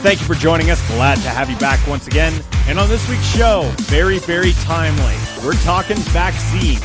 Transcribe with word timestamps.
Thank 0.00 0.20
you 0.20 0.26
for 0.26 0.36
joining 0.36 0.70
us. 0.70 0.80
Glad 0.92 1.16
to 1.16 1.28
have 1.28 1.50
you 1.50 1.56
back 1.58 1.84
once 1.88 2.06
again. 2.06 2.32
And 2.68 2.78
on 2.78 2.88
this 2.88 3.06
week's 3.08 3.26
show, 3.34 3.68
very, 3.78 4.20
very 4.20 4.52
timely, 4.52 5.16
we're 5.44 5.60
talking 5.64 5.96
vaccines. 5.96 6.80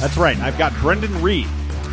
That's 0.00 0.16
right, 0.16 0.36
I've 0.40 0.58
got 0.58 0.74
Brendan 0.80 1.22
Reed. 1.22 1.46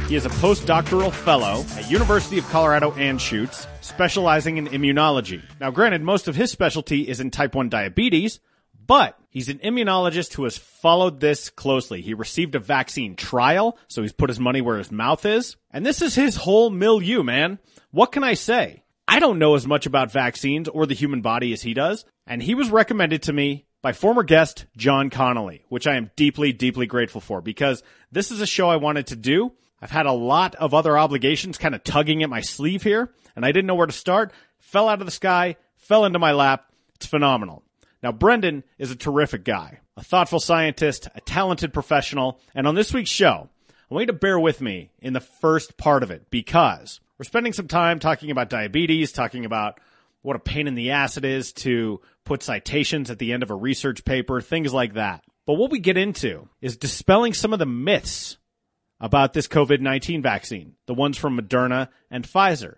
He 0.08 0.16
is 0.16 0.26
a 0.26 0.30
postdoctoral 0.30 1.14
fellow 1.14 1.64
at 1.78 1.92
University 1.92 2.40
of 2.40 2.50
Colorado 2.50 2.90
Anschutz, 2.94 3.68
specializing 3.82 4.58
in 4.58 4.66
immunology. 4.70 5.44
Now, 5.60 5.70
granted, 5.70 6.02
most 6.02 6.28
of 6.28 6.36
his 6.36 6.50
specialty 6.50 7.08
is 7.08 7.20
in 7.20 7.30
type 7.30 7.54
1 7.54 7.70
diabetes, 7.70 8.40
but 8.88 9.20
he's 9.30 9.48
an 9.48 9.60
immunologist 9.60 10.34
who 10.34 10.46
has 10.46 10.58
followed 10.58 11.20
this 11.20 11.52
closely. 11.52 12.02
He 12.02 12.16
received 12.16 12.56
a 12.56 12.60
vaccine 12.60 13.16
trial, 13.16 13.78
so 13.88 14.02
he's 14.02 14.12
put 14.12 14.32
his 14.32 14.40
money 14.40 14.62
where 14.62 14.80
his 14.80 14.92
mouth 14.92 15.24
is. 15.24 15.56
And 15.70 15.86
this 15.86 16.02
is 16.02 16.16
his 16.16 16.36
whole 16.36 16.72
milieu, 16.72 17.22
man. 17.22 17.60
What 17.92 18.12
can 18.12 18.24
I 18.24 18.34
say? 18.34 18.82
I 19.12 19.20
don't 19.20 19.40
know 19.40 19.56
as 19.56 19.68
much 19.68 19.86
about 19.86 20.14
vaccines 20.14 20.70
or 20.70 20.86
the 20.86 20.94
human 20.94 21.20
body 21.20 21.52
as 21.52 21.62
he 21.62 21.74
does, 21.74 22.06
and 22.26 22.42
he 22.42 22.56
was 22.56 22.70
recommended 22.70 23.24
to 23.24 23.34
me 23.34 23.66
by 23.82 23.92
former 23.92 24.24
guest 24.24 24.68
John 24.78 25.10
Connolly, 25.10 25.66
which 25.68 25.86
I 25.86 25.98
am 25.98 26.12
deeply, 26.16 26.54
deeply 26.54 26.86
grateful 26.86 27.20
for 27.20 27.42
because 27.42 27.84
this 28.10 28.32
is 28.32 28.40
a 28.40 28.48
show 28.48 28.70
I 28.70 28.78
wanted 28.78 29.08
to 29.08 29.18
do. 29.18 29.52
I've 29.82 29.92
had 29.92 30.06
a 30.06 30.14
lot 30.14 30.56
of 30.56 30.74
other 30.74 30.98
obligations 30.98 31.58
kind 31.58 31.76
of 31.76 31.84
tugging 31.84 32.24
at 32.24 32.30
my 32.30 32.40
sleeve 32.40 32.84
here, 32.84 33.12
and 33.36 33.46
I 33.46 33.52
didn't 33.52 33.68
know 33.68 33.76
where 33.76 33.86
to 33.86 33.92
start. 33.92 34.32
Fell 34.60 34.88
out 34.88 35.02
of 35.02 35.08
the 35.08 35.12
sky, 35.12 35.58
fell 35.76 36.06
into 36.06 36.18
my 36.18 36.32
lap. 36.32 36.72
It's 36.96 37.06
phenomenal. 37.06 37.64
Now, 38.02 38.14
Brendan 38.14 38.64
is 38.78 38.92
a 38.92 38.96
terrific 38.96 39.44
guy, 39.44 39.80
a 39.98 40.06
thoughtful 40.06 40.40
scientist, 40.40 41.10
a 41.14 41.20
talented 41.20 41.74
professional, 41.74 42.40
and 42.56 42.66
on 42.66 42.76
this 42.76 42.94
week's 42.94 43.10
show, 43.10 43.50
I 43.68 43.94
want 43.94 44.04
you 44.04 44.08
to 44.08 44.14
bear 44.14 44.40
with 44.40 44.62
me 44.62 44.92
in 45.02 45.12
the 45.12 45.20
first 45.20 45.76
part 45.76 46.02
of 46.02 46.12
it 46.12 46.32
because 46.32 47.02
we're 47.22 47.26
spending 47.26 47.54
some 47.54 47.68
time 47.68 48.00
talking 48.00 48.32
about 48.32 48.50
diabetes, 48.50 49.12
talking 49.12 49.46
about 49.46 49.80
what 50.24 50.36
a 50.36 50.40
pain 50.40 50.68
in 50.68 50.74
the 50.74 50.90
ass 50.90 51.18
it 51.18 51.24
is 51.24 51.54
to 51.54 52.02
put 52.26 52.42
citations 52.42 53.12
at 53.12 53.20
the 53.20 53.32
end 53.32 53.44
of 53.44 53.52
a 53.52 53.56
research 53.56 54.04
paper, 54.04 54.42
things 54.42 54.74
like 54.74 54.96
that. 54.96 55.24
But 55.46 55.54
what 55.54 55.70
we 55.70 55.78
get 55.78 55.98
into 55.98 56.50
is 56.62 56.78
dispelling 56.78 57.36
some 57.36 57.54
of 57.54 57.60
the 57.60 57.68
myths 57.68 58.40
about 59.00 59.34
this 59.34 59.48
COVID 59.48 59.82
19 59.82 60.24
vaccine, 60.24 60.74
the 60.88 60.96
ones 60.96 61.16
from 61.16 61.40
Moderna 61.40 61.90
and 62.10 62.28
Pfizer. 62.28 62.78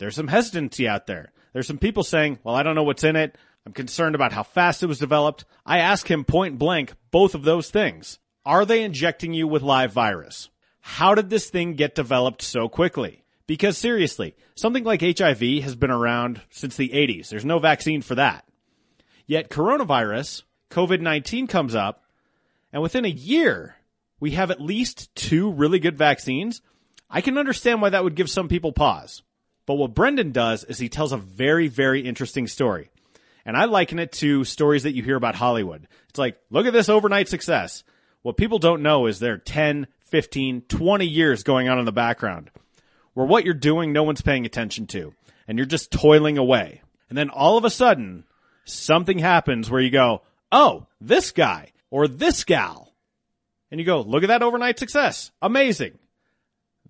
There's 0.00 0.16
some 0.16 0.26
hesitancy 0.26 0.88
out 0.88 1.06
there. 1.06 1.30
There's 1.52 1.68
some 1.68 1.78
people 1.78 2.02
saying, 2.02 2.40
well, 2.42 2.56
I 2.56 2.64
don't 2.64 2.74
know 2.74 2.82
what's 2.82 3.04
in 3.04 3.14
it. 3.14 3.38
I'm 3.64 3.74
concerned 3.74 4.16
about 4.16 4.32
how 4.32 4.42
fast 4.42 4.82
it 4.82 4.86
was 4.86 4.98
developed. 4.98 5.44
I 5.64 5.78
ask 5.78 6.10
him 6.10 6.24
point 6.24 6.58
blank 6.58 6.94
both 7.12 7.36
of 7.36 7.44
those 7.44 7.70
things. 7.70 8.18
Are 8.44 8.66
they 8.66 8.82
injecting 8.82 9.32
you 9.32 9.46
with 9.46 9.62
live 9.62 9.92
virus? 9.92 10.50
How 10.80 11.14
did 11.14 11.30
this 11.30 11.48
thing 11.48 11.74
get 11.74 11.94
developed 11.94 12.42
so 12.42 12.68
quickly? 12.68 13.21
Because 13.46 13.76
seriously, 13.76 14.36
something 14.54 14.84
like 14.84 15.02
HIV 15.02 15.62
has 15.62 15.74
been 15.74 15.90
around 15.90 16.40
since 16.50 16.76
the 16.76 16.90
80s. 16.90 17.28
There's 17.28 17.44
no 17.44 17.58
vaccine 17.58 18.02
for 18.02 18.14
that. 18.14 18.46
Yet 19.26 19.50
coronavirus, 19.50 20.42
COVID 20.70 21.00
19 21.00 21.46
comes 21.46 21.74
up, 21.74 22.04
and 22.72 22.82
within 22.82 23.04
a 23.04 23.08
year, 23.08 23.76
we 24.20 24.32
have 24.32 24.50
at 24.50 24.60
least 24.60 25.14
two 25.14 25.50
really 25.50 25.78
good 25.78 25.98
vaccines. 25.98 26.62
I 27.10 27.20
can 27.20 27.36
understand 27.36 27.82
why 27.82 27.90
that 27.90 28.04
would 28.04 28.14
give 28.14 28.30
some 28.30 28.48
people 28.48 28.72
pause. 28.72 29.22
But 29.66 29.74
what 29.74 29.94
Brendan 29.94 30.32
does 30.32 30.64
is 30.64 30.78
he 30.78 30.88
tells 30.88 31.12
a 31.12 31.16
very, 31.16 31.68
very 31.68 32.00
interesting 32.00 32.46
story. 32.46 32.90
And 33.44 33.56
I 33.56 33.64
liken 33.64 33.98
it 33.98 34.12
to 34.12 34.44
stories 34.44 34.84
that 34.84 34.94
you 34.94 35.02
hear 35.02 35.16
about 35.16 35.34
Hollywood. 35.34 35.88
It's 36.08 36.18
like, 36.18 36.38
look 36.50 36.66
at 36.66 36.72
this 36.72 36.88
overnight 36.88 37.28
success. 37.28 37.84
What 38.22 38.36
people 38.36 38.58
don't 38.58 38.82
know 38.82 39.06
is 39.06 39.18
there 39.18 39.34
are 39.34 39.38
10, 39.38 39.88
15, 40.06 40.62
20 40.62 41.06
years 41.06 41.42
going 41.42 41.68
on 41.68 41.78
in 41.78 41.84
the 41.84 41.92
background 41.92 42.50
where 43.14 43.26
what 43.26 43.44
you're 43.44 43.54
doing, 43.54 43.92
no 43.92 44.02
one's 44.02 44.22
paying 44.22 44.46
attention 44.46 44.86
to. 44.88 45.14
And 45.46 45.58
you're 45.58 45.66
just 45.66 45.90
toiling 45.90 46.38
away. 46.38 46.82
And 47.08 47.18
then 47.18 47.30
all 47.30 47.58
of 47.58 47.64
a 47.64 47.70
sudden, 47.70 48.24
something 48.64 49.18
happens 49.18 49.70
where 49.70 49.80
you 49.80 49.90
go, 49.90 50.22
oh, 50.50 50.86
this 51.00 51.30
guy 51.30 51.72
or 51.90 52.08
this 52.08 52.44
gal. 52.44 52.94
And 53.70 53.80
you 53.80 53.86
go, 53.86 54.00
look 54.00 54.22
at 54.22 54.28
that 54.28 54.42
overnight 54.42 54.78
success. 54.78 55.30
Amazing. 55.40 55.98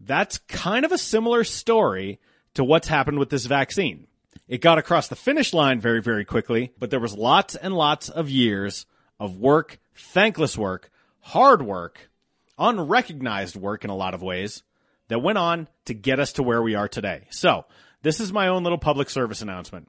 That's 0.00 0.38
kind 0.49 0.84
of 0.84 0.93
a 0.93 0.99
similar 0.99 1.44
story 1.44 2.21
to 2.54 2.65
what's 2.65 2.89
happened 2.89 3.19
with 3.19 3.31
this 3.31 3.47
vaccine. 3.47 4.06
It 4.49 4.60
got 4.60 4.78
across 4.78 5.09
the 5.09 5.16
finish 5.16 5.54
line 5.54 5.81
very, 5.81 6.03
very 6.03 6.25
quickly, 6.25 6.72
but 6.78 6.91
there 6.91 7.00
was 7.00 7.16
lots 7.16 7.54
and 7.54 7.75
lots 7.75 8.09
of 8.09 8.28
years 8.28 8.87
of 9.19 9.39
work, 9.39 9.78
thankless 9.94 10.59
work, 10.59 10.91
hard 11.21 11.62
work, 11.62 12.10
unrecognized 12.59 13.56
work 13.56 13.84
in 13.84 13.91
a 13.91 13.97
lot 13.97 14.15
of 14.15 14.22
ways 14.22 14.62
that 15.12 15.19
went 15.19 15.37
on 15.37 15.69
to 15.84 15.93
get 15.93 16.19
us 16.19 16.33
to 16.33 16.43
where 16.43 16.62
we 16.62 16.75
are 16.75 16.89
today. 16.89 17.27
So, 17.28 17.67
this 18.00 18.19
is 18.19 18.33
my 18.33 18.49
own 18.49 18.62
little 18.62 18.78
public 18.78 19.11
service 19.11 19.43
announcement. 19.43 19.89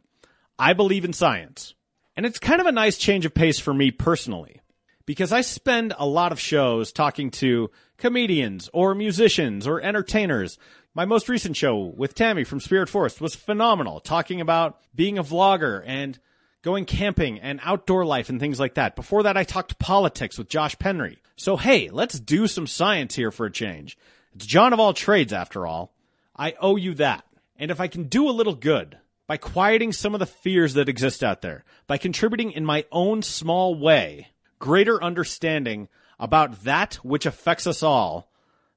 I 0.59 0.73
believe 0.73 1.05
in 1.05 1.13
science. 1.13 1.75
And 2.17 2.25
it's 2.25 2.39
kind 2.39 2.59
of 2.59 2.67
a 2.67 2.73
nice 2.73 2.97
change 2.97 3.25
of 3.25 3.33
pace 3.33 3.57
for 3.57 3.73
me 3.73 3.89
personally 3.89 4.59
because 5.05 5.31
I 5.31 5.41
spend 5.41 5.93
a 5.97 6.05
lot 6.05 6.33
of 6.33 6.39
shows 6.41 6.91
talking 6.91 7.31
to 7.31 7.71
comedians 7.97 8.69
or 8.73 8.93
musicians 8.93 9.65
or 9.65 9.81
entertainers. 9.81 10.57
My 10.93 11.05
most 11.05 11.29
recent 11.29 11.55
show 11.55 11.93
with 11.95 12.15
Tammy 12.15 12.43
from 12.43 12.59
Spirit 12.59 12.89
Forest 12.89 13.21
was 13.21 13.33
phenomenal, 13.33 14.01
talking 14.01 14.41
about 14.41 14.79
being 14.93 15.17
a 15.17 15.23
vlogger 15.23 15.81
and 15.85 16.19
going 16.63 16.85
camping 16.85 17.39
and 17.39 17.61
outdoor 17.63 18.05
life 18.05 18.29
and 18.29 18.41
things 18.41 18.59
like 18.59 18.75
that. 18.75 18.97
Before 18.97 19.23
that, 19.23 19.37
I 19.37 19.45
talked 19.45 19.79
politics 19.79 20.37
with 20.37 20.49
Josh 20.49 20.75
Penry. 20.75 21.17
So 21.37 21.57
hey, 21.57 21.89
let's 21.89 22.19
do 22.19 22.47
some 22.47 22.67
science 22.67 23.15
here 23.15 23.31
for 23.31 23.45
a 23.45 23.51
change. 23.51 23.97
It's 24.35 24.45
John 24.45 24.73
of 24.73 24.79
all 24.79 24.93
trades 24.93 25.33
after 25.33 25.67
all. 25.67 25.93
I 26.35 26.55
owe 26.59 26.75
you 26.75 26.93
that. 26.95 27.25
And 27.57 27.69
if 27.71 27.79
I 27.79 27.87
can 27.87 28.03
do 28.05 28.29
a 28.29 28.31
little 28.31 28.55
good 28.55 28.97
by 29.27 29.37
quieting 29.37 29.93
some 29.93 30.13
of 30.13 30.19
the 30.19 30.25
fears 30.25 30.73
that 30.73 30.89
exist 30.89 31.23
out 31.23 31.41
there, 31.41 31.63
by 31.87 31.97
contributing 31.97 32.51
in 32.51 32.65
my 32.65 32.85
own 32.91 33.21
small 33.21 33.75
way, 33.75 34.29
greater 34.59 35.01
understanding 35.03 35.87
about 36.19 36.63
that 36.63 36.95
which 36.95 37.25
affects 37.25 37.67
us 37.67 37.83
all, 37.83 38.31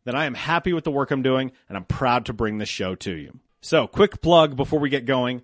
then 0.05 0.15
I 0.15 0.27
am 0.27 0.35
happy 0.35 0.73
with 0.73 0.85
the 0.85 0.91
work 0.91 1.11
I'm 1.11 1.23
doing 1.23 1.53
and 1.69 1.77
I'm 1.77 1.85
proud 1.85 2.27
to 2.27 2.33
bring 2.33 2.59
this 2.59 2.69
show 2.69 2.95
to 2.97 3.13
you. 3.13 3.39
So, 3.61 3.87
quick 3.87 4.21
plug 4.21 4.57
before 4.57 4.79
we 4.79 4.89
get 4.89 5.07
going. 5.07 5.43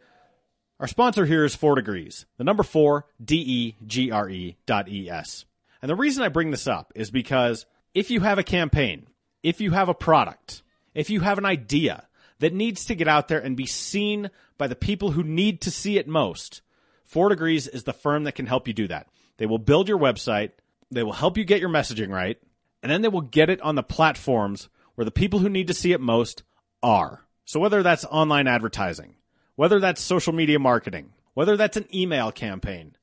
Our 0.78 0.86
sponsor 0.86 1.26
here 1.26 1.44
is 1.44 1.56
Four 1.56 1.76
Degrees, 1.76 2.26
the 2.38 2.44
number 2.44 2.62
four, 2.62 3.06
D-E-G-R-E 3.24 4.56
dot 4.66 4.88
E-S. 4.88 5.44
And 5.80 5.88
the 5.88 5.96
reason 5.96 6.22
I 6.22 6.28
bring 6.28 6.50
this 6.50 6.66
up 6.66 6.92
is 6.94 7.10
because 7.10 7.66
if 7.94 8.10
you 8.10 8.20
have 8.20 8.38
a 8.38 8.44
campaign, 8.44 9.06
if 9.42 9.60
you 9.60 9.72
have 9.72 9.88
a 9.88 9.94
product, 9.94 10.62
if 10.94 11.10
you 11.10 11.20
have 11.20 11.38
an 11.38 11.46
idea 11.46 12.06
that 12.38 12.52
needs 12.52 12.84
to 12.86 12.94
get 12.94 13.08
out 13.08 13.28
there 13.28 13.38
and 13.38 13.56
be 13.56 13.66
seen 13.66 14.30
by 14.58 14.66
the 14.66 14.76
people 14.76 15.12
who 15.12 15.22
need 15.22 15.60
to 15.62 15.70
see 15.70 15.98
it 15.98 16.08
most, 16.08 16.62
Four 17.04 17.28
Degrees 17.28 17.66
is 17.66 17.84
the 17.84 17.92
firm 17.92 18.24
that 18.24 18.34
can 18.34 18.46
help 18.46 18.66
you 18.66 18.74
do 18.74 18.88
that. 18.88 19.06
They 19.36 19.46
will 19.46 19.58
build 19.58 19.88
your 19.88 19.98
website, 19.98 20.52
they 20.90 21.02
will 21.02 21.12
help 21.12 21.36
you 21.36 21.44
get 21.44 21.60
your 21.60 21.68
messaging 21.68 22.10
right, 22.10 22.38
and 22.82 22.90
then 22.90 23.02
they 23.02 23.08
will 23.08 23.20
get 23.20 23.50
it 23.50 23.60
on 23.60 23.74
the 23.74 23.82
platforms 23.82 24.68
where 24.94 25.04
the 25.04 25.10
people 25.10 25.38
who 25.40 25.48
need 25.48 25.66
to 25.68 25.74
see 25.74 25.92
it 25.92 26.00
most 26.00 26.42
are. 26.82 27.24
So 27.44 27.60
whether 27.60 27.82
that's 27.82 28.04
online 28.06 28.46
advertising, 28.46 29.16
whether 29.56 29.78
that's 29.78 30.00
social 30.00 30.32
media 30.32 30.58
marketing, 30.58 31.12
whether 31.34 31.56
that's 31.56 31.76
an 31.76 31.86
email 31.94 32.32
campaign, 32.32 32.96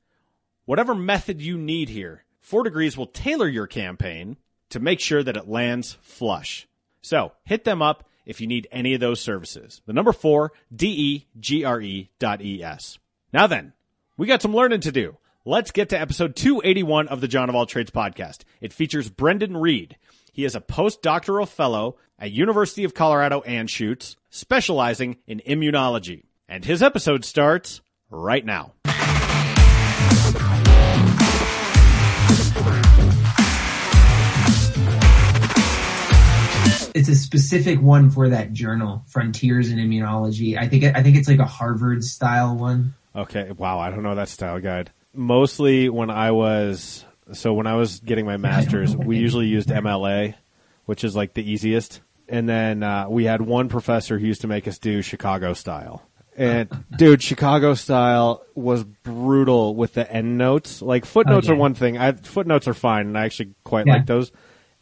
whatever 0.66 0.96
method 0.96 1.42
you 1.42 1.58
need 1.58 1.90
here, 1.90 2.24
Four 2.42 2.64
Degrees 2.64 2.98
will 2.98 3.08
tailor 3.08 3.48
your 3.48 3.68
campaign 3.68 4.38
to 4.70 4.80
make 4.80 5.00
sure 5.00 5.24
that 5.24 5.38
it 5.38 5.48
lands 5.48 5.98
flush. 6.02 6.68
So 7.02 7.34
hit 7.44 7.64
them 7.64 7.82
up 7.82 8.08
if 8.26 8.40
you 8.42 8.48
need 8.48 8.68
any 8.72 8.94
of 8.94 9.00
those 9.00 9.20
services. 9.20 9.82
The 9.86 9.94
number 9.94 10.14
four, 10.14 10.52
D-E-G-R-E 10.76 12.10
dot 12.20 12.42
E-S. 12.42 13.00
Now 13.34 13.48
then, 13.48 13.74
we 14.18 14.28
got 14.28 14.42
some 14.42 14.54
learning 14.54 14.82
to 14.82 14.92
do. 14.92 15.18
Let's 15.46 15.72
get 15.72 15.90
to 15.90 16.00
episode 16.00 16.36
281 16.36 17.08
of 17.08 17.22
the 17.22 17.28
John 17.28 17.50
of 17.50 17.56
All 17.56 17.66
Trades 17.66 17.92
podcast. 17.92 18.42
It 18.62 18.74
features 18.74 19.10
Brendan 19.10 19.58
Reed. 19.58 19.98
He 20.32 20.46
is 20.46 20.56
a 20.56 20.62
postdoctoral 20.62 21.48
fellow 21.48 21.98
at 22.20 22.32
University 22.32 22.84
of 22.84 22.94
Colorado 22.94 23.42
Anschutz, 23.42 24.16
specializing 24.30 25.18
in 25.26 25.42
immunology. 25.48 26.26
And 26.48 26.66
his 26.66 26.84
episode 26.84 27.26
starts 27.26 27.82
right 28.10 28.46
now. 28.46 28.74
It's 36.96 37.10
a 37.10 37.16
specific 37.16 37.82
one 37.82 38.10
for 38.10 38.30
that 38.30 38.54
journal, 38.54 39.04
Frontiers 39.08 39.70
in 39.70 39.78
Immunology. 39.78 40.58
I 40.58 40.68
think 40.68 40.84
I 40.84 41.02
think 41.04 41.16
it's 41.18 41.28
like 41.28 41.40
a 41.40 41.46
Harvard 41.46 42.04
style 42.04 42.56
one. 42.56 42.94
Okay, 43.16 43.52
wow, 43.52 43.80
I 43.80 43.90
don't 43.90 44.04
know 44.04 44.16
that 44.16 44.30
style 44.30 44.60
guide. 44.60 44.92
Mostly 45.14 45.90
when 45.90 46.10
I 46.10 46.32
was 46.32 47.06
so 47.34 47.54
when 47.54 47.68
I 47.68 47.76
was 47.76 48.00
getting 48.00 48.26
my 48.26 48.38
master's, 48.48 48.96
we 48.96 49.18
usually 49.18 49.48
used 49.48 49.70
MLA, 49.70 50.36
which 50.86 51.04
is 51.04 51.16
like 51.16 51.34
the 51.34 51.50
easiest. 51.52 52.02
And 52.28 52.48
then 52.48 52.84
uh, 52.84 53.08
we 53.10 53.24
had 53.26 53.42
one 53.42 53.70
professor 53.70 54.20
who 54.20 54.28
used 54.28 54.42
to 54.42 54.48
make 54.48 54.68
us 54.68 54.78
do 54.78 55.02
Chicago 55.02 55.54
style. 55.54 56.04
And 56.38 56.70
dude, 56.98 57.24
Chicago 57.24 57.74
style 57.74 58.46
was 58.54 58.84
brutal 58.84 59.76
with 59.76 59.96
the 59.96 60.10
end 60.12 60.38
notes. 60.38 60.82
Like 60.82 61.06
footnotes 61.06 61.48
Oh, 61.50 61.52
yeah. 61.54 61.58
are 61.58 61.60
one 61.60 61.74
thing. 61.74 61.98
I, 61.98 62.12
footnotes 62.12 62.68
are 62.68 62.74
fine, 62.76 63.08
and 63.08 63.18
I 63.18 63.26
actually 63.26 63.56
quite 63.64 63.88
Yeah. 63.88 63.94
like 63.96 64.06
those. 64.06 64.32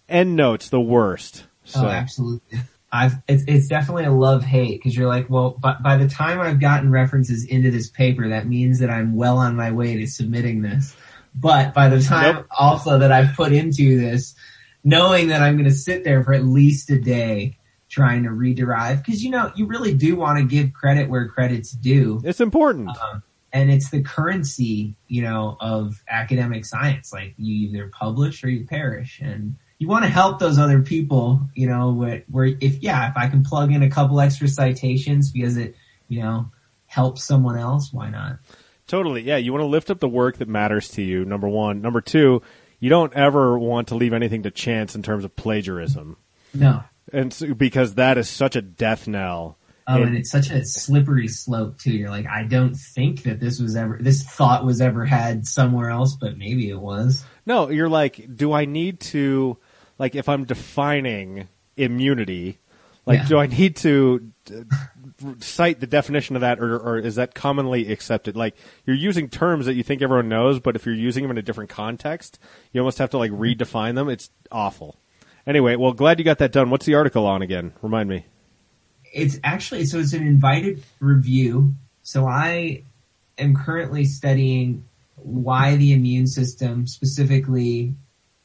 End 0.10 0.36
notes, 0.36 0.70
the 0.70 0.80
worst. 0.82 1.46
So 1.68 1.86
Oh, 1.86 1.90
absolutely. 1.90 2.60
I've, 2.92 3.16
it's, 3.28 3.44
it's 3.48 3.68
definitely 3.68 4.06
a 4.06 4.12
love 4.12 4.44
hate 4.44 4.80
because 4.80 4.96
you're 4.96 5.08
like, 5.08 5.30
well, 5.30 5.52
by, 5.52 5.76
by 5.84 5.98
the 5.98 6.08
time 6.08 6.40
I've 6.40 6.62
gotten 6.62 6.90
references 6.90 7.44
into 7.44 7.70
this 7.70 7.90
paper, 7.90 8.30
that 8.30 8.48
means 8.48 8.80
that 8.80 8.90
I'm 8.90 9.16
well 9.16 9.38
on 9.38 9.56
my 9.56 9.72
way 9.72 9.98
to 9.98 10.08
submitting 10.08 10.62
this. 10.62 10.96
But 11.36 11.74
by 11.74 11.90
the 11.90 12.02
time 12.02 12.36
Nope. 12.36 12.48
also 12.58 13.00
that 13.00 13.12
I've 13.12 13.36
put 13.36 13.52
into 13.52 14.00
this, 14.00 14.36
knowing 14.84 15.28
that 15.28 15.42
I'm 15.42 15.56
going 15.56 15.70
to 15.70 15.76
sit 15.76 16.04
there 16.04 16.24
for 16.24 16.34
at 16.34 16.46
least 16.46 16.90
a 16.90 17.00
day 17.00 17.58
trying 17.90 18.24
to 18.24 18.30
rederive, 18.30 19.04
because 19.06 19.24
you 19.24 19.32
know, 19.32 19.52
you 19.56 19.66
really 19.66 19.94
do 19.94 20.16
want 20.16 20.40
to 20.40 20.46
give 20.46 20.74
credit 20.74 21.10
where 21.10 21.28
credit's 21.28 21.72
due. 21.72 22.22
it's 22.24 22.40
important. 22.42 22.90
Um, 22.90 23.24
and 23.54 23.72
it's 23.72 23.90
the 23.90 24.02
currency, 24.02 24.96
you 25.08 25.22
know, 25.22 25.58
of 25.60 26.02
academic 26.10 26.66
science. 26.66 27.14
Like 27.14 27.34
you 27.38 27.70
either 27.70 27.90
publish 27.90 28.44
or 28.44 28.50
you 28.50 28.66
perish, 28.66 29.20
and 29.22 29.56
you 29.80 29.88
want 29.88 30.04
to 30.06 30.10
help 30.10 30.40
those 30.40 30.58
other 30.58 30.82
people, 30.82 31.42
you 31.56 31.68
know, 31.68 31.92
where, 31.92 32.24
where 32.30 32.46
if 32.46 32.82
yeah, 32.82 33.10
if 33.12 33.18
I 33.18 33.28
can 33.28 33.44
plug 33.44 33.72
in 33.72 33.84
a 33.84 33.90
couple 33.90 34.20
extra 34.20 34.48
citations 34.48 35.32
because 35.32 35.56
it, 35.58 35.76
you 36.08 36.22
know, 36.22 36.52
helps 36.88 37.24
someone 37.24 37.58
else, 37.58 37.92
why 37.94 38.10
not? 38.10 38.40
Totally. 38.88 39.22
Yeah, 39.22 39.38
you 39.38 39.52
want 39.52 39.62
to 39.62 39.68
lift 39.68 39.90
up 39.90 40.00
the 40.00 40.08
work 40.10 40.38
that 40.38 40.48
matters 40.48 40.90
to 40.92 41.02
you. 41.02 41.26
Number 41.26 41.48
one. 41.50 41.82
Number 41.82 42.00
two, 42.02 42.42
you 42.80 42.90
don't 42.90 43.14
ever 43.14 43.60
want 43.60 43.90
to 43.90 43.96
leave 43.96 44.14
anything 44.14 44.44
to 44.44 44.52
chance 44.52 44.96
in 44.96 45.04
terms 45.04 45.26
of 45.26 45.36
plagiarism, 45.36 46.16
No. 46.54 46.84
and 47.12 47.34
so, 47.34 47.54
because 47.54 47.96
that 47.96 48.18
is 48.18 48.30
such 48.30 48.56
a 48.56 48.62
death 48.62 49.08
knell. 49.08 49.58
Oh, 49.90 49.96
And- 49.96 50.04
and 50.10 50.18
it's 50.18 50.30
such 50.32 50.50
a 50.52 50.64
slippery 50.66 51.28
slope 51.28 51.80
too. 51.80 51.92
You're 51.92 52.10
like, 52.10 52.28
I 52.28 52.44
don't 52.44 52.76
think 52.76 53.24
that 53.24 53.40
this 53.40 53.60
was 53.60 53.76
ever, 53.76 53.98
this 54.02 54.24
thought 54.24 54.66
was 54.66 54.80
ever 54.82 55.06
had 55.06 55.46
somewhere 55.48 55.90
else, 55.90 56.16
but 56.20 56.38
maybe 56.38 56.70
it 56.70 56.80
was. 56.80 57.24
No, 57.46 57.70
you're 57.70 57.88
like, 57.90 58.36
do 58.36 58.52
I 58.54 58.66
need 58.66 59.00
to, 59.02 59.58
like, 60.00 60.16
if 60.16 60.28
I'm 60.30 60.46
defining 60.46 61.48
immunity, 61.76 62.60
like, 63.06 63.20
Yeah. 63.22 63.28
do 63.28 63.38
I 63.40 63.48
need 63.48 63.76
to 63.78 64.32
uh, 64.52 64.64
cite 65.40 65.80
the 65.80 65.88
definition 65.88 66.36
of 66.36 66.42
that, 66.42 66.60
or, 66.60 66.78
or 66.78 66.98
is 67.00 67.16
that 67.16 67.34
commonly 67.34 67.92
accepted? 67.92 68.36
Like, 68.36 68.56
you're 68.86 68.96
using 68.96 69.30
terms 69.30 69.66
that 69.66 69.76
you 69.76 69.84
think 69.84 70.02
everyone 70.02 70.28
knows, 70.30 70.60
but 70.60 70.76
if 70.76 70.86
you're 70.86 70.94
using 70.96 71.24
them 71.24 71.32
in 71.32 71.38
a 71.38 71.42
different 71.42 71.70
context, 71.70 72.40
you 72.74 72.82
almost 72.82 72.98
have 72.98 73.10
to 73.12 73.18
like 73.18 73.32
redefine 73.32 73.96
them. 73.96 74.10
It's 74.10 74.30
awful. 74.52 74.98
Anyway, 75.46 75.76
well, 75.78 75.94
glad 75.94 76.20
you 76.20 76.26
got 76.26 76.40
that 76.40 76.52
done. 76.52 76.70
What's 76.70 76.86
the 76.86 76.96
article 76.96 77.26
on 77.26 77.42
again? 77.42 77.72
Remind 77.82 78.10
me. 78.10 78.26
it's 79.14 79.40
actually 79.44 79.86
so 79.86 79.98
it's 80.00 80.12
an 80.14 80.28
invited 80.28 80.84
review. 81.00 81.74
So 82.04 82.28
I 82.28 82.84
am 83.38 83.56
currently 83.56 84.04
studying 84.04 84.84
why 85.16 85.78
the 85.78 85.94
immune 85.94 86.28
system 86.28 86.86
specifically, 86.88 87.94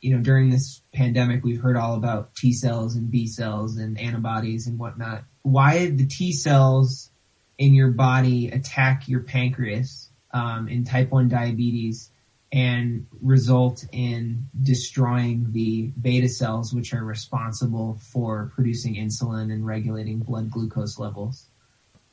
you 0.02 0.14
know, 0.14 0.22
during 0.22 0.50
this 0.50 0.82
pandemic, 0.92 1.44
we've 1.44 1.60
heard 1.60 1.76
all 1.76 1.94
about 1.94 2.34
T 2.34 2.52
cells 2.52 2.96
and 2.96 3.10
B 3.10 3.26
cells 3.26 3.76
and 3.76 3.98
antibodies 3.98 4.66
and 4.66 4.78
whatnot. 4.78 5.24
Why 5.42 5.86
the 5.90 6.06
T 6.06 6.32
cells 6.32 7.10
in 7.56 7.72
your 7.72 7.92
body 7.92 8.48
attack 8.48 9.08
your 9.08 9.20
pancreas 9.20 10.10
um, 10.34 10.66
in 10.68 10.84
type 10.84 11.12
1 11.12 11.28
diabetes 11.28 12.10
and 12.50 13.06
result 13.22 13.86
in 13.92 14.48
destroying 14.60 15.46
the 15.52 15.92
beta 16.00 16.28
cells, 16.28 16.74
which 16.74 16.92
are 16.92 17.04
responsible 17.04 17.98
for 18.12 18.50
producing 18.54 18.96
insulin 18.96 19.52
and 19.52 19.64
regulating 19.64 20.18
blood 20.18 20.50
glucose 20.50 20.98
levels, 20.98 21.46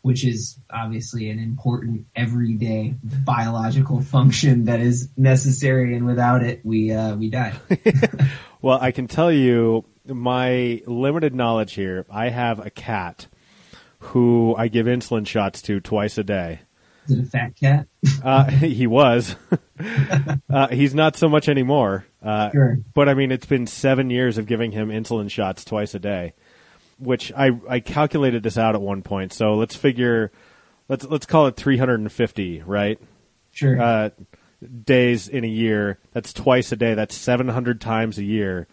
which 0.02 0.26
is 0.26 0.58
obviously 0.70 1.30
an 1.30 1.40
important 1.40 2.06
everyday 2.16 2.96
biological 3.04 4.02
function 4.02 4.66
that 4.66 4.80
is 4.80 5.10
necessary, 5.18 5.96
and 5.96 6.06
without 6.06 6.44
it, 6.44 6.62
we 6.66 6.92
uh, 6.92 7.16
we 7.16 7.30
die. 7.30 7.54
Well, 8.62 8.78
I 8.82 8.92
can 8.92 9.08
tell 9.08 9.32
you 9.32 9.86
my 10.06 10.82
limited 10.86 11.34
knowledge 11.34 11.74
here. 11.74 12.06
I 12.10 12.30
have 12.30 12.66
a 12.66 12.70
cat 12.70 13.28
who 14.00 14.54
I 14.58 14.68
give 14.68 14.86
insulin 14.86 15.26
shots 15.26 15.62
to 15.64 15.80
twice 15.80 16.18
a 16.18 16.24
day. 16.24 16.60
Is 17.08 17.18
it 17.18 17.24
a 17.24 17.26
fat 17.26 17.56
cat? 17.56 17.88
Uh, 18.24 18.50
he 18.50 18.86
was. 18.88 19.36
uh, 20.50 20.68
he's 20.68 20.94
not 20.94 21.16
so 21.16 21.30
much 21.30 21.48
anymore. 21.48 22.06
Uh, 22.22 22.50
Sure. 22.52 22.80
But 22.94 23.08
I 23.08 23.14
mean, 23.14 23.32
it's 23.32 23.46
been 23.46 23.66
seven 23.66 24.10
years 24.10 24.38
of 24.38 24.46
giving 24.46 24.72
him 24.74 24.90
insulin 24.90 25.32
shots 25.32 25.64
twice 25.64 25.96
a 25.96 26.00
day, 26.00 26.34
which 27.00 27.32
I 27.34 27.52
I 27.68 27.80
calculated 27.80 28.44
this 28.44 28.58
out 28.58 28.76
at 28.76 28.82
one 28.82 29.02
point. 29.02 29.34
So 29.34 29.56
let's 29.56 29.76
figure, 29.76 30.32
let's 30.88 31.06
let's 31.06 31.26
call 31.26 31.48
it 31.48 31.56
350, 31.56 32.64
right? 32.66 33.00
Sure. 33.52 33.82
Uh, 33.82 34.10
days 34.84 35.28
in 35.28 35.44
a 35.44 35.48
year. 35.48 36.00
That's 36.14 36.34
twice 36.34 36.72
a 36.72 36.76
day. 36.76 36.94
That's 36.94 37.16
700 37.16 37.80
times 37.80 38.18
a 38.18 38.24
year. 38.24 38.68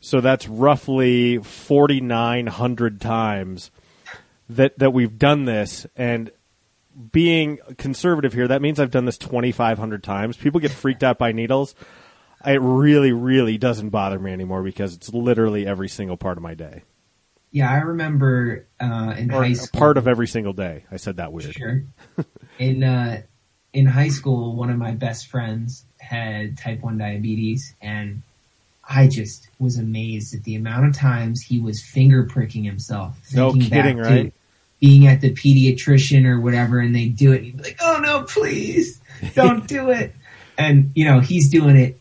So 0.00 0.20
that's 0.20 0.48
roughly 0.48 1.38
4,900 1.38 3.00
times 3.00 3.70
that 4.48 4.78
that 4.78 4.92
we've 4.92 5.18
done 5.18 5.44
this 5.44 5.86
and 5.96 6.30
being 7.12 7.58
conservative 7.76 8.32
here, 8.32 8.48
that 8.48 8.62
means 8.62 8.80
I've 8.80 8.90
done 8.90 9.04
this 9.04 9.18
2,500 9.18 10.02
times. 10.02 10.36
People 10.36 10.60
get 10.60 10.72
freaked 10.72 11.04
out 11.04 11.18
by 11.18 11.32
needles. 11.32 11.74
It 12.44 12.60
really, 12.60 13.12
really 13.12 13.58
doesn't 13.58 13.90
bother 13.90 14.18
me 14.18 14.32
anymore 14.32 14.62
because 14.62 14.94
it's 14.94 15.12
literally 15.12 15.66
every 15.66 15.88
single 15.88 16.16
part 16.16 16.38
of 16.38 16.42
my 16.42 16.54
day, 16.54 16.82
yeah, 17.50 17.70
I 17.70 17.78
remember 17.78 18.66
uh, 18.80 19.14
in 19.16 19.32
or 19.32 19.42
high 19.42 19.52
school. 19.54 19.78
part 19.78 19.96
of 19.96 20.06
every 20.06 20.26
single 20.26 20.52
day. 20.52 20.84
I 20.90 20.96
said 20.96 21.16
that 21.16 21.32
weird. 21.32 21.54
Sure. 21.54 21.82
in 22.58 22.84
uh, 22.84 23.22
in 23.72 23.86
high 23.86 24.08
school, 24.08 24.54
one 24.54 24.70
of 24.70 24.76
my 24.76 24.92
best 24.92 25.28
friends 25.28 25.84
had 25.98 26.58
type 26.58 26.82
one 26.82 26.98
diabetes, 26.98 27.74
and 27.80 28.22
I 28.88 29.08
just 29.08 29.48
was 29.58 29.78
amazed 29.78 30.34
at 30.34 30.44
the 30.44 30.56
amount 30.56 30.86
of 30.86 30.96
times 30.96 31.42
he 31.42 31.60
was 31.60 31.82
finger 31.82 32.24
pricking 32.24 32.64
himself. 32.64 33.18
No 33.32 33.52
thinking 33.52 33.70
kidding, 33.70 33.98
right? 33.98 34.34
Being 34.80 35.06
at 35.06 35.20
the 35.20 35.32
pediatrician 35.32 36.24
or 36.24 36.40
whatever, 36.40 36.78
and 36.80 36.94
they 36.94 37.08
do 37.08 37.32
it, 37.32 37.38
and 37.38 37.46
he'd 37.46 37.56
be 37.56 37.62
like, 37.62 37.78
"Oh 37.80 37.98
no, 38.02 38.22
please, 38.22 39.00
don't 39.34 39.66
do 39.66 39.90
it." 39.90 40.14
And 40.56 40.92
you 40.94 41.04
know, 41.04 41.20
he's 41.20 41.50
doing 41.50 41.76
it. 41.76 41.97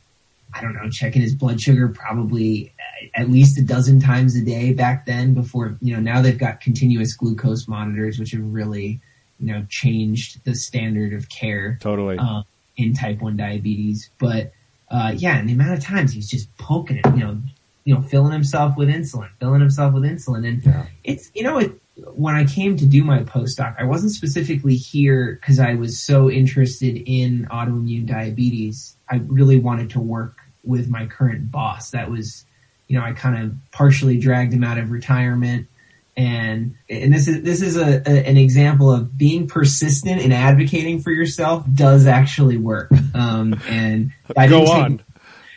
I 0.58 0.62
don't 0.62 0.74
know, 0.74 0.90
checking 0.90 1.22
his 1.22 1.36
blood 1.36 1.62
sugar 1.62 1.88
probably 1.90 2.74
at 3.16 3.30
least 3.30 3.58
a 3.60 3.62
dozen 3.62 4.00
times 4.00 4.36
a 4.36 4.44
day 4.44 4.74
back 4.74 5.06
then 5.06 5.34
before, 5.34 5.78
you 5.82 5.94
know, 5.94 6.00
now 6.02 6.22
they've 6.22 6.38
got 6.38 6.62
continuous 6.62 7.14
glucose 7.16 7.68
monitors, 7.68 8.18
which 8.20 8.32
have 8.32 8.42
really, 8.44 9.00
you 9.40 9.48
know, 9.54 9.66
changed 9.70 10.44
the 10.46 10.56
standard 10.56 11.14
of 11.14 11.30
care 11.30 11.78
Totally. 11.82 12.18
uh, 12.18 12.42
in 12.76 12.94
type 12.94 13.22
1 13.22 13.38
diabetes. 13.38 14.10
But, 14.18 14.52
uh, 14.90 15.14
yeah, 15.16 15.38
and 15.38 15.48
the 15.48 15.54
amount 15.54 15.74
of 15.78 15.84
times 15.84 16.14
he's 16.14 16.30
just 16.30 16.56
poking 16.58 16.98
it, 16.98 17.06
you 17.08 17.20
know, 17.20 17.40
you 17.86 17.94
know, 17.94 18.02
filling 18.02 18.34
himself 18.34 18.76
with 18.76 18.90
insulin, 18.90 19.30
filling 19.40 19.62
himself 19.62 19.94
with 19.94 20.04
insulin. 20.04 20.46
And 20.48 20.64
Yeah. 20.66 20.86
it's, 21.04 21.32
you 21.36 21.44
know, 21.44 21.58
it, 21.60 21.80
when 22.16 22.36
I 22.36 22.46
came 22.46 22.76
to 22.78 22.86
do 22.86 23.04
my 23.04 23.24
postdoc, 23.24 23.76
I 23.80 23.86
wasn't 23.86 24.12
specifically 24.12 24.76
here 24.76 25.38
because 25.40 25.60
I 25.60 25.76
was 25.76 26.00
so 26.00 26.30
interested 26.30 26.98
in 27.06 27.48
autoimmune 27.50 28.06
diabetes. 28.06 28.98
I 29.10 29.22
really 29.28 29.60
wanted 29.60 29.90
to 29.92 30.00
work 30.00 30.38
with 30.68 30.90
my 30.90 31.06
current 31.08 31.50
boss. 31.52 31.92
That 31.92 32.12
was, 32.12 32.46
you 32.88 33.00
know, 33.00 33.06
I 33.06 33.14
kind 33.14 33.44
of 33.44 33.56
partially 33.72 34.18
dragged 34.18 34.54
him 34.54 34.64
out 34.64 34.78
of 34.78 34.92
retirement. 34.92 35.68
And, 36.16 36.76
and 36.90 37.14
this 37.14 37.28
is, 37.28 37.44
this 37.44 37.62
is 37.62 37.78
a, 37.78 38.02
a, 38.10 38.28
an 38.28 38.38
example 38.38 38.92
of 38.92 39.16
being 39.18 39.48
persistent 39.48 40.20
and 40.22 40.34
advocating 40.34 41.00
for 41.02 41.12
yourself 41.12 41.64
does 41.72 42.08
actually 42.08 42.58
work. 42.58 42.92
Um, 43.14 43.60
and 43.68 44.14
I 44.36 44.48
Go 44.48 44.62
didn't 44.62 44.68
take- 44.74 44.84
on. 44.84 45.04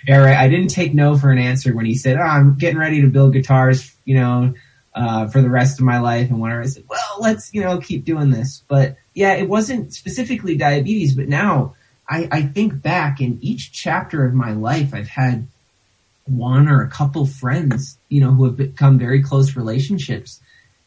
yeah, 0.07 0.17
right. 0.19 0.37
I 0.37 0.49
didn't 0.49 0.69
take 0.69 0.93
no 0.95 1.17
for 1.17 1.31
an 1.31 1.39
answer 1.39 1.75
when 1.75 1.87
he 1.87 1.95
said, 1.95 2.19
oh, 2.19 2.23
I'm 2.23 2.57
getting 2.59 2.79
ready 2.79 3.01
to 3.01 3.07
build 3.09 3.33
guitars, 3.33 3.95
you 4.05 4.17
know, 4.17 4.53
uh, 4.95 5.29
for 5.29 5.41
the 5.41 5.49
rest 5.49 5.79
of 5.79 5.87
my 5.87 5.99
life 6.01 6.29
and 6.29 6.41
whatever. 6.41 6.61
I 6.63 6.67
said, 6.67 6.85
well, 6.89 7.17
let's, 7.21 7.55
you 7.55 7.63
know, 7.63 7.79
keep 7.79 8.05
doing 8.05 8.31
this. 8.31 8.63
But 8.69 8.97
yeah, 9.15 9.35
it 9.35 9.49
wasn't 9.49 9.95
specifically 9.95 10.57
diabetes, 10.59 11.15
but 11.15 11.27
now 11.29 11.75
I, 12.11 12.29
I 12.33 12.43
think 12.43 12.83
back 12.83 13.21
in 13.21 13.39
each 13.41 13.73
chapter 13.73 14.25
of 14.27 14.35
my 14.35 14.53
life, 14.53 14.93
I've 14.93 15.09
had 15.09 15.47
one 16.27 16.69
or 16.69 16.83
a 16.83 16.91
couple 16.91 17.25
friends, 17.25 17.97
you 18.09 18.21
know, 18.21 18.33
who 18.33 18.45
have 18.45 18.57
become 18.57 18.99
very 18.99 19.23
close 19.23 19.57
relationships 19.57 20.41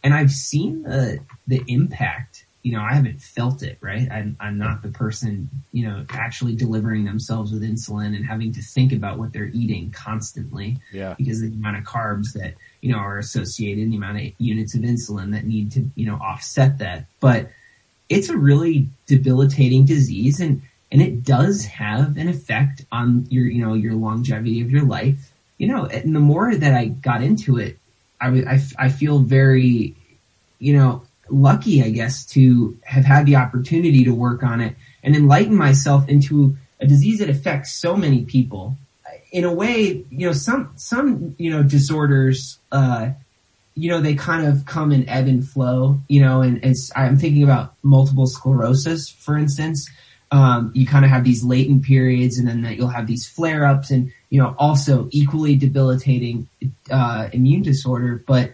and 0.04 0.14
I've 0.14 0.32
seen 0.32 0.84
the, 0.84 1.20
the 1.48 1.64
impact. 1.68 2.46
You 2.62 2.74
know, 2.74 2.82
I 2.82 2.94
haven't 2.94 3.22
felt 3.22 3.62
it, 3.64 3.78
right? 3.82 4.10
I'm, 4.10 4.38
I'm 4.40 4.58
not 4.58 4.82
the 4.84 4.90
person, 4.90 5.50
you 5.74 5.86
know, 5.88 6.06
actually 6.10 6.56
delivering 6.56 7.04
themselves 7.04 7.52
with 7.52 7.62
insulin 7.62 8.16
and 8.16 8.26
having 8.26 8.54
to 8.54 8.62
think 8.62 8.94
about 8.94 9.18
what 9.18 9.34
they're 9.34 9.52
eating 9.54 9.92
constantly 9.92 10.78
Yeah. 10.94 11.16
because 11.18 11.42
of 11.42 11.52
the 11.52 11.58
amount 11.58 11.78
of 11.78 11.84
carbs 11.84 12.34
that, 12.36 12.54
you 12.82 12.92
know, 12.92 12.98
are 13.00 13.18
associated 13.18 13.84
and 13.84 13.92
the 13.94 13.98
amount 13.98 14.18
of 14.18 14.32
units 14.38 14.76
of 14.76 14.82
insulin 14.82 15.32
that 15.34 15.46
need 15.46 15.72
to, 15.74 15.90
you 15.96 16.06
know, 16.06 16.16
offset 16.16 16.78
that. 16.78 17.06
But 17.20 17.50
it's 18.08 18.30
a 18.30 18.38
really 18.38 18.90
debilitating 19.08 19.86
disease 19.86 20.40
and, 20.40 20.62
and 20.94 21.02
it 21.02 21.24
does 21.24 21.66
have 21.66 22.16
an 22.18 22.30
effect 22.30 22.86
on 22.92 23.26
your, 23.30 23.48
you 23.48 23.66
know, 23.66 23.74
your 23.74 23.96
longevity 23.96 24.62
of 24.62 24.72
your 24.72 24.86
life. 24.86 25.32
You 25.58 25.68
know, 25.68 25.86
and 25.86 26.16
the 26.16 26.20
more 26.20 26.56
that 26.56 26.74
I 26.74 26.86
got 26.86 27.24
into 27.24 27.58
it, 27.58 27.78
I, 28.22 28.28
I, 28.28 28.62
I 28.78 28.90
feel 28.90 29.20
very, 29.20 29.96
you 30.60 30.78
know, 30.78 31.04
lucky, 31.30 31.82
I 31.82 31.90
guess, 31.90 32.26
to 32.28 32.78
have 32.84 33.06
had 33.06 33.26
the 33.26 33.38
opportunity 33.38 34.04
to 34.04 34.12
work 34.12 34.44
on 34.44 34.62
it 34.62 34.76
and 35.04 35.16
enlighten 35.16 35.56
myself 35.56 36.08
into 36.08 36.58
a 36.80 36.86
disease 36.86 37.20
that 37.20 37.30
affects 37.30 37.74
so 37.74 37.96
many 37.96 38.24
people. 38.24 38.78
In 39.32 39.46
a 39.46 39.54
way, 39.54 40.06
you 40.12 40.28
know, 40.28 40.34
some, 40.34 40.74
some, 40.76 41.36
you 41.40 41.50
know, 41.50 41.64
disorders, 41.64 42.60
uh, 42.72 43.10
you 43.74 43.90
know, 43.90 44.00
they 44.00 44.14
kind 44.14 44.46
of 44.46 44.66
come 44.66 44.92
in 44.92 45.10
ebb 45.10 45.28
and 45.28 45.48
flow, 45.48 46.00
you 46.08 46.22
know, 46.22 46.42
and 46.42 46.64
it's, 46.64 46.92
I'm 46.96 47.18
thinking 47.18 47.44
about 47.44 47.74
multiple 47.82 48.28
sclerosis, 48.28 49.10
for 49.10 49.38
instance. 49.38 49.90
Um, 50.34 50.72
you 50.74 50.88
kind 50.88 51.06
of 51.06 51.12
have 51.12 51.24
these 51.24 51.44
latent 51.44 51.84
periods 51.84 52.40
and 52.40 52.48
then 52.48 52.64
that 52.64 52.76
you'll 52.76 52.88
have 52.88 53.06
these 53.06 53.28
flare 53.28 53.68
ups 53.68 53.92
and, 53.92 54.12
you 54.32 54.42
know, 54.42 54.56
also 54.58 55.08
equally 55.12 55.56
debilitating, 55.56 56.48
uh, 56.90 57.30
immune 57.32 57.62
disorder. 57.62 58.24
But 58.26 58.54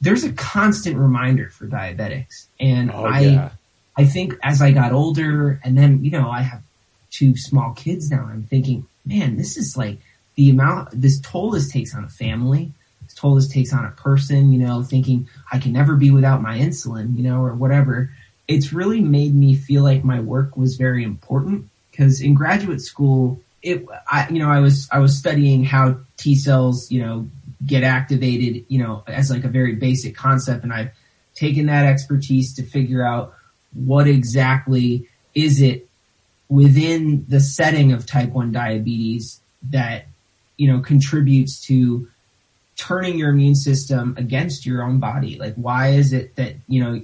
there's 0.00 0.22
a 0.22 0.32
constant 0.32 0.96
reminder 0.96 1.50
for 1.50 1.66
diabetics. 1.66 2.46
And 2.60 2.92
Oh, 2.92 3.04
I, 3.04 3.20
yeah. 3.20 3.50
I 3.96 4.04
think 4.04 4.34
as 4.44 4.62
I 4.62 4.70
got 4.70 4.92
older 4.92 5.60
and 5.64 5.76
then, 5.76 6.04
you 6.04 6.12
know, 6.12 6.30
I 6.30 6.42
have 6.42 6.62
two 7.10 7.36
small 7.36 7.72
kids 7.72 8.08
now, 8.08 8.28
I'm 8.30 8.44
thinking, 8.44 8.86
man, 9.04 9.36
this 9.36 9.56
is 9.56 9.76
like 9.76 9.98
the 10.36 10.50
amount, 10.50 10.90
this 10.92 11.18
toll 11.20 11.50
this 11.50 11.72
takes 11.72 11.92
on 11.96 12.04
a 12.04 12.08
family, 12.08 12.70
this 13.02 13.14
toll 13.14 13.34
this 13.34 13.48
takes 13.48 13.72
on 13.72 13.84
a 13.84 13.90
person, 13.90 14.52
you 14.52 14.60
know, 14.60 14.84
thinking 14.84 15.28
I 15.50 15.58
can 15.58 15.72
never 15.72 15.96
be 15.96 16.12
without 16.12 16.40
my 16.40 16.56
insulin, 16.56 17.16
you 17.16 17.24
know, 17.24 17.42
or 17.42 17.54
whatever. 17.54 18.12
It's 18.48 18.72
really 18.72 19.00
made 19.02 19.34
me 19.34 19.54
feel 19.54 19.82
like 19.82 20.02
my 20.04 20.20
work 20.20 20.56
was 20.56 20.76
very 20.76 21.04
important 21.04 21.68
because 21.90 22.20
in 22.20 22.34
graduate 22.34 22.80
school, 22.80 23.40
it, 23.62 23.84
I, 24.10 24.28
you 24.30 24.38
know, 24.38 24.50
I 24.50 24.60
was, 24.60 24.88
I 24.90 24.98
was 24.98 25.18
studying 25.18 25.64
how 25.64 25.98
T 26.16 26.34
cells, 26.34 26.90
you 26.90 27.02
know, 27.02 27.28
get 27.66 27.82
activated, 27.82 28.64
you 28.68 28.82
know, 28.82 29.02
as 29.06 29.30
like 29.30 29.44
a 29.44 29.48
very 29.48 29.74
basic 29.74 30.16
concept. 30.16 30.64
And 30.64 30.72
I've 30.72 30.90
taken 31.34 31.66
that 31.66 31.84
expertise 31.84 32.54
to 32.54 32.62
figure 32.62 33.04
out 33.04 33.34
what 33.74 34.08
exactly 34.08 35.08
is 35.34 35.60
it 35.60 35.88
within 36.48 37.26
the 37.28 37.40
setting 37.40 37.92
of 37.92 38.06
type 38.06 38.30
1 38.30 38.52
diabetes 38.52 39.40
that, 39.70 40.06
you 40.56 40.72
know, 40.72 40.80
contributes 40.80 41.60
to 41.66 42.08
turning 42.76 43.18
your 43.18 43.30
immune 43.30 43.54
system 43.54 44.14
against 44.16 44.64
your 44.64 44.82
own 44.82 44.98
body. 45.00 45.38
Like, 45.38 45.54
why 45.56 45.88
is 45.88 46.12
it 46.12 46.36
that, 46.36 46.54
you 46.68 46.82
know, 46.82 47.02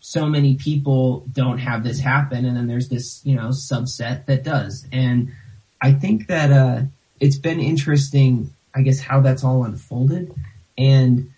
so 0.00 0.26
many 0.26 0.56
people 0.56 1.24
don't 1.32 1.58
have 1.58 1.84
this 1.84 1.98
happen 1.98 2.44
and 2.44 2.56
then 2.56 2.66
there's 2.66 2.88
this, 2.88 3.20
you 3.24 3.36
know, 3.36 3.48
subset 3.48 4.26
that 4.26 4.42
does. 4.42 4.86
And 4.92 5.32
I 5.80 5.92
think 5.92 6.26
that, 6.28 6.50
uh, 6.50 6.82
it's 7.20 7.36
been 7.38 7.60
interesting, 7.60 8.50
I 8.74 8.82
guess, 8.82 8.98
how 8.98 9.20
that's 9.20 9.44
all 9.44 9.64
unfolded. 9.64 10.34
And 10.78 11.30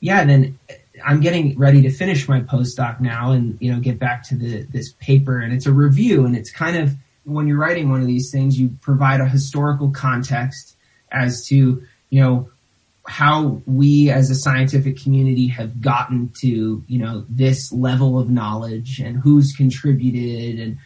yeah, 0.00 0.24
then 0.24 0.58
I'm 1.04 1.20
getting 1.20 1.56
ready 1.56 1.82
to 1.82 1.90
finish 1.90 2.28
my 2.28 2.40
postdoc 2.40 3.00
now 3.00 3.30
and, 3.32 3.56
you 3.60 3.72
know, 3.72 3.78
get 3.78 3.98
back 3.98 4.24
to 4.24 4.34
the, 4.34 4.62
this 4.62 4.92
paper 4.94 5.38
and 5.38 5.52
it's 5.52 5.66
a 5.66 5.72
review 5.72 6.26
and 6.26 6.36
it's 6.36 6.50
kind 6.50 6.76
of, 6.76 6.96
when 7.24 7.46
you're 7.46 7.58
writing 7.58 7.90
one 7.90 8.00
of 8.00 8.06
these 8.06 8.32
things, 8.32 8.58
you 8.58 8.70
provide 8.80 9.20
a 9.20 9.28
historical 9.28 9.90
context 9.90 10.76
as 11.12 11.46
to, 11.46 11.82
you 12.08 12.20
know, 12.20 12.50
how 13.10 13.60
we 13.66 14.08
as 14.08 14.30
a 14.30 14.36
scientific 14.36 14.96
community 14.96 15.48
have 15.48 15.80
gotten 15.80 16.32
to, 16.40 16.84
you 16.86 16.98
know, 16.98 17.24
this 17.28 17.72
level 17.72 18.20
of 18.20 18.30
knowledge 18.30 19.00
and 19.00 19.16
who's 19.16 19.52
contributed 19.56 20.60
and 20.60 20.78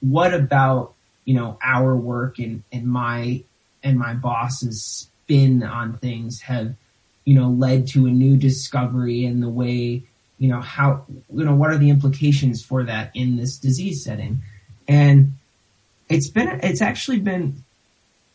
what 0.00 0.34
about, 0.34 0.92
you 1.24 1.32
know, 1.34 1.58
our 1.64 1.96
work 1.96 2.38
and, 2.38 2.62
and 2.72 2.86
my, 2.86 3.42
and 3.82 3.98
my 3.98 4.12
boss's 4.12 4.84
spin 4.84 5.62
on 5.62 5.96
things 5.96 6.42
have, 6.42 6.74
you 7.24 7.34
know, 7.34 7.48
led 7.48 7.86
to 7.86 8.04
a 8.04 8.10
new 8.10 8.36
discovery 8.36 9.24
in 9.24 9.40
the 9.40 9.48
way, 9.48 10.02
you 10.38 10.48
know, 10.48 10.60
how, 10.60 11.06
you 11.32 11.42
know, 11.42 11.54
what 11.54 11.70
are 11.70 11.78
the 11.78 11.88
implications 11.88 12.62
for 12.62 12.84
that 12.84 13.12
in 13.14 13.38
this 13.38 13.56
disease 13.56 14.04
setting? 14.04 14.42
And 14.86 15.36
it's 16.10 16.28
been, 16.28 16.60
it's 16.62 16.82
actually 16.82 17.20
been 17.20 17.64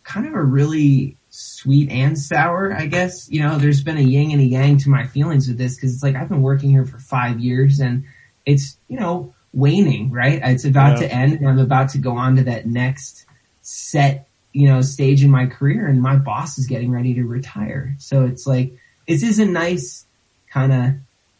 kind 0.03 0.25
of 0.25 0.33
a 0.33 0.41
really 0.41 1.16
sweet 1.37 1.89
and 1.91 2.17
sour, 2.17 2.73
I 2.73 2.87
guess. 2.87 3.29
You 3.29 3.41
know, 3.41 3.57
there's 3.57 3.83
been 3.83 3.97
a 3.97 4.01
yin 4.01 4.31
and 4.31 4.41
a 4.41 4.43
yang 4.43 4.77
to 4.79 4.89
my 4.89 5.05
feelings 5.05 5.47
with 5.47 5.57
this 5.57 5.75
because 5.75 5.93
it's 5.93 6.03
like 6.03 6.15
I've 6.15 6.29
been 6.29 6.41
working 6.41 6.69
here 6.71 6.85
for 6.85 6.97
five 6.97 7.39
years 7.39 7.79
and 7.79 8.05
it's, 8.45 8.77
you 8.87 8.99
know, 8.99 9.33
waning, 9.53 10.11
right? 10.11 10.39
It's 10.43 10.65
about 10.65 10.99
Yeah. 10.99 11.07
to 11.07 11.13
end 11.13 11.33
and 11.33 11.47
I'm 11.47 11.59
about 11.59 11.89
to 11.89 11.99
go 11.99 12.17
on 12.17 12.37
to 12.37 12.43
that 12.45 12.65
next 12.65 13.25
set, 13.61 14.27
you 14.51 14.67
know, 14.67 14.81
stage 14.81 15.23
in 15.23 15.29
my 15.29 15.45
career 15.45 15.85
and 15.87 16.01
my 16.01 16.15
boss 16.15 16.57
is 16.57 16.65
getting 16.65 16.91
ready 16.91 17.13
to 17.15 17.23
retire. 17.23 17.95
So 17.99 18.25
it's 18.25 18.47
like, 18.47 18.73
this 19.07 19.21
is 19.21 19.37
a 19.39 19.45
nice 19.45 20.05
kind 20.49 20.73
of 20.73 20.93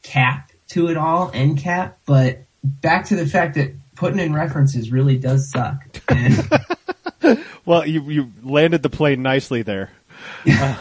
cap 0.03 0.51
to 0.69 0.89
it 0.89 0.97
all, 0.97 1.31
end 1.33 1.57
cap, 1.57 1.97
but 2.05 2.43
back 2.63 3.05
to 3.05 3.15
the 3.15 3.25
fact 3.25 3.55
that 3.55 3.73
putting 3.95 4.19
in 4.19 4.33
references 4.33 4.91
really 4.91 5.17
does 5.17 5.49
suck. 5.49 5.77
And 6.09 6.35
Well, 7.67 7.85
you 7.85 8.01
you 8.09 8.31
landed 8.41 8.81
the 8.81 8.89
plane 8.89 9.21
nicely 9.21 9.61
there. 9.61 9.91
Uh, 10.49 10.75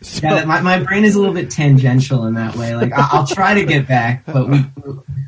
so, 0.00 0.26
Yeah, 0.28 0.44
my, 0.44 0.60
my 0.60 0.82
brain 0.82 1.04
is 1.04 1.16
a 1.16 1.18
little 1.18 1.34
bit 1.34 1.50
tangential 1.50 2.24
in 2.26 2.34
that 2.34 2.54
way. 2.54 2.76
Like 2.76 2.92
I, 2.92 3.08
I'll 3.10 3.26
try 3.26 3.54
to 3.54 3.64
get 3.64 3.88
back, 3.88 4.24
but 4.24 4.48
we, 4.48 4.64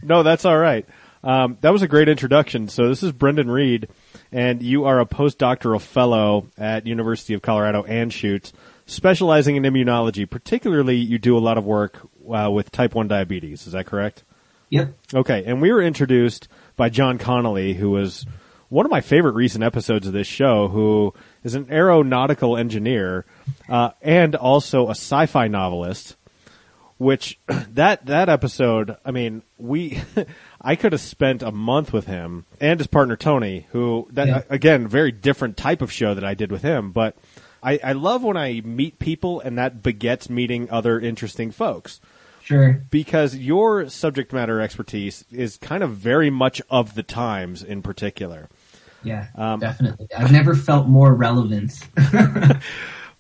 no, 0.05 0.23
that's 0.23 0.45
all 0.45 0.57
right. 0.57 0.87
Um, 1.25 1.59
that 1.61 1.71
was 1.71 1.83
a 1.83 1.89
great 1.89 2.09
introduction. 2.09 2.69
So 2.69 2.89
this 2.89 3.03
is 3.03 3.11
Brendan 3.11 3.51
Reed, 3.51 3.89
and 4.31 4.63
you 4.63 4.85
are 4.85 5.01
a 5.01 5.07
postdoctoral 5.07 5.81
fellow 5.81 6.47
at 6.57 6.87
University 6.87 7.35
of 7.35 7.43
Colorado 7.43 7.83
Anschutz, 7.83 8.53
specializing 8.87 9.57
in 9.57 9.65
immunology. 9.65 10.31
Particularly, 10.31 10.97
you 10.97 11.19
do 11.19 11.37
a 11.37 11.41
lot 11.41 11.59
of 11.59 11.65
work 11.65 11.99
uh, 12.33 12.49
with 12.51 12.71
type 12.71 12.95
one 12.95 13.09
diabetes. 13.09 13.67
Is 13.67 13.73
that 13.73 13.87
correct? 13.87 14.23
yep, 14.71 14.95
Okay, 15.13 15.43
and 15.47 15.61
we 15.61 15.73
were 15.73 15.83
introduced 15.83 16.47
by 16.77 16.89
John 16.89 17.19
Connolly, 17.19 17.75
who 17.75 17.91
was 17.91 18.25
one 18.71 18.87
of 18.87 18.91
my 18.91 19.03
favorite 19.03 19.35
recent 19.35 19.63
episodes 19.63 20.07
of 20.07 20.15
this 20.15 20.27
show, 20.27 20.69
who 20.69 21.13
is 21.45 21.55
an 21.55 21.67
aeronautical 21.71 22.57
engineer 22.57 23.27
uh, 23.69 23.91
and 24.01 24.35
also 24.35 24.87
a 24.87 24.93
sci-fi 24.93 25.47
novelist. 25.49 26.17
Which 26.97 27.39
that 27.49 28.07
that 28.07 28.29
episode, 28.29 28.97
I 29.05 29.11
mean, 29.11 29.43
we, 29.59 30.01
I 30.61 30.77
could 30.77 30.93
have 30.93 31.01
spent 31.01 31.43
a 31.43 31.51
month 31.51 31.93
with 31.93 32.07
him 32.07 32.45
and 32.61 32.79
his 32.79 32.87
partner 32.87 33.17
Tony, 33.17 33.67
who 33.73 34.07
that 34.13 34.29
Yeah. 34.29 34.43
again 34.51 34.87
very 34.87 35.11
different 35.13 35.57
type 35.57 35.83
of 35.83 35.91
show 35.93 36.15
that 36.15 36.25
I 36.25 36.33
did 36.35 36.51
with 36.51 36.63
him, 36.63 36.91
but. 36.93 37.17
I, 37.63 37.79
I 37.85 37.93
love 37.93 38.23
when 38.23 38.39
I 38.39 38.63
meet 38.65 38.99
people 38.99 39.39
and 39.41 39.59
that 39.59 39.83
begets 39.83 40.31
meeting 40.31 40.71
other 40.71 40.99
interesting 40.99 41.51
folks 41.51 42.01
sure. 42.43 42.83
because 42.91 43.37
your 43.37 43.87
subject 43.91 44.33
matter 44.33 44.63
expertise 44.63 45.27
is 45.31 45.59
kind 45.59 45.83
of 45.83 45.91
very 45.91 46.31
much 46.31 46.63
of 46.71 46.95
the 46.95 47.03
times 47.03 47.63
in 47.63 47.83
particular. 47.83 48.49
Yeah, 49.03 49.29
Um, 49.35 49.61
definitely. 49.61 50.09
I've 50.17 50.33
never 50.33 50.55
felt 50.55 50.87
more 50.89 51.15
relevant. 51.15 51.73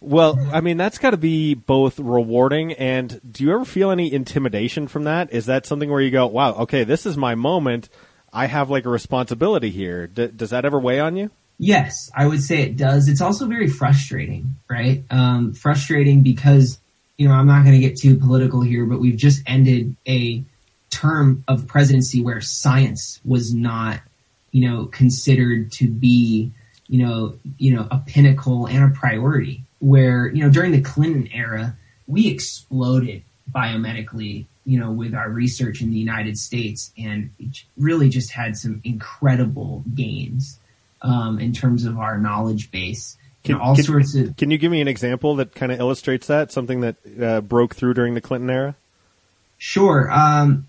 Well, 0.02 0.38
I 0.50 0.62
mean, 0.62 0.78
that's 0.78 0.96
got 0.96 1.10
to 1.10 1.18
be 1.18 1.52
both 1.52 1.98
rewarding 1.98 2.72
and 2.72 3.20
do 3.30 3.44
you 3.44 3.52
ever 3.52 3.66
feel 3.66 3.90
any 3.90 4.10
intimidation 4.10 4.88
from 4.88 5.04
that? 5.04 5.30
Is 5.30 5.44
that 5.44 5.66
something 5.66 5.90
where 5.90 6.00
you 6.00 6.10
go, 6.10 6.26
wow, 6.26 6.54
okay, 6.60 6.84
this 6.84 7.04
is 7.04 7.18
my 7.18 7.34
moment. 7.34 7.90
I 8.32 8.46
have 8.46 8.70
like 8.70 8.86
a 8.86 8.88
responsibility 8.88 9.68
here. 9.68 10.06
D- 10.06 10.28
does 10.28 10.50
that 10.50 10.64
ever 10.64 10.80
weigh 10.80 11.00
on 11.00 11.16
you? 11.16 11.30
Yes, 11.58 12.10
I 12.16 12.26
would 12.26 12.42
say 12.42 12.62
it 12.62 12.78
does. 12.78 13.08
It's 13.08 13.20
also 13.20 13.46
very 13.46 13.68
frustrating, 13.68 14.56
right? 14.70 15.04
Um, 15.10 15.52
frustrating 15.52 16.22
because, 16.22 16.80
you 17.18 17.28
know, 17.28 17.34
I'm 17.34 17.46
not 17.46 17.64
going 17.64 17.78
to 17.78 17.86
get 17.86 17.98
too 17.98 18.16
political 18.16 18.62
here, 18.62 18.86
but 18.86 19.00
we've 19.00 19.18
just 19.18 19.42
ended 19.46 19.96
a 20.08 20.42
term 20.88 21.44
of 21.46 21.66
presidency 21.66 22.22
where 22.22 22.40
science 22.40 23.20
was 23.22 23.52
not, 23.52 24.00
you 24.50 24.68
know, 24.68 24.86
considered 24.86 25.72
to 25.72 25.88
be, 25.88 26.52
you 26.88 27.04
know, 27.04 27.34
you 27.58 27.74
know, 27.74 27.86
a 27.90 27.98
pinnacle 27.98 28.66
and 28.66 28.84
a 28.84 28.88
priority. 28.88 29.64
Where, 29.78 30.28
you 30.28 30.44
know, 30.44 30.50
during 30.50 30.72
the 30.72 30.82
Clinton 30.82 31.28
era, 31.32 31.74
we 32.06 32.28
exploded 32.28 33.22
biomedically, 33.50 34.46
you 34.64 34.78
know, 34.78 34.90
with 34.90 35.14
our 35.14 35.30
research 35.30 35.80
in 35.80 35.90
the 35.90 35.98
United 35.98 36.36
States 36.36 36.92
and 36.98 37.30
really 37.78 38.08
just 38.10 38.30
had 38.30 38.56
some 38.56 38.80
incredible 38.84 39.82
gains 39.94 40.58
um, 41.02 41.38
in 41.38 41.52
terms 41.52 41.84
of 41.84 41.98
our 41.98 42.18
knowledge 42.18 42.70
base. 42.70 43.16
Can, 43.42 43.54
all 43.54 43.74
can, 43.74 43.84
sorts 43.84 44.14
of 44.14 44.36
can 44.36 44.50
you 44.50 44.58
give 44.58 44.70
me 44.70 44.82
an 44.82 44.88
example 44.88 45.36
that 45.36 45.54
kind 45.54 45.72
of 45.72 45.80
illustrates 45.80 46.26
that? 46.26 46.52
Something 46.52 46.82
that 46.82 46.96
uh, 47.20 47.40
broke 47.40 47.74
through 47.74 47.94
during 47.94 48.12
the 48.12 48.20
Clinton 48.20 48.50
era? 48.50 48.76
Sure. 49.56 50.10
Um, 50.10 50.68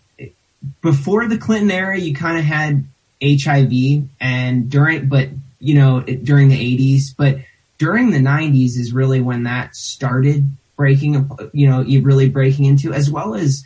before 0.82 1.28
the 1.28 1.38
Clinton 1.38 1.70
era, 1.70 2.00
you 2.00 2.16
kind 2.16 2.38
of 2.38 2.46
had 2.46 2.86
HIV, 3.22 4.08
and 4.20 4.70
during, 4.70 5.08
but 5.08 5.30
you 5.60 5.76
know, 5.76 6.02
during 6.02 6.50
the 6.50 6.58
'80s, 6.58 7.16
but 7.16 7.38
during 7.78 8.12
the 8.12 8.20
'90s 8.20 8.78
is 8.78 8.94
really 8.94 9.22
when 9.22 9.44
that 9.44 9.76
started 9.76 10.50
breaking. 10.76 11.30
You 11.54 11.70
know, 11.70 11.84
really 11.84 12.30
breaking 12.30 12.66
into, 12.66 12.94
as 12.94 13.10
well 13.10 13.36
as 13.36 13.64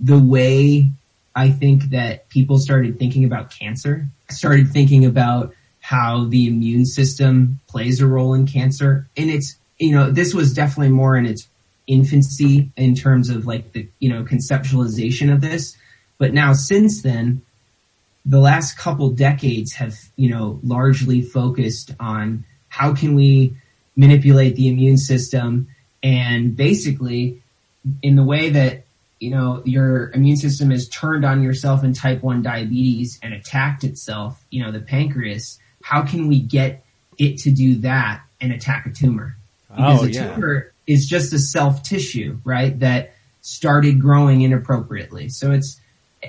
the 0.00 0.18
way 0.18 0.90
I 1.34 1.50
think 1.50 1.90
that 1.90 2.28
people 2.28 2.58
started 2.58 2.98
thinking 2.98 3.24
about 3.24 3.50
cancer, 3.50 4.06
started 4.30 4.70
thinking 4.70 5.04
about 5.04 5.54
how 5.80 6.24
the 6.24 6.46
immune 6.46 6.86
system 6.86 7.60
plays 7.66 8.00
a 8.00 8.06
role 8.06 8.34
in 8.34 8.46
cancer. 8.46 9.06
And 9.16 9.30
it's, 9.30 9.56
you 9.78 9.92
know, 9.92 10.10
this 10.10 10.32
was 10.32 10.54
definitely 10.54 10.92
more 10.92 11.16
in 11.16 11.26
its 11.26 11.46
infancy 11.86 12.70
in 12.76 12.94
terms 12.94 13.28
of 13.28 13.46
like 13.46 13.72
the, 13.72 13.86
you 13.98 14.08
know, 14.08 14.24
conceptualization 14.24 15.32
of 15.32 15.40
this. 15.40 15.76
But 16.16 16.32
now 16.32 16.52
since 16.54 17.02
then, 17.02 17.42
the 18.24 18.38
last 18.40 18.78
couple 18.78 19.10
decades 19.10 19.74
have, 19.74 19.94
you 20.16 20.30
know, 20.30 20.58
largely 20.62 21.20
focused 21.22 21.92
on 22.00 22.44
how 22.68 22.94
can 22.94 23.14
we 23.14 23.54
manipulate 23.96 24.56
the 24.56 24.68
immune 24.68 24.96
system 24.98 25.68
and 26.02 26.56
basically 26.56 27.40
in 28.02 28.16
the 28.16 28.22
way 28.24 28.50
that, 28.50 28.84
you 29.20 29.30
know, 29.30 29.62
your 29.64 30.10
immune 30.12 30.36
system 30.36 30.72
is 30.72 30.88
turned 30.88 31.24
on 31.24 31.42
yourself 31.42 31.84
in 31.84 31.92
type 31.92 32.22
1 32.22 32.42
diabetes 32.42 33.18
and 33.22 33.34
attacked 33.34 33.84
itself, 33.84 34.42
you 34.50 34.62
know, 34.62 34.72
the 34.72 34.80
pancreas, 34.80 35.58
how 35.82 36.02
can 36.02 36.26
we 36.28 36.40
get 36.40 36.84
it 37.18 37.38
to 37.38 37.50
do 37.50 37.76
that 37.76 38.22
and 38.40 38.52
attack 38.52 38.86
a 38.86 38.90
tumor? 38.90 39.36
Oh, 39.70 39.76
because 39.76 40.02
Oh, 40.02 40.06
a 40.06 40.10
yeah. 40.10 40.34
tumor 40.34 40.72
is 40.86 41.06
just 41.06 41.32
a 41.32 41.38
self 41.38 41.82
tissue, 41.82 42.38
right? 42.44 42.78
That 42.80 43.14
started 43.42 44.00
growing 44.00 44.40
inappropriately. 44.42 45.28
So 45.28 45.52
it's 45.52 45.80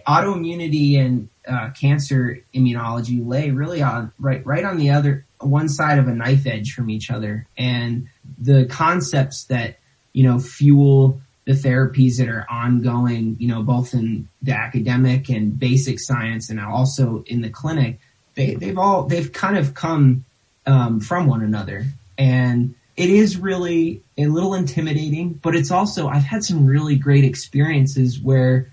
autoimmunity 0.08 1.00
and 1.00 1.30
uh, 1.48 1.70
cancer 1.80 2.40
immunology 2.54 3.26
lay 3.26 3.52
really 3.52 3.82
on 3.82 4.12
right 4.20 4.46
right 4.46 4.64
on 4.64 4.78
the 4.78 4.90
other 4.90 5.26
one 5.40 5.70
side 5.70 6.00
of 6.00 6.08
a 6.08 6.14
knife 6.14 6.48
edge 6.48 6.74
from 6.74 6.90
each 6.90 7.12
other, 7.12 7.48
and 7.58 8.08
the 8.40 8.66
concepts 8.66 9.46
that 9.46 9.78
you 10.14 10.24
know 10.24 10.40
fuel 10.40 11.22
the 11.46 11.54
therapies 11.54 12.18
that 12.18 12.28
are 12.28 12.46
ongoing, 12.50 13.38
you 13.40 13.48
know, 13.48 13.62
both 13.62 13.94
in 13.94 14.28
the 14.42 14.52
academic 14.52 15.30
and 15.30 15.60
basic 15.60 16.00
science, 16.00 16.50
and 16.50 16.60
also 16.60 17.24
in 17.28 17.42
the 17.42 17.50
clinic, 17.50 18.00
they, 18.34 18.56
they've 18.56 18.78
all 18.78 19.04
they've 19.04 19.32
kind 19.32 19.58
of 19.58 19.74
come 19.74 20.26
um, 20.66 21.00
from 21.00 21.28
one 21.28 21.44
another, 21.44 21.86
and 22.18 22.74
it 22.98 23.10
is 23.10 23.38
really 23.38 24.02
a 24.18 24.28
little 24.28 24.54
intimidating, 24.54 25.34
but 25.34 25.56
it's 25.56 25.72
also 25.72 26.08
I've 26.08 26.24
had 26.24 26.44
some 26.44 26.66
really 26.66 26.96
great 26.96 27.24
experiences 27.24 28.20
where 28.20 28.72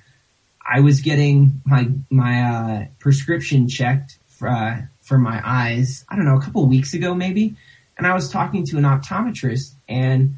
I 0.68 0.80
was 0.80 1.00
getting 1.00 1.60
my 1.64 1.88
my 2.10 2.42
uh, 2.42 2.84
prescription 2.98 3.68
checked 3.68 4.18
for, 4.26 4.48
uh, 4.48 4.82
for 5.00 5.18
my 5.18 5.40
eyes. 5.44 6.04
I 6.08 6.16
don't 6.16 6.24
know, 6.24 6.36
a 6.36 6.40
couple 6.40 6.64
weeks 6.66 6.94
ago 6.94 7.14
maybe, 7.14 7.56
and 7.98 8.06
I 8.06 8.14
was 8.14 8.30
talking 8.30 8.64
to 8.66 8.78
an 8.78 8.84
optometrist, 8.84 9.74
and 9.88 10.36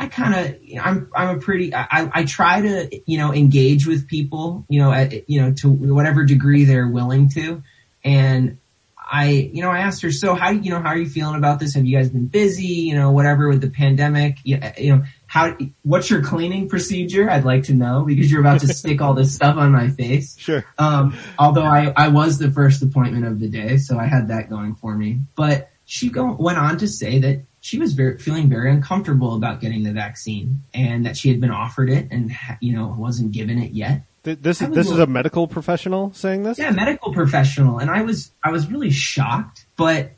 I 0.00 0.06
kind 0.06 0.34
of 0.34 0.56
I'm 0.82 1.10
I'm 1.14 1.36
a 1.36 1.40
pretty 1.40 1.74
I, 1.74 2.10
I 2.12 2.24
try 2.24 2.62
to 2.62 3.00
you 3.04 3.18
know 3.18 3.34
engage 3.34 3.86
with 3.86 4.08
people 4.08 4.64
you 4.68 4.80
know 4.80 4.90
at 4.92 5.28
you 5.28 5.42
know 5.42 5.52
to 5.54 5.68
whatever 5.68 6.24
degree 6.24 6.64
they're 6.64 6.88
willing 6.88 7.28
to, 7.30 7.62
and 8.02 8.56
I 8.98 9.50
you 9.52 9.62
know 9.62 9.70
I 9.70 9.80
asked 9.80 10.00
her 10.02 10.10
so 10.10 10.34
how 10.34 10.50
you 10.50 10.70
know 10.70 10.80
how 10.80 10.88
are 10.88 10.96
you 10.96 11.08
feeling 11.08 11.36
about 11.36 11.60
this? 11.60 11.74
Have 11.74 11.84
you 11.84 11.98
guys 11.98 12.08
been 12.08 12.26
busy? 12.26 12.64
You 12.64 12.94
know 12.94 13.10
whatever 13.10 13.48
with 13.48 13.60
the 13.60 13.68
pandemic? 13.68 14.38
You, 14.42 14.60
you 14.78 14.96
know 14.96 15.04
how 15.30 15.56
what's 15.82 16.10
your 16.10 16.22
cleaning 16.24 16.68
procedure? 16.68 17.30
I'd 17.30 17.44
like 17.44 17.62
to 17.64 17.72
know 17.72 18.02
because 18.04 18.32
you're 18.32 18.40
about 18.40 18.62
to 18.62 18.66
stick 18.74 19.00
all 19.00 19.14
this 19.14 19.32
stuff 19.32 19.56
on 19.56 19.70
my 19.70 19.88
face. 19.88 20.36
Sure. 20.36 20.64
Um, 20.76 21.16
although 21.38 21.62
I, 21.62 21.92
I 21.96 22.08
was 22.08 22.38
the 22.38 22.50
first 22.50 22.82
appointment 22.82 23.24
of 23.24 23.38
the 23.38 23.48
day, 23.48 23.76
so 23.76 23.96
I 23.96 24.06
had 24.06 24.26
that 24.26 24.50
going 24.50 24.74
for 24.74 24.92
me. 24.96 25.20
But 25.36 25.70
she 25.84 26.10
go, 26.10 26.32
went 26.32 26.58
on 26.58 26.78
to 26.78 26.88
say 26.88 27.20
that 27.20 27.42
she 27.60 27.78
was 27.78 27.92
very, 27.92 28.18
feeling 28.18 28.48
very 28.48 28.72
uncomfortable 28.72 29.36
about 29.36 29.60
getting 29.60 29.84
the 29.84 29.92
vaccine 29.92 30.64
and 30.74 31.06
that 31.06 31.16
she 31.16 31.28
had 31.28 31.40
been 31.40 31.52
offered 31.52 31.90
it 31.90 32.08
and, 32.10 32.32
you 32.60 32.72
know, 32.72 32.92
wasn't 32.98 33.30
given 33.30 33.62
it 33.62 33.70
yet. 33.70 34.02
Th- 34.24 34.36
This 34.40 34.60
is 34.60 34.70
this 34.70 34.90
is 34.90 34.98
a 34.98 35.06
medical 35.06 35.46
professional 35.46 36.12
saying 36.12 36.42
this. 36.42 36.58
Yeah, 36.58 36.70
medical 36.72 37.12
professional. 37.12 37.78
And 37.78 37.88
I 37.88 38.02
was, 38.02 38.32
I 38.42 38.50
was 38.50 38.68
really 38.68 38.90
shocked, 38.90 39.64
but 39.76 40.10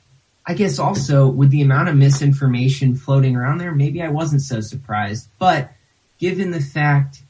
I 0.47 0.55
guess 0.55 0.79
also 0.79 1.29
with 1.29 1.51
the 1.51 1.63
amount 1.63 1.89
of 1.89 1.97
misinformation 1.97 2.97
floating 2.97 3.37
around 3.37 3.59
there, 3.59 3.73
maybe 3.73 4.03
I 4.03 4.09
wasn't 4.09 4.43
so 4.43 4.61
surprised. 4.61 5.29
But 5.39 5.73
given 6.19 6.51
the 6.51 6.61
fact 6.61 7.23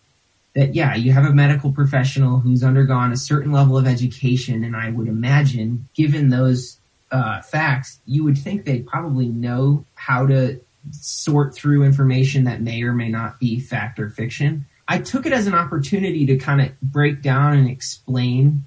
that, 0.55 0.75
yeah, 0.75 0.95
you 0.95 1.13
have 1.13 1.27
a 1.27 1.33
medical 1.33 1.73
professional 1.73 2.41
who's 2.41 2.63
undergone 2.63 3.13
a 3.13 3.17
certain 3.17 3.53
level 3.53 3.77
of 3.77 3.87
education, 3.87 4.65
and 4.65 4.77
I 4.77 4.91
would 4.91 5.09
imagine, 5.09 5.89
given 5.95 6.31
those 6.31 6.79
uh, 7.11 7.43
facts, 7.43 8.01
you 8.07 8.25
would 8.25 8.39
think 8.39 8.65
they 8.65 8.81
probably 8.81 9.29
know 9.29 9.85
how 9.95 10.27
to 10.27 10.61
sort 10.91 11.55
through 11.55 11.85
information 11.85 12.45
that 12.45 12.61
may 12.61 12.83
or 12.83 12.93
may 12.93 13.09
not 13.09 13.39
be 13.39 13.61
fact 13.61 14.01
or 14.01 14.09
fiction. 14.09 14.67
I 14.89 14.99
took 14.99 15.27
it 15.27 15.33
as 15.33 15.47
an 15.47 15.55
opportunity 15.55 16.27
to 16.27 16.39
kind 16.39 16.61
of 16.61 16.81
break 16.81 17.23
down 17.23 17.57
and 17.57 17.69
explain 17.69 18.65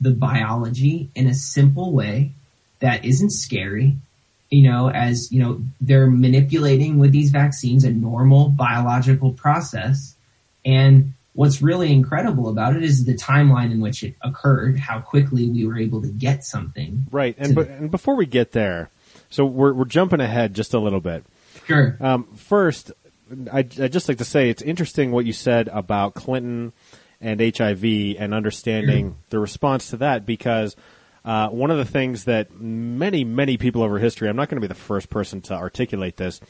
the 0.00 0.12
biology 0.12 1.10
in 1.14 1.26
a 1.26 1.34
simple 1.34 1.92
way 1.92 2.32
that 2.80 3.04
isn't 3.04 3.30
scary. 3.30 3.96
You 4.50 4.70
know, 4.70 4.90
as 4.90 5.30
you 5.30 5.42
know, 5.42 5.60
they're 5.80 6.10
manipulating 6.10 6.98
with 6.98 7.12
these 7.12 7.30
vaccines 7.30 7.84
a 7.84 7.90
normal 7.90 8.48
biological 8.48 9.32
process. 9.32 10.14
And 10.64 11.12
what's 11.34 11.60
really 11.60 11.92
incredible 11.92 12.48
about 12.48 12.74
it 12.74 12.82
is 12.82 13.04
the 13.04 13.14
timeline 13.14 13.70
in 13.70 13.80
which 13.80 14.02
it 14.02 14.14
occurred, 14.22 14.78
how 14.78 15.00
quickly 15.00 15.48
we 15.48 15.66
were 15.66 15.78
able 15.78 16.00
to 16.02 16.08
get 16.08 16.44
something. 16.44 17.06
Right. 17.10 17.34
And, 17.38 17.54
but, 17.54 17.68
and 17.68 17.90
before 17.90 18.16
we 18.16 18.26
get 18.26 18.52
there, 18.52 18.90
so 19.30 19.44
we're 19.44 19.74
we're 19.74 19.84
jumping 19.84 20.20
ahead 20.20 20.54
just 20.54 20.74
a 20.74 20.78
little 20.78 21.00
bit. 21.00 21.24
Sure. 21.66 21.96
Um, 22.00 22.24
first, 22.34 22.92
I 23.52 23.58
I 23.58 23.88
just 23.88 24.08
like 24.08 24.18
to 24.18 24.24
say 24.24 24.48
it's 24.48 24.62
interesting 24.62 25.10
what 25.10 25.26
you 25.26 25.32
said 25.32 25.68
about 25.68 26.14
Clinton 26.14 26.72
and 27.20 27.40
HIV 27.40 27.84
and 28.18 28.32
understanding 28.32 29.16
the 29.30 29.38
response 29.38 29.90
to 29.90 29.96
that 29.98 30.24
because 30.24 30.76
uh, 31.28 31.50
one 31.50 31.70
of 31.70 31.76
the 31.76 31.84
things 31.84 32.24
that 32.24 32.58
many 32.58 33.22
many 33.22 33.58
people 33.58 33.82
over 33.82 33.98
history, 33.98 34.30
I'm 34.30 34.36
not 34.36 34.48
going 34.48 34.56
to 34.56 34.66
be 34.66 34.72
the 34.72 34.74
first 34.74 35.10
person 35.10 35.42
to 35.42 35.54
articulate 35.54 36.16
this. 36.16 36.40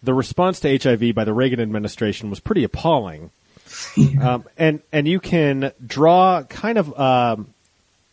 The 0.00 0.14
response 0.14 0.60
to 0.60 0.78
HIV 0.78 1.12
by 1.12 1.24
the 1.24 1.32
Reagan 1.32 1.58
administration 1.58 2.30
was 2.30 2.38
pretty 2.38 2.62
appalling, 2.62 3.32
um, 4.22 4.44
and 4.56 4.80
and 4.92 5.08
you 5.08 5.18
can 5.18 5.72
draw 5.84 6.44
kind 6.44 6.78
of 6.78 6.96
um, 6.96 7.52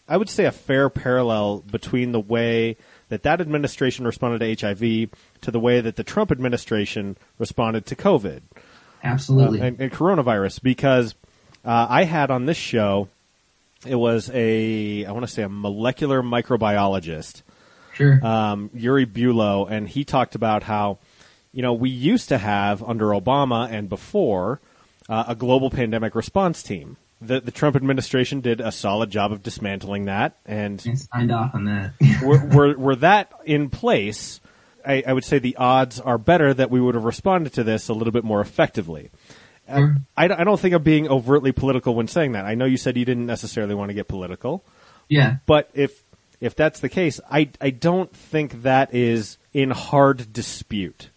I 0.08 0.18
would 0.18 0.28
say 0.28 0.46
a 0.46 0.52
fair 0.52 0.90
parallel 0.90 1.60
between 1.60 2.12
the 2.12 2.20
way 2.20 2.78
that 3.10 3.22
that 3.22 3.40
administration 3.40 4.04
responded 4.08 4.40
to 4.40 4.68
HIV 4.68 5.12
to 5.42 5.52
the 5.52 5.60
way 5.60 5.80
that 5.80 5.96
the 5.96 6.04
Trump 6.04 6.32
administration 6.32 7.18
responded 7.38 7.86
to 7.86 7.96
COVID 7.96 8.42
Absolutely. 9.04 9.62
and, 9.62 9.80
and 9.80 9.92
coronavirus. 9.92 10.60
Because 10.64 11.14
uh, 11.64 11.86
I 11.88 12.06
had 12.06 12.32
on 12.32 12.48
this 12.48 12.58
show, 12.58 13.10
it 13.86 13.96
was 13.96 14.30
a 14.34 15.06
I 15.06 15.12
want 15.12 15.26
to 15.26 15.32
say 15.32 15.44
a 15.44 15.50
molecular 15.50 16.22
microbiologist, 16.22 17.44
sure. 17.94 18.26
um, 18.26 18.70
Yuri 18.74 19.06
Bulow, 19.06 19.66
and 19.70 19.88
he 19.88 20.04
talked 20.04 20.36
about 20.36 20.64
how 20.64 21.00
you 21.52 21.62
know 21.62 21.74
we 21.74 21.90
used 21.90 22.30
to 22.30 22.38
have 22.38 22.84
under 22.84 23.08
Obama 23.08 23.70
and 23.72 23.90
before 23.90 24.62
uh, 25.10 25.26
a 25.28 25.36
global 25.36 25.70
pandemic 25.70 26.16
response 26.16 26.64
team. 26.64 26.98
The, 27.22 27.40
the 27.40 27.52
Trump 27.52 27.76
administration 27.76 28.42
did 28.42 28.60
a 28.60 28.72
solid 28.72 29.10
job 29.10 29.32
of 29.32 29.42
dismantling 29.42 30.06
that, 30.06 30.38
and 30.46 30.84
I 30.86 30.96
signed 30.96 31.32
off 31.32 31.56
on 31.56 31.66
that. 31.66 31.94
were, 32.24 32.46
were, 32.46 32.78
were 32.78 32.96
that 32.98 33.32
in 33.46 33.70
place, 33.70 34.42
I, 34.86 35.04
I 35.08 35.14
would 35.14 35.24
say 35.24 35.40
the 35.40 35.56
odds 35.56 36.00
are 36.00 36.18
better 36.18 36.54
that 36.54 36.70
we 36.70 36.80
would 36.80 36.94
have 36.94 37.06
responded 37.06 37.54
to 37.54 37.64
this 37.64 37.88
a 37.88 37.94
little 37.94 38.12
bit 38.12 38.24
more 38.24 38.42
effectively. 38.42 39.12
Uh. 39.68 39.88
I, 40.16 40.28
don't- 40.28 40.40
I 40.40 40.44
don't 40.44 40.60
think 40.60 40.74
I'm 40.76 40.84
being 40.84 41.08
overtly 41.08 41.52
political 41.52 41.96
when 41.96 42.08
saying 42.08 42.34
that. 42.34 42.46
I 42.46 42.56
know 42.56 42.66
you 42.66 42.78
said 42.78 42.98
you 42.98 43.06
didn't 43.06 43.26
necessarily 43.26 43.76
want 43.76 43.90
to 43.90 43.94
get 43.94 44.08
political, 44.08 44.64
yeah. 45.10 45.38
but 45.46 45.70
if 45.74 46.04
if 46.42 46.56
that's 46.56 46.80
the 46.82 46.90
case, 46.90 47.20
I 47.32 47.50
I 47.62 47.70
don't 47.72 48.14
think 48.16 48.62
that 48.64 48.94
is 48.94 49.38
in 49.54 49.72
hard 49.72 50.32
dispute. 50.34 51.10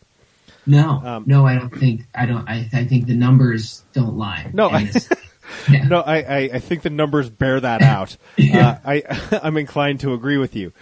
No, 0.67 0.91
Um, 1.03 1.25
no, 1.27 1.47
I 1.47 1.55
don't 1.55 1.71
think, 1.75 2.03
I 2.15 2.27
don't, 2.27 2.47
I, 2.47 2.69
I 2.75 2.85
think 2.85 3.07
the 3.07 3.15
numbers 3.17 3.85
don't 3.95 4.19
lie. 4.19 4.51
No, 4.53 4.69
I- 4.71 4.91
yeah. 5.71 5.85
No, 5.89 6.01
I, 6.03 6.17
I, 6.19 6.39
I 6.55 6.59
think 6.59 6.83
the 6.83 6.91
numbers 6.91 7.31
bear 7.31 7.59
that 7.59 7.81
out. 7.97 8.17
uh, 8.39 8.77
I, 8.85 9.03
I'm 9.43 9.57
inclined 9.57 10.01
to 10.01 10.13
agree 10.13 10.37
with 10.37 10.55
you. 10.55 10.73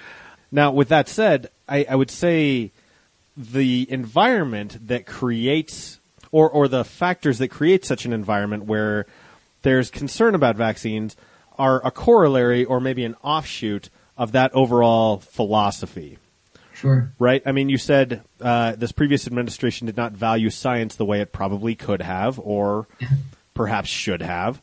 Now, 0.51 0.73
with 0.73 0.89
that 0.89 1.09
said, 1.09 1.51
I, 1.69 1.87
I 1.89 1.95
would 1.95 2.11
say 2.11 2.73
the 3.37 3.87
environment 3.91 4.89
that 4.89 5.07
creates, 5.07 6.01
or, 6.33 6.49
or 6.51 6.69
the 6.69 6.85
factors 6.85 7.39
that 7.39 7.49
create 7.49 7.85
such 7.85 8.05
an 8.05 8.13
environment 8.13 8.65
where 8.65 9.07
there's 9.63 9.91
concern 9.91 10.35
about 10.35 10.57
vaccines 10.57 11.17
are 11.59 11.85
a 11.87 11.91
corollary 11.91 12.65
or 12.65 12.81
maybe 12.81 13.05
an 13.05 13.17
offshoot 13.23 13.89
of 14.17 14.33
that 14.33 14.53
overall 14.55 15.19
philosophy 15.19 16.19
Sure. 16.75 17.11
right? 17.19 17.43
I 17.47 17.53
mean, 17.53 17.71
you 17.71 17.79
said 17.79 18.23
uh, 18.41 18.77
this 18.77 18.93
previous 18.93 19.27
administration 19.27 19.87
did 19.87 19.97
not 19.97 20.13
value 20.13 20.51
science 20.51 20.97
the 20.97 21.07
way 21.07 21.23
it 21.23 21.33
probably 21.33 21.75
could 21.75 22.03
have, 22.03 22.39
or 22.39 22.87
perhaps 23.55 23.89
should 23.89 24.21
have. 24.21 24.61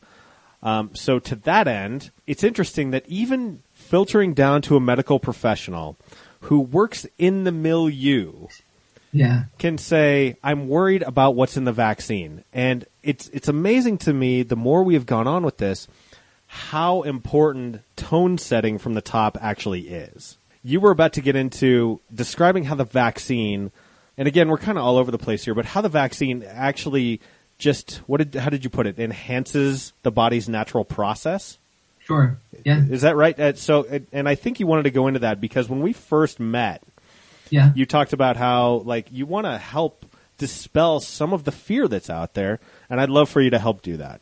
Um, 0.62 0.90
so, 0.94 1.18
to 1.18 1.34
that 1.34 1.66
end, 1.66 2.12
it's 2.26 2.44
interesting 2.44 2.92
that 2.92 3.04
even 3.08 3.62
filtering 3.72 4.32
down 4.32 4.62
to 4.62 4.76
a 4.76 4.80
medical 4.80 5.18
professional 5.18 5.96
who 6.42 6.60
works 6.60 7.04
in 7.18 7.42
the 7.42 7.50
milieu 7.52 8.46
Yeah. 9.14 9.44
can 9.58 9.78
say, 9.78 10.36
"I'm 10.42 10.68
worried 10.68 11.02
about 11.02 11.34
what's 11.36 11.56
in 11.56 11.64
the 11.64 11.72
vaccine," 11.72 12.44
and 12.52 12.84
it's 13.02 13.28
it's 13.28 13.48
amazing 13.48 13.98
to 13.98 14.12
me. 14.12 14.42
The 14.42 14.56
more 14.56 14.82
we 14.82 14.94
have 14.94 15.06
gone 15.06 15.26
on 15.26 15.44
with 15.44 15.58
this, 15.58 15.88
how 16.48 17.02
important 17.02 17.80
tone 17.96 18.38
setting 18.38 18.78
from 18.78 18.94
the 18.94 19.00
top 19.00 19.38
actually 19.40 19.88
is. 19.88 20.36
You 20.62 20.80
were 20.80 20.90
about 20.90 21.12
to 21.14 21.20
get 21.20 21.36
into 21.36 22.00
describing 22.14 22.64
how 22.64 22.74
the 22.74 22.84
vaccine, 22.84 23.70
and 24.18 24.26
again, 24.26 24.48
we're 24.48 24.58
kind 24.58 24.78
of 24.78 24.84
all 24.84 24.96
over 24.96 25.10
the 25.10 25.18
place 25.18 25.44
here, 25.44 25.54
but 25.54 25.64
how 25.64 25.80
the 25.80 25.88
vaccine 25.88 26.42
actually 26.42 27.20
just 27.58 27.98
what 28.06 28.18
did 28.18 28.40
how 28.40 28.50
did 28.50 28.64
you 28.64 28.70
put 28.70 28.86
it 28.86 28.98
enhances 28.98 29.92
the 30.02 30.10
body's 30.10 30.48
natural 30.48 30.84
process. 30.84 31.58
Sure. 32.00 32.36
Yeah. 32.64 32.84
Is 32.90 33.02
that 33.02 33.16
right? 33.16 33.38
Uh, 33.38 33.54
so, 33.54 33.86
and 34.12 34.28
I 34.28 34.34
think 34.34 34.60
you 34.60 34.66
wanted 34.66 34.82
to 34.82 34.90
go 34.90 35.06
into 35.06 35.20
that 35.20 35.40
because 35.40 35.70
when 35.70 35.80
we 35.80 35.94
first 35.94 36.38
met, 36.38 36.82
Yeah. 37.54 37.70
you 37.76 37.86
talked 37.86 38.12
about 38.12 38.36
how 38.36 38.82
like 38.84 39.06
you 39.12 39.26
want 39.26 39.46
to 39.46 39.56
help 39.58 40.04
dispel 40.38 40.98
some 40.98 41.32
of 41.32 41.44
the 41.44 41.52
fear 41.52 41.86
that's 41.86 42.10
out 42.10 42.34
there, 42.34 42.58
and 42.90 43.00
I'd 43.00 43.10
love 43.10 43.28
for 43.28 43.40
you 43.40 43.50
to 43.50 43.58
help 43.58 43.82
do 43.82 43.96
that. 43.98 44.20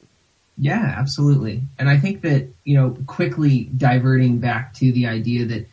Yeah, 0.59 0.95
absolutely. 0.99 1.62
And 1.79 1.88
I 1.88 1.97
think 1.97 2.21
that, 2.23 2.49
you 2.64 2.77
know, 2.77 2.97
quickly 3.07 3.64
diverting 3.64 4.38
back 4.38 4.75
to 4.75 4.92
the 4.92 5.07
idea 5.07 5.47
that 5.47 5.66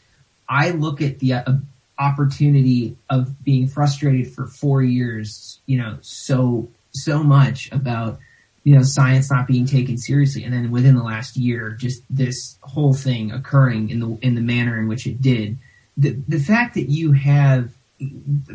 I 0.47 0.71
look 0.71 1.01
at 1.01 1.19
the 1.19 1.33
uh, 1.33 1.53
opportunity 1.97 2.95
of 3.09 3.43
being 3.43 3.67
frustrated 3.67 4.33
for 4.33 4.47
four 4.47 4.81
years, 4.81 5.59
you 5.65 5.77
know, 5.77 5.97
so, 6.01 6.69
so 6.91 7.21
much 7.21 7.69
about, 7.73 8.19
you 8.63 8.73
know, 8.73 8.83
science 8.83 9.29
not 9.29 9.47
being 9.47 9.65
taken 9.65 9.97
seriously. 9.97 10.45
And 10.45 10.53
then 10.53 10.71
within 10.71 10.95
the 10.95 11.03
last 11.03 11.35
year, 11.35 11.71
just 11.71 12.01
this 12.09 12.57
whole 12.61 12.93
thing 12.93 13.31
occurring 13.31 13.89
in 13.89 13.99
the, 13.99 14.17
in 14.21 14.35
the 14.35 14.41
manner 14.41 14.79
in 14.79 14.87
which 14.87 15.05
it 15.05 15.21
did. 15.21 15.57
The, 15.99 16.11
the 16.27 16.39
fact 16.39 16.75
that 16.75 16.89
you 16.89 17.11
have 17.11 17.71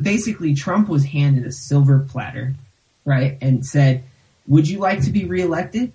basically 0.01 0.55
Trump 0.55 0.89
was 0.89 1.05
handed 1.05 1.47
a 1.47 1.53
silver 1.53 2.07
platter, 2.09 2.55
right? 3.05 3.37
And 3.41 3.65
said, 3.65 4.05
would 4.47 4.69
you 4.69 4.79
like 4.79 5.03
to 5.03 5.11
be 5.11 5.27
reelected? 5.27 5.93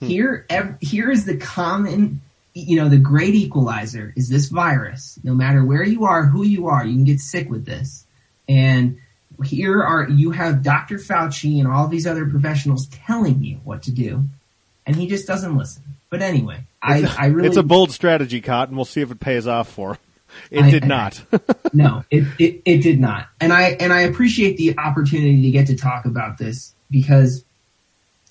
Hmm. 0.00 0.06
Here, 0.06 0.46
ev- 0.50 0.76
here 0.80 1.10
is 1.10 1.24
the 1.24 1.36
common, 1.36 2.20
you 2.54 2.76
know, 2.76 2.88
the 2.88 2.98
great 2.98 3.34
equalizer 3.34 4.12
is 4.16 4.28
this 4.28 4.48
virus. 4.48 5.18
No 5.24 5.34
matter 5.34 5.64
where 5.64 5.84
you 5.84 6.04
are, 6.04 6.24
who 6.24 6.44
you 6.44 6.66
are, 6.68 6.84
you 6.84 6.94
can 6.94 7.04
get 7.04 7.20
sick 7.20 7.48
with 7.50 7.64
this. 7.64 8.04
And 8.48 8.98
here 9.44 9.82
are, 9.82 10.08
you 10.08 10.30
have 10.32 10.62
Dr. 10.62 10.96
Fauci 10.96 11.58
and 11.58 11.68
all 11.68 11.88
these 11.88 12.06
other 12.06 12.26
professionals 12.26 12.86
telling 12.88 13.42
you 13.42 13.56
what 13.64 13.82
to 13.84 13.90
do. 13.90 14.24
And 14.86 14.94
he 14.96 15.06
just 15.06 15.26
doesn't 15.26 15.56
listen. 15.56 15.82
But 16.10 16.22
anyway, 16.22 16.64
I, 16.80 17.02
I 17.18 17.26
really, 17.26 17.48
It's 17.48 17.56
a 17.56 17.62
bold 17.62 17.90
strategy, 17.90 18.40
Cotton. 18.40 18.76
We'll 18.76 18.84
see 18.84 19.00
if 19.00 19.10
it 19.10 19.18
pays 19.18 19.46
off 19.46 19.68
for 19.68 19.94
him. 19.94 19.98
It 20.50 20.64
I- 20.64 20.70
did 20.70 20.84
not. 20.84 21.22
no, 21.72 22.04
it, 22.10 22.24
it, 22.38 22.62
it 22.64 22.82
did 22.82 23.00
not. 23.00 23.28
And 23.40 23.52
I, 23.52 23.70
and 23.80 23.92
I 23.92 24.02
appreciate 24.02 24.56
the 24.56 24.78
opportunity 24.78 25.42
to 25.42 25.50
get 25.50 25.68
to 25.68 25.76
talk 25.76 26.04
about 26.04 26.38
this 26.38 26.74
because 26.90 27.44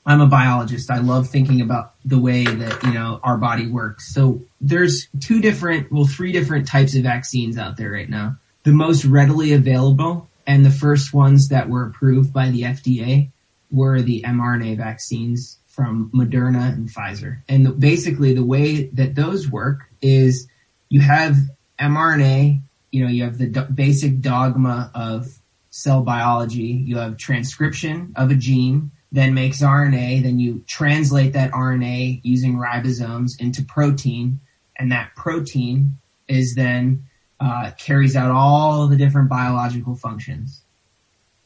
I'm 0.05 0.21
a 0.21 0.27
biologist. 0.27 0.91
I 0.91 0.99
love 0.99 1.29
thinking 1.29 1.61
about 1.61 1.93
the 2.05 2.19
way 2.19 2.45
that, 2.45 2.83
you 2.83 2.93
know, 2.93 3.19
our 3.23 3.37
body 3.37 3.67
works. 3.67 4.13
So 4.13 4.41
there's 4.61 5.07
two 5.19 5.41
different, 5.41 5.91
well, 5.91 6.05
three 6.05 6.31
different 6.31 6.67
types 6.67 6.95
of 6.95 7.03
vaccines 7.03 7.57
out 7.57 7.77
there 7.77 7.91
right 7.91 8.09
now. 8.09 8.37
The 8.63 8.71
most 8.71 9.05
readily 9.05 9.53
available 9.53 10.29
and 10.45 10.65
the 10.65 10.71
first 10.71 11.13
ones 11.13 11.49
that 11.49 11.69
were 11.69 11.83
approved 11.83 12.31
by 12.31 12.49
the 12.49 12.63
FDA 12.63 13.29
were 13.71 14.01
the 14.01 14.21
mRNA 14.21 14.77
vaccines 14.77 15.57
from 15.67 16.09
Moderna 16.13 16.71
and 16.71 16.87
Pfizer. 16.87 17.39
And 17.49 17.65
the, 17.65 17.71
basically 17.71 18.33
the 18.33 18.45
way 18.45 18.85
that 18.93 19.15
those 19.15 19.49
work 19.49 19.89
is 20.01 20.47
you 20.89 21.01
have 21.01 21.35
mRNA, 21.79 22.61
you 22.91 23.03
know, 23.03 23.09
you 23.09 23.23
have 23.23 23.37
the 23.37 23.67
basic 23.73 24.21
dogma 24.21 24.91
of 24.93 25.27
cell 25.69 26.01
biology. 26.01 26.83
You 26.85 26.97
have 26.97 27.17
transcription 27.17 28.13
of 28.15 28.31
a 28.31 28.35
gene, 28.35 28.91
then 29.11 29.33
makes 29.33 29.61
RNA, 29.61 30.23
then 30.23 30.39
you 30.39 30.63
translate 30.67 31.33
that 31.33 31.51
RNA 31.51 32.21
using 32.23 32.55
ribosomes 32.55 33.39
into 33.39 33.63
protein, 33.63 34.39
and 34.77 34.91
that 34.91 35.15
protein 35.15 35.97
is 36.27 36.55
then 36.55 37.05
uh, 37.39 37.71
carries 37.77 38.15
out 38.15 38.31
all 38.31 38.87
the 38.87 38.95
different 38.95 39.29
biological 39.29 39.95
functions. 39.95 40.61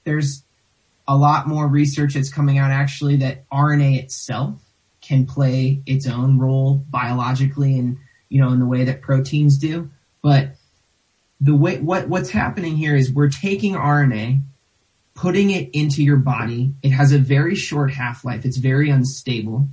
There's 0.03 0.43
a 1.07 1.17
lot 1.17 1.47
more 1.47 1.67
research 1.67 2.13
that's 2.13 2.31
coming 2.31 2.59
out 2.59 2.69
actually 2.69 3.15
that 3.17 3.49
RNA 3.49 4.03
itself 4.03 4.61
can 5.01 5.25
play 5.25 5.81
its 5.87 6.07
own 6.07 6.37
role 6.37 6.85
biologically 6.89 7.79
and 7.79 7.97
you 8.29 8.39
know 8.39 8.49
in 8.49 8.59
the 8.59 8.65
way 8.65 8.83
that 8.83 9.01
proteins 9.01 9.57
do 9.57 9.89
but 10.21 10.55
the 11.41 11.55
way 11.55 11.79
what 11.79 12.07
what's 12.07 12.29
happening 12.29 12.75
here 12.75 12.95
is 12.95 13.11
we're 13.11 13.29
taking 13.29 13.73
RNA 13.73 14.41
putting 15.15 15.51
it 15.51 15.69
into 15.73 16.01
your 16.01 16.17
body. 16.17 16.73
It 16.81 16.91
has 16.91 17.11
a 17.11 17.17
very 17.17 17.53
short 17.53 17.91
half-life. 17.91 18.45
It's 18.45 18.55
very 18.55 18.89
unstable. 18.89 19.67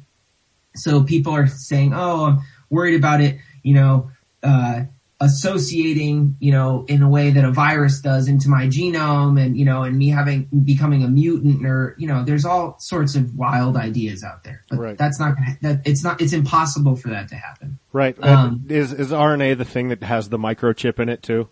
So 0.75 1.05
people 1.05 1.33
are 1.35 1.47
saying 1.47 1.93
oh 1.95 2.27
I'm 2.27 2.41
worried 2.71 2.95
about 2.97 3.21
it. 3.21 3.39
You 3.63 3.75
know 3.75 4.11
uh 4.43 4.83
associating, 5.21 6.37
you 6.41 6.53
know, 6.53 6.85
in 6.89 7.03
a 7.03 7.09
way 7.09 7.31
that 7.31 7.45
a 7.45 7.51
virus 7.51 8.01
does 8.01 8.29
into 8.29 8.49
my 8.49 8.67
genome 8.67 9.41
and, 9.41 9.57
you 9.57 9.65
know, 9.65 9.83
and 9.83 9.97
me 9.97 10.09
having, 10.09 10.49
becoming 10.65 11.03
a 11.05 11.09
mutant 11.09 11.65
or, 11.65 11.95
you 11.99 12.07
know, 12.07 12.25
there's 12.25 12.45
all 12.45 12.77
sorts 12.79 13.15
of 13.15 13.35
wild 13.37 13.77
ideas 13.77 14.23
out 14.25 14.45
there. 14.45 14.63
But 14.69 14.79
Right. 14.79 14.99
that's 14.99 15.19
not, 15.19 15.37
gonna- 15.37 15.59
that, 15.63 15.83
it's 15.87 16.03
not, 16.05 16.21
it's 16.21 16.33
impossible 16.33 16.97
for 16.97 17.09
that 17.11 17.29
to 17.29 17.35
happen. 17.37 17.79
right. 17.93 18.17
Um, 18.23 18.65
is, 18.69 18.93
is 18.93 19.11
RNA 19.13 19.57
the 19.59 19.65
thing 19.65 19.89
that 19.89 20.03
has 20.03 20.29
the 20.29 20.39
microchip 20.39 20.99
in 20.99 21.09
it 21.09 21.23
too? 21.23 21.49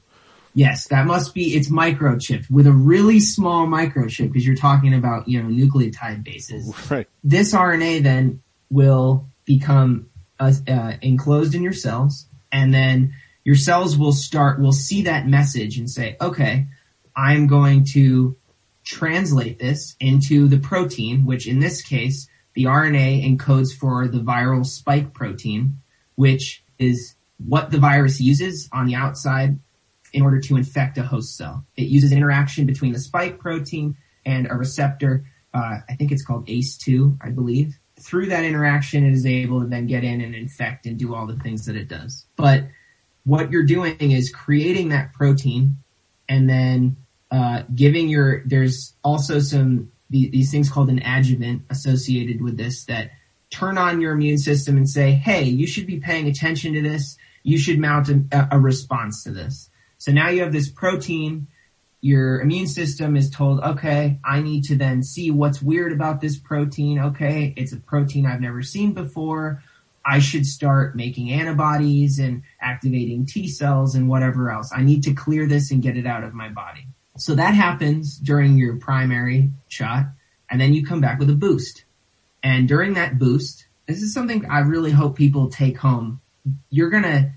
Yes, 0.57 0.87
that 0.89 1.07
must 1.07 1.35
be, 1.35 1.55
it's 1.57 1.71
microchipped 1.71 2.51
with 2.51 2.67
a 2.67 2.73
really 2.73 3.19
small 3.19 3.67
microchip 3.67 4.29
because 4.33 4.47
you're 4.47 4.55
talking 4.57 4.95
about, 4.95 5.27
you 5.27 5.43
know, 5.43 5.49
nucleotide 5.49 6.23
bases. 6.23 6.73
Right. 6.91 7.09
this 7.25 7.55
RNA 7.55 8.03
then 8.03 8.41
will 8.71 9.27
become 9.47 10.07
uh, 10.39 10.53
uh, 10.69 10.93
enclosed 11.03 11.55
in 11.55 11.63
your 11.63 11.73
cells, 11.73 12.27
and 12.53 12.73
then 12.75 13.15
your 13.45 13.57
cells 13.57 13.97
will 13.97 14.13
start 14.13 14.61
will 14.61 14.73
see 14.73 15.03
that 15.03 15.29
message 15.29 15.79
and 15.79 15.91
say, 15.91 16.17
"Okay, 16.21 16.67
I'm 17.15 17.47
going 17.47 17.85
to 17.93 18.37
translate 18.85 19.59
this 19.59 19.97
into 20.01 20.49
the 20.49 20.59
protein, 20.59 21.25
which 21.25 21.47
in 21.47 21.59
this 21.59 21.83
case, 21.83 22.29
the 22.55 22.65
RNA 22.65 23.25
encodes 23.25 23.75
for 23.75 24.07
the 24.09 24.21
viral 24.21 24.65
spike 24.65 25.13
protein, 25.15 25.79
which 26.15 26.63
is 26.79 27.15
what 27.39 27.71
the 27.71 27.79
virus 27.79 28.21
uses 28.21 28.69
on 28.73 28.87
the 28.87 28.95
outside 28.95 29.59
in 30.13 30.23
order 30.23 30.41
to 30.41 30.57
infect 30.57 30.97
a 30.99 31.03
host 31.03 31.37
cell. 31.37 31.67
It 31.77 31.89
uses 31.89 32.13
an 32.13 32.19
interaction 32.19 32.67
between 32.67 32.93
the 32.93 33.01
spike 33.01 33.39
protein 33.39 33.97
and 34.25 34.47
a 34.49 34.55
receptor. 34.55 35.25
Uh, 35.53 35.79
I 35.89 35.97
think 35.97 36.13
it's 36.13 36.25
called 36.25 36.47
ACE2, 36.47 37.19
I 37.21 37.31
believe. 37.31 37.79
Through 38.01 38.27
that 38.27 38.45
interaction, 38.45 39.05
it 39.05 39.13
is 39.13 39.27
able 39.27 39.61
to 39.61 39.67
then 39.67 39.87
get 39.87 40.05
in 40.05 40.21
and 40.21 40.35
infect 40.35 40.87
and 40.87 40.99
do 40.99 41.15
all 41.15 41.27
the 41.27 41.39
things 41.39 41.67
that 41.67 41.77
it 41.77 41.89
does. 41.89 42.27
But 42.37 42.65
what 43.25 43.51
you're 43.51 43.65
doing 43.65 44.11
is 44.13 44.31
creating 44.31 44.91
that 44.91 45.13
protein 45.13 45.79
and 46.29 46.49
then 46.49 46.97
uh, 47.31 47.63
giving 47.75 48.09
your. 48.09 48.43
There's 48.47 48.95
also 49.03 49.41
some 49.41 49.91
the, 50.11 50.31
these 50.31 50.51
things 50.51 50.71
called 50.71 50.91
an 50.91 51.03
adjuvant 51.03 51.63
associated 51.71 52.41
with 52.41 52.57
this 52.57 52.85
that 52.85 53.11
turn 53.51 53.79
on 53.79 54.01
your 54.01 54.13
immune 54.13 54.39
system 54.39 54.77
and 54.77 54.89
say, 54.89 55.13
"Hey, 55.13 55.45
you 55.45 55.67
should 55.67 55.87
be 55.87 56.01
paying 56.01 56.29
attention 56.29 56.75
to 56.75 56.83
this. 56.83 57.17
You 57.43 57.59
should 57.59 57.79
mount 57.79 58.09
a, 58.09 58.49
a 58.53 58.59
response 58.59 59.25
to 59.25 59.31
this." 59.31 59.71
So 59.99 60.13
now 60.13 60.29
you 60.29 60.43
have 60.43 60.53
this 60.53 60.71
protein. 60.71 61.49
Your 62.03 62.43
immune 62.43 62.67
system 62.67 63.17
is 63.17 63.31
told, 63.31 63.61
okay, 63.61 64.21
I 64.23 64.43
need 64.43 64.65
to 64.65 64.77
then 64.77 65.03
see 65.03 65.31
what's 65.31 65.63
weird 65.63 65.91
about 65.91 66.21
this 66.21 66.39
protein. 66.39 66.99
Okay, 66.99 67.55
it's 67.57 67.73
a 67.73 67.79
protein 67.79 68.27
I've 68.27 68.43
never 68.43 68.61
seen 68.61 68.93
before. 68.93 69.63
I 70.05 70.19
should 70.19 70.47
start 70.47 70.97
making 70.97 71.31
antibodies 71.31 72.19
and 72.19 72.43
activating 72.61 73.27
T 73.27 73.49
cells 73.49 73.95
and 73.95 74.09
whatever 74.09 74.51
else. 74.51 74.71
I 74.75 74.83
need 74.83 75.03
to 75.05 75.15
clear 75.15 75.47
this 75.47 75.71
and 75.71 75.83
get 75.83 75.97
it 75.97 76.07
out 76.07 76.25
of 76.25 76.35
my 76.35 76.51
body. 76.51 76.87
So 77.17 77.35
that 77.37 77.55
happens 77.55 78.19
during 78.19 78.59
your 78.59 78.77
primary 78.77 79.51
shot, 79.69 80.07
and 80.51 80.61
then 80.61 80.75
you 80.75 80.85
come 80.85 81.01
back 81.01 81.19
with 81.19 81.31
a 81.31 81.35
boost. 81.35 81.85
And 82.43 82.69
during 82.69 82.95
that 82.95 83.19
boost, 83.19 83.67
this 83.87 84.03
is 84.03 84.13
something 84.13 84.47
I 84.47 84.61
really 84.61 84.91
hope 84.91 85.17
people 85.17 85.49
take 85.49 85.79
home. 85.79 86.21
You're 86.71 86.91
gonna 86.91 87.33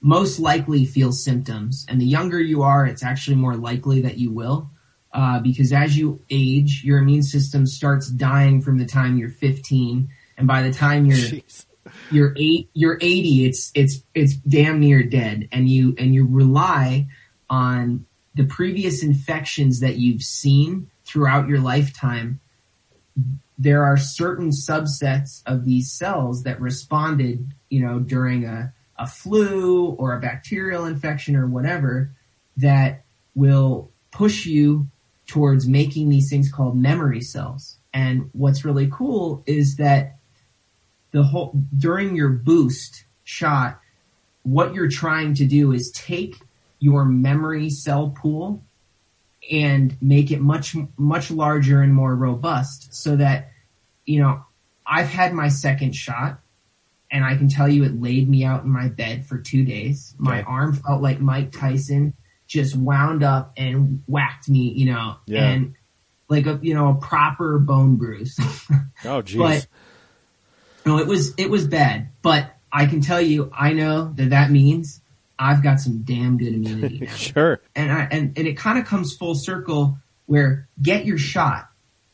most 0.00 0.38
likely 0.38 0.86
feel 0.86 1.12
symptoms, 1.12 1.84
and 1.88 2.00
the 2.00 2.06
younger 2.06 2.40
you 2.40 2.62
are, 2.62 2.86
it's 2.86 3.02
actually 3.02 3.36
more 3.36 3.56
likely 3.56 4.02
that 4.02 4.18
you 4.18 4.32
will. 4.32 4.70
Uh, 5.12 5.40
because 5.40 5.72
as 5.72 5.96
you 5.96 6.20
age, 6.30 6.82
your 6.84 6.98
immune 6.98 7.22
system 7.22 7.66
starts 7.66 8.08
dying 8.08 8.60
from 8.60 8.78
the 8.78 8.86
time 8.86 9.18
you're 9.18 9.28
15, 9.28 10.08
and 10.36 10.46
by 10.46 10.62
the 10.62 10.72
time 10.72 11.06
you're 11.06 11.18
Jeez. 11.18 11.66
You're 12.10 12.34
eight 12.36 12.68
you're 12.74 12.98
80 13.00 13.46
it's 13.46 13.70
it's 13.74 14.02
it's 14.14 14.34
damn 14.34 14.80
near 14.80 15.02
dead. 15.02 15.48
And 15.52 15.68
you 15.68 15.94
and 15.98 16.14
you 16.14 16.26
rely 16.26 17.06
on 17.50 18.06
the 18.34 18.44
previous 18.44 19.02
infections 19.02 19.80
that 19.80 19.96
you've 19.96 20.22
seen 20.22 20.90
throughout 21.04 21.48
your 21.48 21.60
lifetime. 21.60 22.40
There 23.58 23.84
are 23.84 23.96
certain 23.96 24.50
subsets 24.50 25.42
of 25.46 25.64
these 25.64 25.90
cells 25.90 26.44
that 26.44 26.60
responded 26.60 27.52
you 27.68 27.80
know 27.80 27.98
during 27.98 28.44
a 28.44 28.72
a 28.96 29.06
flu 29.06 29.86
or 29.86 30.14
a 30.14 30.20
bacterial 30.20 30.84
infection 30.84 31.36
or 31.36 31.46
whatever 31.46 32.10
that 32.56 33.04
will 33.34 33.90
push 34.10 34.44
you 34.46 34.88
towards 35.26 35.68
making 35.68 36.08
these 36.08 36.28
things 36.28 36.50
called 36.50 36.76
memory 36.76 37.20
cells. 37.20 37.76
And 37.94 38.30
what's 38.32 38.64
really 38.64 38.88
cool 38.90 39.42
is 39.46 39.76
that 39.76 40.17
the 41.12 41.22
whole 41.22 41.52
during 41.76 42.14
your 42.16 42.28
boost 42.30 43.04
shot, 43.24 43.80
what 44.42 44.74
you're 44.74 44.88
trying 44.88 45.34
to 45.34 45.44
do 45.46 45.72
is 45.72 45.90
take 45.92 46.36
your 46.80 47.04
memory 47.04 47.70
cell 47.70 48.10
pool 48.10 48.62
and 49.50 49.96
make 50.00 50.30
it 50.30 50.40
much 50.40 50.76
much 50.96 51.30
larger 51.30 51.82
and 51.82 51.94
more 51.94 52.14
robust 52.14 52.92
so 52.94 53.16
that 53.16 53.50
you 54.06 54.20
know 54.20 54.44
I've 54.86 55.08
had 55.08 55.32
my 55.32 55.48
second 55.48 55.94
shot 55.94 56.40
and 57.10 57.24
I 57.24 57.36
can 57.36 57.48
tell 57.48 57.68
you 57.68 57.84
it 57.84 58.00
laid 58.00 58.28
me 58.28 58.44
out 58.44 58.64
in 58.64 58.70
my 58.70 58.88
bed 58.88 59.24
for 59.26 59.38
2 59.38 59.64
days. 59.64 60.14
My 60.18 60.40
Okay. 60.40 60.46
arm 60.46 60.74
felt 60.74 61.00
like 61.02 61.20
Mike 61.20 61.52
Tyson 61.52 62.12
just 62.46 62.76
wound 62.76 63.22
up 63.22 63.52
and 63.56 64.02
whacked 64.06 64.48
me, 64.48 64.72
you 64.72 64.86
know, 64.86 65.16
Yeah. 65.26 65.44
and 65.48 65.74
like 66.28 66.46
a 66.46 66.58
you 66.62 66.74
know 66.74 66.90
a 66.90 66.94
proper 66.94 67.58
bone 67.58 67.96
bruise. 67.96 68.38
Oh, 69.04 69.22
jeez. 69.22 69.38
But- 69.38 69.66
no, 70.86 70.98
it 70.98 71.06
was 71.06 71.34
it 71.36 71.50
was 71.50 71.66
bad, 71.66 72.10
but 72.22 72.54
I 72.72 72.86
can 72.86 73.00
tell 73.00 73.20
you, 73.20 73.50
I 73.56 73.72
know 73.72 74.12
that 74.14 74.30
that 74.30 74.50
means 74.50 75.00
I've 75.38 75.62
got 75.62 75.80
some 75.80 76.02
damn 76.02 76.38
good 76.38 76.54
immunity 76.54 77.00
now 77.06 77.14
sure. 77.14 77.60
and 77.74 77.92
I, 77.92 78.08
and 78.10 78.36
and 78.36 78.46
it 78.46 78.56
kind 78.56 78.78
of 78.78 78.86
comes 78.86 79.14
full 79.14 79.34
circle 79.34 79.98
where 80.26 80.68
get 80.80 81.06
your 81.06 81.18
shot. 81.18 81.68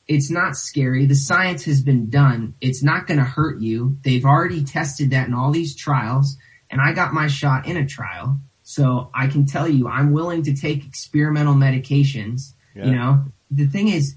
It's 0.06 0.30
not 0.30 0.54
scary. 0.54 1.06
The 1.06 1.14
science 1.14 1.64
has 1.64 1.80
been 1.80 2.10
done. 2.10 2.54
It's 2.60 2.82
not 2.82 3.06
going 3.06 3.18
to 3.18 3.24
hurt 3.24 3.60
you. 3.60 3.96
They've 4.02 4.24
already 4.24 4.62
tested 4.62 5.10
that 5.10 5.28
in 5.28 5.34
all 5.34 5.50
these 5.50 5.74
trials, 5.74 6.36
and 6.70 6.80
I 6.80 6.92
got 6.92 7.14
my 7.14 7.26
shot 7.26 7.66
in 7.66 7.78
a 7.78 7.86
trial. 7.86 8.38
So 8.64 9.10
I 9.14 9.28
can 9.28 9.46
tell 9.46 9.68
you, 9.68 9.88
I'm 9.88 10.12
willing 10.12 10.42
to 10.44 10.54
take 10.54 10.86
experimental 10.86 11.54
medications. 11.54 12.52
Yeah. 12.74 12.86
You 12.86 12.92
know, 12.92 13.24
the 13.50 13.66
thing 13.66 13.88
is, 13.88 14.16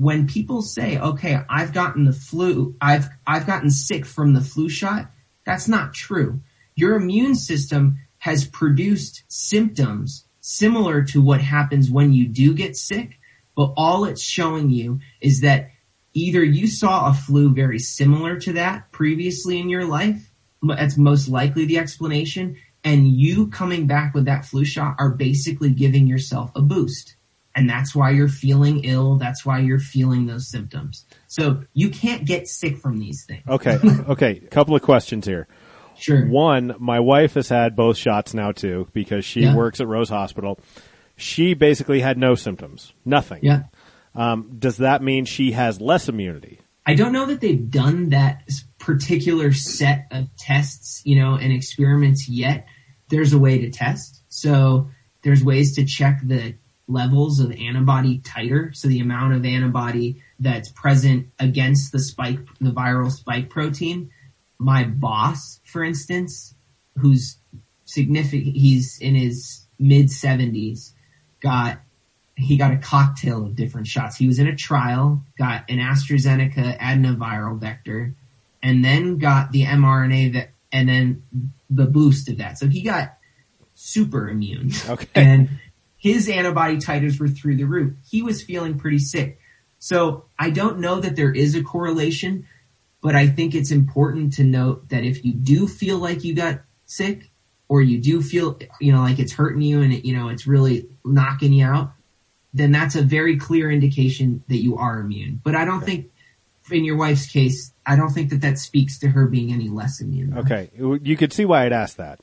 when 0.00 0.26
people 0.26 0.62
say, 0.62 0.98
"Okay, 0.98 1.38
I've 1.50 1.74
gotten 1.74 2.04
the 2.04 2.14
flu. 2.14 2.74
I've 2.80 3.06
I've 3.26 3.46
gotten 3.46 3.70
sick 3.70 4.06
from 4.06 4.32
the 4.32 4.40
flu 4.40 4.70
shot," 4.70 5.10
that's 5.44 5.68
not 5.68 5.92
true. 5.92 6.40
Your 6.74 6.96
immune 6.96 7.34
system 7.34 7.98
has 8.16 8.46
produced 8.46 9.24
symptoms 9.28 10.24
similar 10.40 11.02
to 11.02 11.20
what 11.20 11.42
happens 11.42 11.90
when 11.90 12.14
you 12.14 12.26
do 12.26 12.54
get 12.54 12.76
sick, 12.76 13.18
but 13.54 13.74
all 13.76 14.06
it's 14.06 14.22
showing 14.22 14.70
you 14.70 15.00
is 15.20 15.42
that 15.42 15.70
either 16.14 16.42
you 16.42 16.66
saw 16.66 17.10
a 17.10 17.14
flu 17.14 17.52
very 17.52 17.78
similar 17.78 18.40
to 18.40 18.54
that 18.54 18.90
previously 18.92 19.60
in 19.60 19.68
your 19.68 19.84
life, 19.84 20.32
that's 20.62 20.96
most 20.96 21.28
likely 21.28 21.66
the 21.66 21.76
explanation, 21.76 22.56
and 22.82 23.06
you 23.06 23.48
coming 23.48 23.86
back 23.86 24.14
with 24.14 24.24
that 24.24 24.46
flu 24.46 24.64
shot 24.64 24.96
are 24.98 25.10
basically 25.10 25.70
giving 25.70 26.06
yourself 26.06 26.50
a 26.54 26.62
boost. 26.62 27.16
And 27.54 27.68
that's 27.68 27.94
why 27.94 28.10
you're 28.10 28.28
feeling 28.28 28.84
ill. 28.84 29.16
That's 29.16 29.44
why 29.44 29.58
you're 29.58 29.80
feeling 29.80 30.26
those 30.26 30.48
symptoms. 30.48 31.04
So 31.26 31.64
you 31.74 31.90
can't 31.90 32.24
get 32.24 32.46
sick 32.46 32.76
from 32.78 32.98
these 32.98 33.24
things. 33.24 33.42
Okay. 33.48 33.78
Okay. 34.08 34.34
Couple 34.50 34.74
of 34.76 34.82
questions 34.82 35.26
here. 35.26 35.48
Sure. 35.98 36.26
One, 36.26 36.74
my 36.78 37.00
wife 37.00 37.34
has 37.34 37.48
had 37.48 37.74
both 37.76 37.96
shots 37.96 38.34
now 38.34 38.52
too 38.52 38.88
because 38.92 39.24
she 39.24 39.40
Yeah. 39.42 39.54
works 39.56 39.80
at 39.80 39.88
Rose 39.88 40.08
Hospital. 40.08 40.58
She 41.16 41.54
basically 41.54 42.00
had 42.00 42.16
no 42.16 42.34
symptoms, 42.34 42.92
nothing. 43.04 43.40
Yeah. 43.42 43.64
Um, 44.14 44.56
does 44.58 44.78
that 44.78 45.02
mean 45.02 45.24
she 45.24 45.52
has 45.52 45.80
less 45.80 46.08
immunity? 46.08 46.60
I 46.86 46.94
don't 46.94 47.12
know 47.12 47.26
that 47.26 47.40
they've 47.40 47.70
done 47.70 48.08
that 48.10 48.48
particular 48.78 49.52
set 49.52 50.06
of 50.10 50.34
tests, 50.36 51.02
you 51.04 51.16
know, 51.16 51.34
and 51.34 51.52
experiments 51.52 52.28
yet. 52.28 52.66
There's 53.10 53.32
a 53.32 53.38
way 53.38 53.58
to 53.58 53.70
test. 53.70 54.22
So 54.28 54.88
there's 55.22 55.44
ways 55.44 55.74
to 55.76 55.84
check 55.84 56.20
the 56.24 56.54
levels 56.90 57.40
of 57.40 57.52
antibody 57.52 58.18
titer. 58.18 58.74
So 58.74 58.88
the 58.88 59.00
amount 59.00 59.34
of 59.34 59.44
antibody 59.44 60.22
that's 60.38 60.68
present 60.70 61.28
against 61.38 61.92
the 61.92 61.98
spike, 61.98 62.40
the 62.60 62.70
viral 62.70 63.10
spike 63.10 63.50
protein. 63.50 64.10
My 64.58 64.84
boss, 64.84 65.60
for 65.64 65.82
instance, 65.82 66.54
who's 66.98 67.38
significant, 67.84 68.56
he's 68.56 68.98
in 68.98 69.14
his 69.14 69.66
mid 69.78 70.10
seventies, 70.10 70.94
got 71.40 71.80
he 72.36 72.56
got 72.56 72.72
a 72.72 72.76
cocktail 72.76 73.44
of 73.44 73.54
different 73.54 73.86
shots. 73.86 74.16
He 74.16 74.26
was 74.26 74.38
in 74.38 74.46
a 74.46 74.56
trial, 74.56 75.22
got 75.38 75.64
an 75.68 75.78
AstraZeneca 75.78 76.78
adenoviral 76.78 77.58
vector, 77.58 78.14
and 78.62 78.84
then 78.84 79.18
got 79.18 79.52
the 79.52 79.64
mRNA 79.64 80.34
that, 80.34 80.50
and 80.72 80.88
then 80.88 81.22
the 81.68 81.86
boost 81.86 82.28
of 82.28 82.38
that. 82.38 82.58
So 82.58 82.66
he 82.66 82.82
got 82.82 83.16
super 83.74 84.28
immune. 84.28 84.72
Okay. 84.88 85.06
And 85.14 85.48
his 86.00 86.28
antibody 86.28 86.78
titers 86.78 87.20
were 87.20 87.28
through 87.28 87.56
the 87.56 87.64
roof. 87.64 87.94
He 88.08 88.22
was 88.22 88.42
feeling 88.42 88.78
pretty 88.78 88.98
sick. 88.98 89.38
So 89.78 90.24
I 90.38 90.50
don't 90.50 90.80
know 90.80 90.98
that 90.98 91.14
there 91.14 91.32
is 91.32 91.54
a 91.54 91.62
correlation, 91.62 92.46
but 93.02 93.14
I 93.14 93.28
think 93.28 93.54
it's 93.54 93.70
important 93.70 94.32
to 94.34 94.44
note 94.44 94.88
that 94.88 95.04
if 95.04 95.24
you 95.24 95.34
do 95.34 95.68
feel 95.68 95.98
like 95.98 96.24
you 96.24 96.34
got 96.34 96.62
sick 96.86 97.30
or 97.68 97.82
you 97.82 97.98
do 97.98 98.22
feel, 98.22 98.58
you 98.80 98.92
know, 98.92 99.02
like 99.02 99.18
it's 99.18 99.32
hurting 99.32 99.62
you 99.62 99.82
and 99.82 99.92
it, 99.92 100.06
you 100.06 100.16
know, 100.16 100.30
it's 100.30 100.46
really 100.46 100.88
knocking 101.04 101.52
you 101.52 101.66
out, 101.66 101.92
then 102.52 102.72
that's 102.72 102.96
a 102.96 103.02
very 103.02 103.36
clear 103.36 103.70
indication 103.70 104.42
that 104.48 104.62
you 104.62 104.76
are 104.78 105.00
immune. 105.00 105.40
But 105.44 105.54
I 105.54 105.64
don't 105.64 105.82
think 105.82 106.10
in 106.72 106.84
your 106.84 106.96
wife's 106.96 107.26
case, 107.26 107.72
I 107.84 107.96
don't 107.96 108.10
think 108.10 108.30
that 108.30 108.40
that 108.40 108.58
speaks 108.58 108.98
to 109.00 109.08
her 109.08 109.26
being 109.26 109.52
any 109.52 109.68
less 109.68 110.00
immune. 110.00 110.38
Okay. 110.38 110.70
You 110.76 111.16
could 111.16 111.32
see 111.32 111.44
why 111.44 111.66
I'd 111.66 111.72
ask 111.72 111.96
that. 111.96 112.20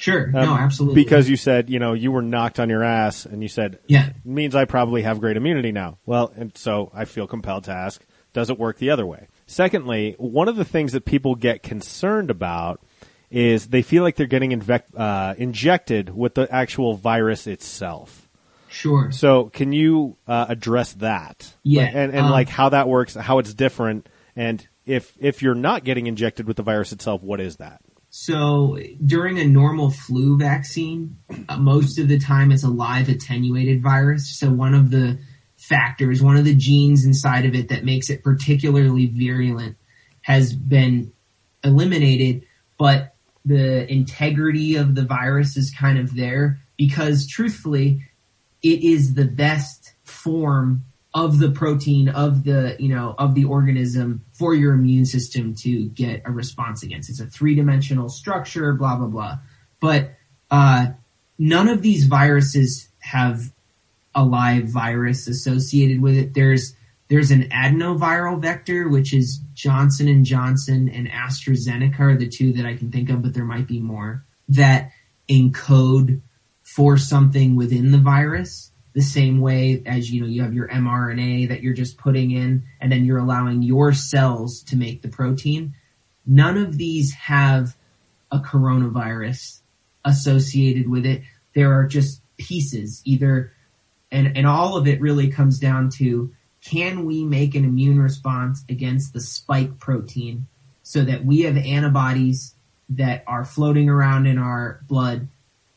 Sure. 0.00 0.28
no, 0.28 0.40
Um, 0.54 0.58
absolutely. 0.58 1.02
Because 1.02 1.28
you 1.28 1.36
said, 1.36 1.68
you 1.70 1.78
know, 1.78 1.92
you 1.92 2.10
were 2.10 2.22
knocked 2.22 2.58
on 2.58 2.68
your 2.70 2.82
ass 2.82 3.26
and 3.26 3.42
you 3.42 3.48
said, 3.48 3.78
Yeah. 3.86 4.10
means 4.24 4.54
I 4.54 4.64
probably 4.64 5.02
have 5.02 5.20
great 5.20 5.36
immunity 5.36 5.72
now. 5.72 5.98
Well, 6.06 6.32
and 6.36 6.56
so 6.56 6.90
I 6.94 7.04
feel 7.04 7.26
compelled 7.26 7.64
to 7.64 7.72
ask, 7.72 8.02
does 8.32 8.48
it 8.50 8.58
work 8.58 8.78
the 8.78 8.90
other 8.90 9.04
way? 9.06 9.28
Secondly, 9.46 10.14
one 10.18 10.48
of 10.48 10.56
the 10.56 10.64
things 10.64 10.92
that 10.92 11.04
people 11.04 11.34
get 11.34 11.62
concerned 11.62 12.30
about 12.30 12.80
is 13.30 13.66
they 13.68 13.82
feel 13.82 14.02
like 14.02 14.16
they're 14.16 14.26
getting 14.26 14.50
invec- 14.52 14.96
uh, 14.96 15.34
injected 15.36 16.16
with 16.16 16.34
the 16.34 16.50
actual 16.52 16.94
virus 16.94 17.46
itself. 17.46 18.28
sure. 18.68 19.10
So 19.12 19.44
can 19.50 19.72
you 19.72 20.16
uh, 20.26 20.46
address 20.48 20.94
that? 20.94 21.54
Yeah, 21.62 21.82
Like, 21.84 21.94
and 21.94 22.12
and 22.12 22.26
um, 22.26 22.30
like 22.30 22.48
how 22.48 22.70
that 22.70 22.88
works, 22.88 23.14
how 23.14 23.38
it's 23.38 23.52
different, 23.54 24.08
and 24.34 24.66
if 24.86 25.12
if 25.20 25.42
you're 25.42 25.54
not 25.54 25.84
getting 25.84 26.06
injected 26.06 26.46
with 26.46 26.56
the 26.56 26.62
virus 26.62 26.90
itself, 26.92 27.22
what 27.22 27.40
is 27.40 27.56
that? 27.56 27.80
So 28.10 28.76
during 29.04 29.38
a 29.38 29.44
normal 29.44 29.90
flu 29.90 30.36
vaccine, 30.36 31.16
uh, 31.48 31.56
most 31.56 31.98
of 31.98 32.08
the 32.08 32.18
time 32.18 32.50
it's 32.50 32.64
a 32.64 32.68
live 32.68 33.08
attenuated 33.08 33.82
virus. 33.82 34.28
So 34.38 34.50
one 34.50 34.74
of 34.74 34.90
the 34.90 35.20
factors, 35.56 36.20
one 36.20 36.36
of 36.36 36.44
the 36.44 36.54
genes 36.54 37.04
inside 37.04 37.46
of 37.46 37.54
it 37.54 37.68
that 37.68 37.84
makes 37.84 38.10
it 38.10 38.24
particularly 38.24 39.06
virulent 39.06 39.76
has 40.22 40.52
been 40.52 41.12
eliminated, 41.62 42.44
but 42.78 43.14
the 43.44 43.90
integrity 43.90 44.74
of 44.74 44.96
the 44.96 45.04
virus 45.04 45.56
is 45.56 45.70
kind 45.70 45.98
of 45.98 46.16
there 46.16 46.58
because 46.76 47.28
truthfully, 47.28 48.02
it 48.62 48.82
is 48.82 49.14
the 49.14 49.24
best 49.24 49.94
form 50.02 50.84
of 51.12 51.38
the 51.38 51.50
protein 51.50 52.08
of 52.08 52.44
the 52.44 52.76
you 52.78 52.88
know 52.88 53.14
of 53.18 53.34
the 53.34 53.44
organism 53.44 54.24
for 54.32 54.54
your 54.54 54.72
immune 54.72 55.04
system 55.04 55.54
to 55.54 55.88
get 55.88 56.22
a 56.24 56.30
response 56.30 56.82
against. 56.82 57.10
It's 57.10 57.20
a 57.20 57.26
three 57.26 57.54
dimensional 57.54 58.08
structure, 58.08 58.72
blah 58.74 58.96
blah 58.96 59.08
blah. 59.08 59.38
But 59.80 60.12
uh, 60.50 60.88
none 61.38 61.68
of 61.68 61.82
these 61.82 62.06
viruses 62.06 62.88
have 63.00 63.52
a 64.14 64.24
live 64.24 64.68
virus 64.68 65.26
associated 65.26 66.00
with 66.00 66.16
it. 66.16 66.34
There's 66.34 66.74
there's 67.08 67.32
an 67.32 67.48
adenoviral 67.50 68.40
vector, 68.40 68.88
which 68.88 69.12
is 69.12 69.40
Johnson 69.52 70.06
and 70.06 70.24
Johnson 70.24 70.88
and 70.88 71.08
AstraZeneca 71.08 71.98
are 71.98 72.16
the 72.16 72.28
two 72.28 72.52
that 72.52 72.66
I 72.66 72.76
can 72.76 72.92
think 72.92 73.10
of, 73.10 73.22
but 73.22 73.34
there 73.34 73.44
might 73.44 73.66
be 73.66 73.80
more 73.80 74.24
that 74.48 74.92
encode 75.28 76.20
for 76.62 76.96
something 76.96 77.56
within 77.56 77.90
the 77.90 77.98
virus 77.98 78.69
the 78.92 79.00
same 79.02 79.40
way 79.40 79.82
as 79.86 80.10
you 80.10 80.20
know 80.20 80.26
you 80.26 80.42
have 80.42 80.54
your 80.54 80.68
mRNA 80.68 81.48
that 81.48 81.62
you're 81.62 81.74
just 81.74 81.98
putting 81.98 82.30
in 82.30 82.64
and 82.80 82.90
then 82.90 83.04
you're 83.04 83.18
allowing 83.18 83.62
your 83.62 83.92
cells 83.92 84.62
to 84.64 84.76
make 84.76 85.02
the 85.02 85.08
protein. 85.08 85.74
None 86.26 86.58
of 86.58 86.76
these 86.76 87.12
have 87.14 87.76
a 88.32 88.38
coronavirus 88.38 89.60
associated 90.04 90.88
with 90.88 91.06
it. 91.06 91.22
There 91.54 91.72
are 91.72 91.86
just 91.86 92.22
pieces 92.36 93.02
either 93.04 93.52
and 94.10 94.36
and 94.36 94.46
all 94.46 94.76
of 94.76 94.86
it 94.88 95.00
really 95.00 95.28
comes 95.28 95.58
down 95.58 95.90
to 95.90 96.32
can 96.62 97.04
we 97.04 97.24
make 97.24 97.54
an 97.54 97.64
immune 97.64 98.00
response 98.00 98.64
against 98.68 99.12
the 99.12 99.20
spike 99.20 99.78
protein 99.78 100.46
so 100.82 101.04
that 101.04 101.24
we 101.24 101.42
have 101.42 101.56
antibodies 101.56 102.54
that 102.90 103.22
are 103.26 103.44
floating 103.44 103.88
around 103.88 104.26
in 104.26 104.38
our 104.38 104.80
blood 104.88 105.28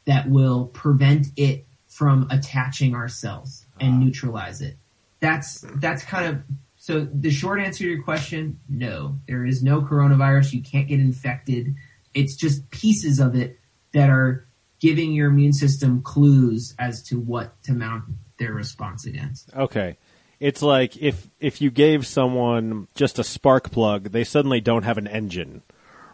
that 0.05 0.29
will 0.29 0.65
prevent 0.67 1.27
it 1.37 1.65
from 1.95 2.27
attaching 2.29 2.95
ourselves 2.95 3.65
and 3.79 3.95
uh-huh. 3.95 4.03
neutralize 4.03 4.61
it. 4.61 4.77
That's 5.19 5.63
that's 5.75 6.03
kind 6.03 6.25
of 6.27 6.43
so 6.75 7.07
the 7.13 7.31
short 7.31 7.61
answer 7.61 7.85
to 7.85 7.89
your 7.89 8.03
question, 8.03 8.59
no. 8.67 9.19
There 9.27 9.45
is 9.45 9.63
no 9.63 9.81
coronavirus. 9.81 10.51
You 10.51 10.61
can't 10.61 10.87
get 10.87 10.99
infected. 10.99 11.75
It's 12.13 12.35
just 12.35 12.69
pieces 12.71 13.19
of 13.19 13.35
it 13.35 13.57
that 13.93 14.09
are 14.09 14.45
giving 14.79 15.13
your 15.13 15.29
immune 15.29 15.53
system 15.53 16.01
clues 16.01 16.75
as 16.77 17.01
to 17.03 17.17
what 17.17 17.61
to 17.63 17.71
mount 17.71 18.03
their 18.37 18.53
response 18.53 19.05
against. 19.05 19.53
Okay. 19.55 19.97
it's 20.41 20.61
like 20.61 20.97
if 20.97 21.29
if 21.39 21.61
you 21.61 21.71
gave 21.71 22.05
someone 22.05 22.89
just 22.95 23.17
a 23.17 23.23
spark 23.23 23.71
plug, 23.71 24.11
they 24.11 24.25
suddenly 24.25 24.59
don't 24.59 24.83
have 24.83 24.97
an 24.97 25.07
engine, 25.07 25.61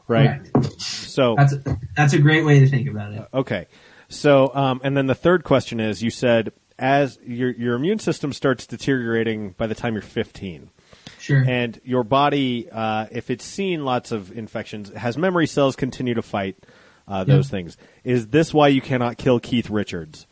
right? 0.07 0.41
Correct. 0.53 0.81
So 0.81 1.33
That's 1.35 1.55
that's 1.95 2.13
a 2.13 2.19
great 2.19 2.45
way 2.45 2.59
to 2.59 2.67
think 2.67 2.87
about 2.87 3.13
it. 3.13 3.27
Okay. 3.33 3.65
So, 4.09 4.53
um, 4.55 4.81
and 4.83 4.97
then 4.97 5.05
the 5.07 5.15
third 5.15 5.43
question 5.43 5.79
is, 5.79 6.01
you 6.03 6.09
said 6.09 6.51
as 6.77 7.19
your 7.25 7.51
your 7.51 7.75
immune 7.75 7.99
system 7.99 8.33
starts 8.33 8.65
deteriorating 8.65 9.51
by 9.51 9.67
the 9.67 9.75
time 9.75 9.93
you're 9.93 10.01
15, 10.01 10.69
Sure. 11.19 11.43
and 11.47 11.79
your 11.83 12.03
body, 12.03 12.67
uh, 12.71 13.05
if 13.11 13.29
it's 13.29 13.43
seen 13.45 13.85
lots 13.85 14.11
of 14.11 14.35
infections, 14.35 14.89
has 14.91 15.17
memory 15.17 15.45
cells 15.47 15.75
continue 15.75 16.13
to 16.15 16.21
fight 16.21 16.55
uh, 17.07 17.23
those 17.23 17.49
things. 17.49 17.77
Is 18.03 18.27
this 18.27 18.53
why 18.53 18.69
you 18.69 18.81
cannot 18.81 19.17
kill 19.17 19.39
Keith 19.39 19.69
Richards? 19.69 20.25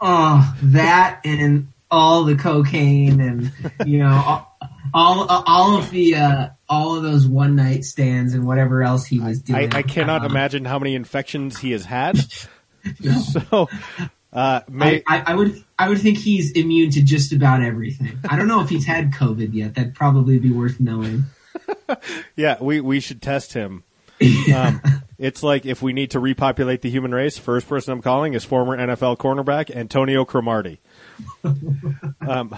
Oh, 0.00 0.54
that 0.62 1.20
and 1.24 1.68
all 1.90 2.24
the 2.24 2.36
cocaine 2.36 3.20
and 3.20 3.52
you 3.86 3.98
know 3.98 4.46
all 4.94 5.26
all, 5.28 5.44
all 5.46 5.78
of 5.78 5.90
the 5.90 6.14
uh, 6.16 6.48
all 6.68 6.96
of 6.96 7.02
those 7.02 7.26
one 7.26 7.56
night 7.56 7.84
stands 7.84 8.34
and 8.34 8.46
whatever 8.46 8.82
else 8.82 9.04
he 9.06 9.20
was 9.20 9.40
I, 9.40 9.42
doing. 9.42 9.74
I 9.74 9.82
cannot 9.82 10.22
Uh, 10.22 10.26
imagine 10.26 10.64
how 10.64 10.78
many 10.78 10.94
infections 10.94 11.58
he 11.58 11.72
has 11.72 11.84
had. 11.84 12.18
so, 13.50 13.68
uh, 14.32 14.60
may, 14.68 15.02
I, 15.06 15.18
I, 15.18 15.32
I 15.32 15.34
would 15.34 15.62
I 15.78 15.88
would 15.88 15.98
think 15.98 16.18
he's 16.18 16.52
immune 16.52 16.90
to 16.92 17.02
just 17.02 17.32
about 17.32 17.62
everything. 17.62 18.18
I 18.28 18.36
don't 18.36 18.48
know 18.48 18.60
if 18.62 18.68
he's 18.70 18.86
had 18.86 19.12
COVID 19.12 19.52
yet. 19.52 19.74
That'd 19.74 19.94
probably 19.94 20.38
be 20.38 20.50
worth 20.50 20.80
knowing. 20.80 21.24
yeah, 22.36 22.56
we 22.60 22.80
we 22.80 23.00
should 23.00 23.20
test 23.20 23.52
him. 23.52 23.84
Um, 24.54 24.82
it's 25.18 25.42
like 25.42 25.64
if 25.64 25.80
we 25.80 25.92
need 25.94 26.10
to 26.10 26.20
repopulate 26.20 26.82
the 26.82 26.90
human 26.90 27.12
race, 27.14 27.38
first 27.38 27.68
person 27.68 27.92
I'm 27.92 28.02
calling 28.02 28.34
is 28.34 28.44
former 28.44 28.76
NFL 28.76 29.16
cornerback 29.16 29.74
Antonio 29.74 30.24
Cromartie, 30.26 30.80
um, 32.26 32.54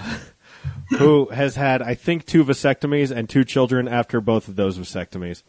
who 0.99 1.27
has 1.31 1.57
had, 1.57 1.83
I 1.83 1.95
think, 1.95 2.27
two 2.27 2.45
vasectomies 2.45 3.11
and 3.11 3.29
two 3.29 3.45
children 3.45 3.89
after 3.89 4.21
both 4.21 4.49
of 4.49 4.57
those 4.57 4.79
vasectomies. 4.79 5.43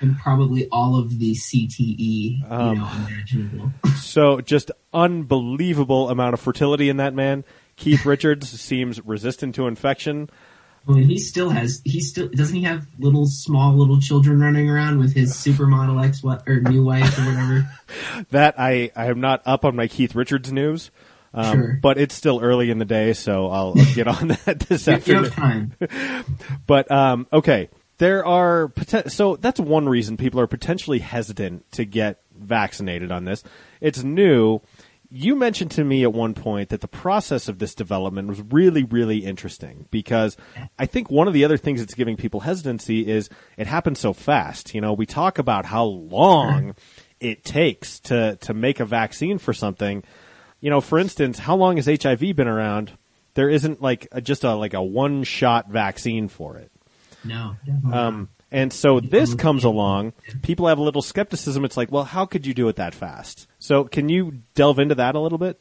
And 0.00 0.18
probably 0.18 0.68
all 0.70 0.98
of 0.98 1.18
the 1.18 1.34
CTE, 1.34 2.50
Um, 2.50 2.78
know, 2.78 2.90
imaginable. 3.08 3.72
So 3.96 4.40
just 4.40 4.70
unbelievable 4.92 6.10
amount 6.10 6.34
of 6.34 6.40
fertility 6.40 6.88
in 6.88 6.96
that 6.98 7.14
man. 7.14 7.44
Keith 7.76 8.04
Richards 8.06 8.48
seems 8.60 9.04
resistant 9.04 9.54
to 9.56 9.66
infection. 9.66 10.30
I 10.88 10.92
mean, 10.92 11.08
he 11.08 11.18
still 11.18 11.50
has. 11.50 11.82
He 11.84 12.00
still 12.00 12.28
doesn't 12.28 12.54
he 12.54 12.62
have 12.62 12.86
little 12.98 13.26
small 13.26 13.74
little 13.76 14.00
children 14.00 14.38
running 14.38 14.70
around 14.70 15.00
with 15.00 15.14
his 15.14 15.32
supermodel 15.32 16.04
ex 16.04 16.22
or 16.24 16.60
new 16.60 16.84
wife 16.84 17.18
or 17.18 17.22
whatever. 17.22 17.68
That 18.30 18.58
I, 18.58 18.90
I 18.96 19.06
am 19.06 19.20
not 19.20 19.42
up 19.44 19.64
on 19.64 19.76
my 19.76 19.88
Keith 19.88 20.14
Richards 20.14 20.52
news. 20.52 20.90
Um, 21.36 21.52
Sure. 21.52 21.78
But 21.82 21.98
it's 21.98 22.14
still 22.14 22.40
early 22.42 22.70
in 22.70 22.78
the 22.78 22.86
day, 22.86 23.12
so 23.12 23.48
I'll, 23.48 23.74
get 23.94 24.08
on 24.08 24.28
that 24.28 24.60
this 24.68 24.88
afternoon. 24.88 25.74
But 26.66 26.90
um, 26.90 27.26
okay, 27.32 27.68
there 27.98 28.24
are 28.26 28.72
so 29.06 29.36
that's 29.36 29.60
one 29.60 29.88
reason 29.88 30.16
people 30.16 30.40
are 30.40 30.46
potentially 30.46 30.98
hesitant 30.98 31.70
to 31.72 31.84
get 31.84 32.20
vaccinated 32.34 33.12
on 33.12 33.24
this. 33.24 33.44
It's 33.80 34.02
new. 34.02 34.60
You 35.08 35.36
mentioned 35.36 35.70
to 35.72 35.84
me 35.84 36.02
at 36.02 36.12
one 36.12 36.34
point 36.34 36.70
that 36.70 36.80
the 36.80 36.88
process 36.88 37.48
of 37.48 37.60
this 37.60 37.76
development 37.76 38.26
was 38.26 38.42
really, 38.50 38.82
really 38.82 39.18
interesting 39.18 39.86
because 39.92 40.36
I 40.78 40.86
think 40.86 41.10
one 41.10 41.28
of 41.28 41.34
the 41.34 41.44
other 41.44 41.56
things 41.56 41.80
that's 41.80 41.94
giving 41.94 42.16
people 42.16 42.40
hesitancy 42.40 43.08
is 43.08 43.30
it 43.56 43.68
happened 43.68 43.98
so 43.98 44.12
fast. 44.12 44.74
You 44.74 44.80
know, 44.80 44.94
we 44.94 45.06
talk 45.06 45.38
about 45.38 45.64
how 45.64 45.84
long 45.84 46.74
it 47.20 47.44
takes 47.44 48.00
to 48.00 48.36
to 48.42 48.52
make 48.54 48.80
a 48.80 48.84
vaccine 48.84 49.38
for 49.38 49.52
something. 49.52 50.02
You 50.60 50.70
know, 50.70 50.80
for 50.80 50.98
instance, 50.98 51.38
how 51.38 51.56
long 51.56 51.76
has 51.76 51.86
HIV 51.86 52.34
been 52.36 52.48
around? 52.48 52.92
There 53.34 53.50
isn't 53.50 53.82
like 53.82 54.08
a, 54.12 54.20
just 54.20 54.44
a 54.44 54.54
like 54.54 54.74
a 54.74 54.82
one 54.82 55.24
shot 55.24 55.68
vaccine 55.68 56.28
for 56.28 56.56
it. 56.56 56.70
No. 57.24 57.56
definitely. 57.64 57.92
Um, 57.92 58.28
and 58.50 58.72
so 58.72 59.00
this 59.00 59.34
comes 59.34 59.64
along. 59.64 60.12
People 60.42 60.68
have 60.68 60.78
a 60.78 60.82
little 60.82 61.02
skepticism. 61.02 61.64
It's 61.64 61.76
like, 61.76 61.90
well, 61.90 62.04
how 62.04 62.24
could 62.24 62.46
you 62.46 62.54
do 62.54 62.68
it 62.68 62.76
that 62.76 62.94
fast? 62.94 63.48
So 63.58 63.84
can 63.84 64.08
you 64.08 64.42
delve 64.54 64.78
into 64.78 64.94
that 64.94 65.14
a 65.14 65.20
little 65.20 65.38
bit? 65.38 65.60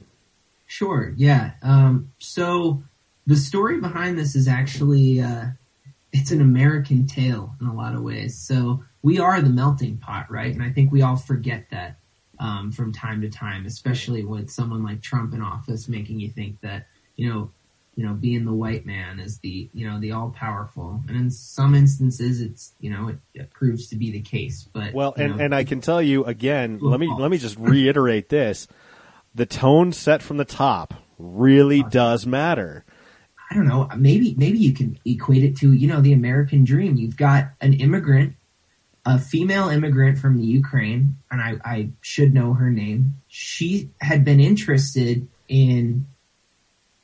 Sure. 0.67 1.13
Yeah. 1.17 1.51
Um, 1.61 2.11
so 2.19 2.83
the 3.27 3.35
story 3.35 3.79
behind 3.79 4.17
this 4.17 4.35
is 4.35 4.47
actually 4.47 5.19
uh, 5.19 5.47
it's 6.13 6.31
an 6.31 6.41
American 6.41 7.07
tale 7.07 7.55
in 7.59 7.67
a 7.67 7.73
lot 7.73 7.95
of 7.95 8.01
ways. 8.01 8.37
So 8.37 8.83
we 9.01 9.19
are 9.19 9.41
the 9.41 9.49
melting 9.49 9.97
pot, 9.97 10.31
right? 10.31 10.53
And 10.53 10.63
I 10.63 10.71
think 10.71 10.91
we 10.91 11.01
all 11.01 11.17
forget 11.17 11.67
that 11.71 11.99
um, 12.39 12.71
from 12.71 12.91
time 12.91 13.21
to 13.21 13.29
time, 13.29 13.65
especially 13.65 14.23
with 14.23 14.49
someone 14.49 14.83
like 14.83 15.01
Trump 15.01 15.33
in 15.33 15.41
office, 15.41 15.87
making 15.87 16.19
you 16.19 16.29
think 16.29 16.59
that 16.61 16.87
you 17.15 17.29
know, 17.29 17.51
you 17.95 18.05
know, 18.05 18.13
being 18.13 18.45
the 18.45 18.53
white 18.53 18.85
man 18.85 19.19
is 19.19 19.39
the 19.39 19.69
you 19.73 19.89
know 19.89 19.99
the 19.99 20.11
all 20.11 20.29
powerful. 20.29 21.01
And 21.07 21.17
in 21.17 21.31
some 21.31 21.75
instances, 21.75 22.41
it's 22.41 22.73
you 22.79 22.89
know 22.89 23.09
it, 23.09 23.17
it 23.33 23.49
proves 23.51 23.87
to 23.87 23.95
be 23.95 24.11
the 24.11 24.21
case. 24.21 24.67
But 24.71 24.93
Well, 24.93 25.13
and, 25.17 25.37
know, 25.37 25.43
and 25.43 25.55
I 25.55 25.63
can 25.63 25.81
tell 25.81 26.01
you 26.01 26.25
again. 26.25 26.79
Let 26.81 26.99
me 26.99 27.11
let 27.17 27.31
me 27.31 27.37
just 27.37 27.57
reiterate 27.57 28.29
this: 28.29 28.67
the 29.33 29.45
tone 29.45 29.93
set 29.93 30.21
from 30.21 30.37
the 30.37 30.45
top 30.45 30.93
really 31.17 31.83
does 31.83 32.25
matter. 32.25 32.85
I 33.49 33.55
don't 33.55 33.67
know, 33.67 33.87
maybe 33.95 34.33
maybe 34.37 34.57
you 34.57 34.73
can 34.73 34.99
equate 35.05 35.43
it 35.43 35.55
to, 35.57 35.71
you 35.71 35.87
know, 35.87 36.01
the 36.01 36.13
American 36.13 36.63
dream. 36.63 36.95
You've 36.95 37.17
got 37.17 37.49
an 37.61 37.73
immigrant, 37.73 38.35
a 39.05 39.19
female 39.19 39.69
immigrant 39.69 40.17
from 40.17 40.37
the 40.37 40.45
Ukraine, 40.45 41.17
and 41.29 41.39
I, 41.39 41.57
I 41.63 41.89
should 42.01 42.33
know 42.33 42.53
her 42.53 42.71
name. 42.71 43.21
She 43.27 43.91
had 44.01 44.25
been 44.25 44.39
interested 44.39 45.27
in 45.47 46.07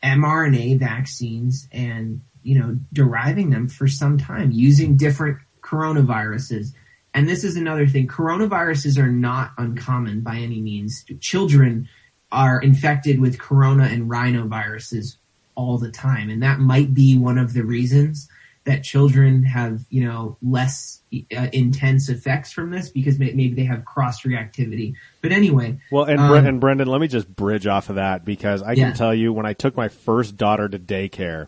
mRNA 0.03 0.79
vaccines 0.79 1.67
and, 1.71 2.21
you 2.41 2.59
know, 2.59 2.79
deriving 2.91 3.51
them 3.51 3.69
for 3.69 3.87
some 3.87 4.17
time 4.17 4.51
using 4.51 4.97
different 4.97 5.37
coronaviruses. 5.61 6.73
And 7.13 7.29
this 7.29 7.43
is 7.43 7.55
another 7.55 7.85
thing. 7.85 8.07
Coronaviruses 8.07 8.97
are 8.97 9.11
not 9.11 9.51
uncommon 9.59 10.21
by 10.21 10.37
any 10.37 10.59
means. 10.59 11.05
Children 11.19 11.87
are 12.31 12.59
infected 12.59 13.19
with 13.19 13.39
corona 13.39 13.83
and 13.83 14.09
rhinoviruses 14.09 15.17
all 15.53 15.77
the 15.77 15.91
time. 15.91 16.29
And 16.31 16.41
that 16.41 16.59
might 16.59 16.95
be 16.95 17.17
one 17.17 17.37
of 17.37 17.53
the 17.53 17.63
reasons 17.63 18.27
that 18.65 18.83
children 18.83 19.43
have, 19.43 19.81
you 19.89 20.03
know, 20.05 20.37
less 20.41 21.01
uh, 21.35 21.47
intense 21.51 22.09
effects 22.09 22.51
from 22.51 22.69
this 22.69 22.89
because 22.89 23.17
may- 23.17 23.33
maybe 23.33 23.53
they 23.55 23.63
have 23.63 23.83
cross 23.85 24.21
reactivity. 24.21 24.93
But 25.21 25.31
anyway, 25.31 25.79
Well, 25.91 26.03
and 26.05 26.19
Um, 26.19 26.45
and 26.45 26.59
Brendan, 26.61 26.87
let 26.87 27.01
me 27.01 27.07
just 27.07 27.33
bridge 27.35 27.65
off 27.65 27.89
of 27.89 27.95
that 27.95 28.23
because 28.23 28.61
I 28.61 28.73
Yeah. 28.73 28.89
can 28.89 28.93
tell 28.95 29.15
you 29.15 29.33
when 29.33 29.45
I 29.47 29.53
took 29.53 29.75
my 29.75 29.87
first 29.87 30.37
daughter 30.37 30.69
to 30.69 30.77
daycare 30.77 31.47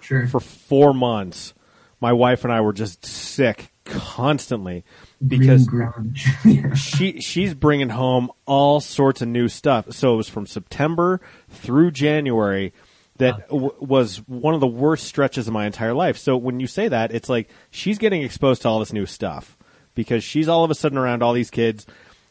sure. 0.00 0.26
for 0.26 0.40
four 0.40 0.92
months, 0.92 1.54
my 2.00 2.12
wife 2.12 2.42
and 2.44 2.52
I 2.52 2.60
were 2.62 2.72
just 2.72 3.06
sick 3.06 3.72
constantly 3.84 4.84
because 5.26 5.68
Yeah. 6.44 6.74
she 6.74 7.20
she's 7.20 7.54
bringing 7.54 7.90
home 7.90 8.30
all 8.46 8.80
sorts 8.80 9.22
of 9.22 9.28
new 9.28 9.48
stuff. 9.48 9.92
So 9.92 10.14
it 10.14 10.16
was 10.16 10.28
from 10.28 10.46
September 10.46 11.20
through 11.48 11.92
January 11.92 12.72
that 13.20 13.48
w- 13.48 13.74
was 13.80 14.18
one 14.26 14.54
of 14.54 14.60
the 14.60 14.66
worst 14.66 15.04
stretches 15.04 15.46
of 15.46 15.54
my 15.54 15.66
entire 15.66 15.94
life. 15.94 16.18
So 16.18 16.36
when 16.36 16.60
you 16.60 16.66
say 16.66 16.88
that, 16.88 17.12
it's 17.12 17.28
like 17.28 17.48
she's 17.70 17.98
getting 17.98 18.22
exposed 18.22 18.62
to 18.62 18.68
all 18.68 18.80
this 18.80 18.92
new 18.92 19.06
stuff 19.06 19.56
because 19.94 20.24
she's 20.24 20.48
all 20.48 20.64
of 20.64 20.70
a 20.70 20.74
sudden 20.74 20.98
around 20.98 21.22
all 21.22 21.32
these 21.32 21.50
kids. 21.50 21.86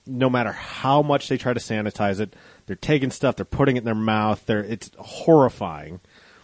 No 0.05 0.29
matter 0.29 0.51
how 0.51 1.01
much 1.01 1.27
they 1.27 1.37
try 1.37 1.53
to 1.53 1.59
sanitize 1.59 2.19
it, 2.19 2.35
they're 2.65 2.75
taking 2.75 3.11
stuff, 3.11 3.35
they're 3.35 3.45
putting 3.45 3.75
it 3.75 3.79
in 3.79 3.85
their 3.85 3.95
mouth. 3.95 4.45
They're 4.45 4.63
it's 4.63 4.91
horrifying. 4.97 5.99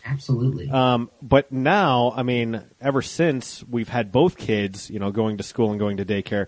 Absolutely. 0.05 0.69
Um, 0.69 1.09
but 1.21 1.51
now, 1.51 2.13
I 2.15 2.23
mean, 2.23 2.63
ever 2.79 3.01
since 3.01 3.63
we've 3.63 3.89
had 3.89 4.11
both 4.11 4.37
kids, 4.37 4.89
you 4.89 4.99
know, 4.99 5.11
going 5.11 5.37
to 5.37 5.43
school 5.43 5.71
and 5.71 5.79
going 5.79 5.97
to 5.97 6.05
daycare, 6.05 6.47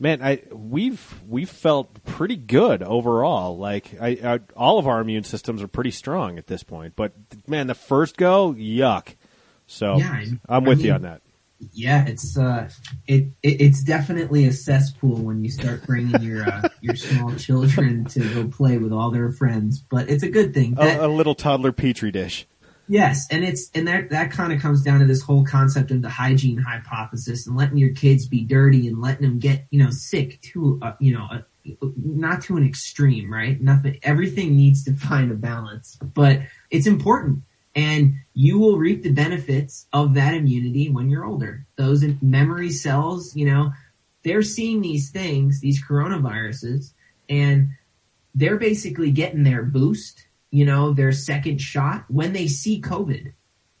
man, 0.00 0.22
I 0.22 0.42
we've 0.50 1.22
we've 1.28 1.48
felt 1.50 2.02
pretty 2.04 2.36
good 2.36 2.82
overall. 2.82 3.56
Like, 3.56 3.94
I, 4.00 4.08
I 4.24 4.40
all 4.56 4.78
of 4.80 4.88
our 4.88 5.00
immune 5.00 5.22
systems 5.24 5.62
are 5.62 5.68
pretty 5.68 5.92
strong 5.92 6.38
at 6.38 6.48
this 6.48 6.62
point. 6.64 6.94
But 6.96 7.12
man, 7.46 7.68
the 7.68 7.74
first 7.74 8.16
go, 8.16 8.52
yuck. 8.54 9.14
So 9.68 9.98
Yeah, 9.98 10.10
I- 10.10 10.26
I'm 10.48 10.64
I 10.64 10.68
with 10.68 10.82
you 10.82 10.92
on 10.92 11.02
that. 11.02 11.22
yeah, 11.72 12.06
it's 12.06 12.36
uh, 12.36 12.68
it, 13.06 13.26
it 13.42 13.60
it's 13.60 13.84
definitely 13.84 14.46
a 14.46 14.52
cesspool 14.52 15.16
when 15.16 15.44
you 15.44 15.50
start 15.50 15.86
bringing 15.86 16.20
your 16.22 16.44
uh, 16.44 16.68
your 16.80 16.96
small 16.96 17.36
children 17.36 18.06
to 18.06 18.20
go 18.34 18.48
play 18.48 18.78
with 18.78 18.92
all 18.92 19.10
their 19.10 19.30
friends. 19.30 19.78
But 19.80 20.08
it's 20.10 20.22
a 20.24 20.28
good 20.30 20.54
thing. 20.54 20.74
That- 20.74 21.00
A, 21.00 21.06
a 21.06 21.08
little 21.08 21.34
toddler 21.36 21.70
petri 21.72 22.10
dish. 22.10 22.46
Yes, 22.90 23.28
and 23.30 23.44
it's 23.44 23.70
and 23.72 23.86
that 23.86 24.10
that 24.10 24.32
kind 24.32 24.52
of 24.52 24.60
comes 24.60 24.82
down 24.82 24.98
to 24.98 25.06
this 25.06 25.22
whole 25.22 25.44
concept 25.44 25.92
of 25.92 26.02
the 26.02 26.08
hygiene 26.08 26.58
hypothesis 26.58 27.46
and 27.46 27.56
letting 27.56 27.76
your 27.76 27.94
kids 27.94 28.26
be 28.26 28.42
dirty 28.42 28.88
and 28.88 29.00
letting 29.00 29.22
them 29.22 29.38
get 29.38 29.64
you 29.70 29.80
know 29.80 29.90
sick 29.90 30.40
to 30.40 30.80
uh, 30.82 30.94
you 30.98 31.14
know 31.14 31.28
uh, 31.30 31.86
not 31.94 32.42
to 32.42 32.56
an 32.56 32.66
extreme, 32.66 33.32
right? 33.32 33.60
Nothing. 33.60 34.00
Everything 34.02 34.56
needs 34.56 34.82
to 34.86 34.92
find 35.08 35.30
a 35.30 35.36
balance, 35.36 36.00
but 36.02 36.40
it's 36.68 36.88
important, 36.88 37.44
and 37.76 38.14
you 38.34 38.58
will 38.58 38.76
reap 38.76 39.04
the 39.04 39.12
benefits 39.12 39.86
of 39.92 40.14
that 40.14 40.34
immunity 40.34 40.90
when 40.90 41.08
you're 41.08 41.24
older. 41.24 41.64
Those 41.76 42.04
memory 42.20 42.72
cells, 42.72 43.36
you 43.36 43.46
know, 43.46 43.70
they're 44.24 44.42
seeing 44.42 44.80
these 44.80 45.10
things, 45.10 45.60
these 45.60 45.80
coronaviruses, 45.80 46.92
and 47.28 47.68
they're 48.34 48.58
basically 48.58 49.12
getting 49.12 49.44
their 49.44 49.62
boost 49.62 50.26
you 50.50 50.64
know, 50.64 50.92
their 50.92 51.12
second 51.12 51.60
shot 51.60 52.04
when 52.08 52.32
they 52.32 52.46
see 52.46 52.80
COVID. 52.80 53.32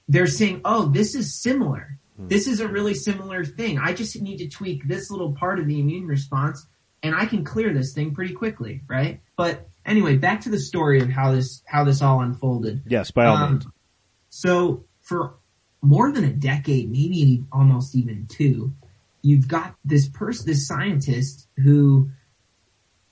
They're 0.08 0.26
saying, 0.26 0.62
oh, 0.64 0.86
this 0.86 1.14
is 1.14 1.40
similar. 1.40 1.98
This 2.18 2.46
is 2.46 2.60
a 2.60 2.68
really 2.68 2.92
similar 2.94 3.44
thing. 3.44 3.78
I 3.78 3.94
just 3.94 4.20
need 4.20 4.38
to 4.38 4.48
tweak 4.48 4.86
this 4.86 5.10
little 5.10 5.32
part 5.32 5.58
of 5.58 5.66
the 5.66 5.80
immune 5.80 6.06
response 6.06 6.66
and 7.02 7.14
I 7.14 7.26
can 7.26 7.44
clear 7.44 7.72
this 7.72 7.94
thing 7.94 8.14
pretty 8.14 8.34
quickly, 8.34 8.82
right? 8.86 9.20
But 9.36 9.68
anyway, 9.86 10.16
back 10.16 10.42
to 10.42 10.50
the 10.50 10.60
story 10.60 11.00
of 11.00 11.08
how 11.08 11.32
this 11.32 11.62
how 11.66 11.84
this 11.84 12.02
all 12.02 12.20
unfolded. 12.20 12.82
Yes, 12.86 13.10
by 13.10 13.26
all 13.26 13.36
Um, 13.36 13.52
means. 13.52 13.66
So 14.28 14.84
for 15.00 15.34
more 15.82 16.12
than 16.12 16.24
a 16.24 16.32
decade, 16.32 16.90
maybe 16.90 17.42
almost 17.52 17.94
even 17.94 18.26
two, 18.26 18.74
you've 19.22 19.48
got 19.48 19.76
this 19.84 20.08
person, 20.08 20.46
this 20.46 20.66
scientist 20.66 21.48
who 21.56 22.10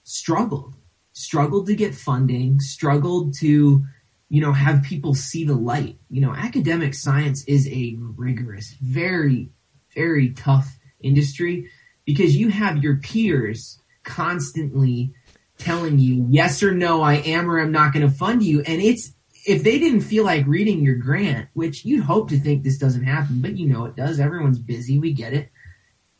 struggled, 0.04 0.74
struggled 1.18 1.66
to 1.66 1.74
get 1.74 1.94
funding, 1.94 2.60
struggled 2.60 3.34
to, 3.34 3.84
you 4.28 4.40
know, 4.40 4.52
have 4.52 4.82
people 4.82 5.14
see 5.14 5.44
the 5.44 5.54
light. 5.54 5.98
You 6.08 6.20
know, 6.20 6.32
academic 6.32 6.94
science 6.94 7.44
is 7.44 7.68
a 7.68 7.96
rigorous, 7.98 8.76
very, 8.80 9.50
very 9.94 10.30
tough 10.30 10.78
industry 11.00 11.70
because 12.04 12.36
you 12.36 12.48
have 12.50 12.82
your 12.82 12.96
peers 12.96 13.80
constantly 14.04 15.12
telling 15.58 15.98
you 15.98 16.24
yes 16.30 16.62
or 16.62 16.72
no, 16.72 17.02
I 17.02 17.14
am 17.14 17.50
or 17.50 17.58
I'm 17.58 17.72
not 17.72 17.92
going 17.92 18.08
to 18.08 18.14
fund 18.14 18.44
you. 18.44 18.60
And 18.60 18.80
it's, 18.80 19.12
if 19.44 19.64
they 19.64 19.78
didn't 19.78 20.02
feel 20.02 20.24
like 20.24 20.46
reading 20.46 20.84
your 20.84 20.94
grant, 20.94 21.48
which 21.54 21.84
you'd 21.84 22.04
hope 22.04 22.28
to 22.28 22.38
think 22.38 22.62
this 22.62 22.78
doesn't 22.78 23.04
happen, 23.04 23.40
but 23.40 23.56
you 23.56 23.66
know 23.66 23.86
it 23.86 23.96
does. 23.96 24.20
Everyone's 24.20 24.58
busy. 24.58 24.98
We 24.98 25.12
get 25.12 25.32
it. 25.32 25.50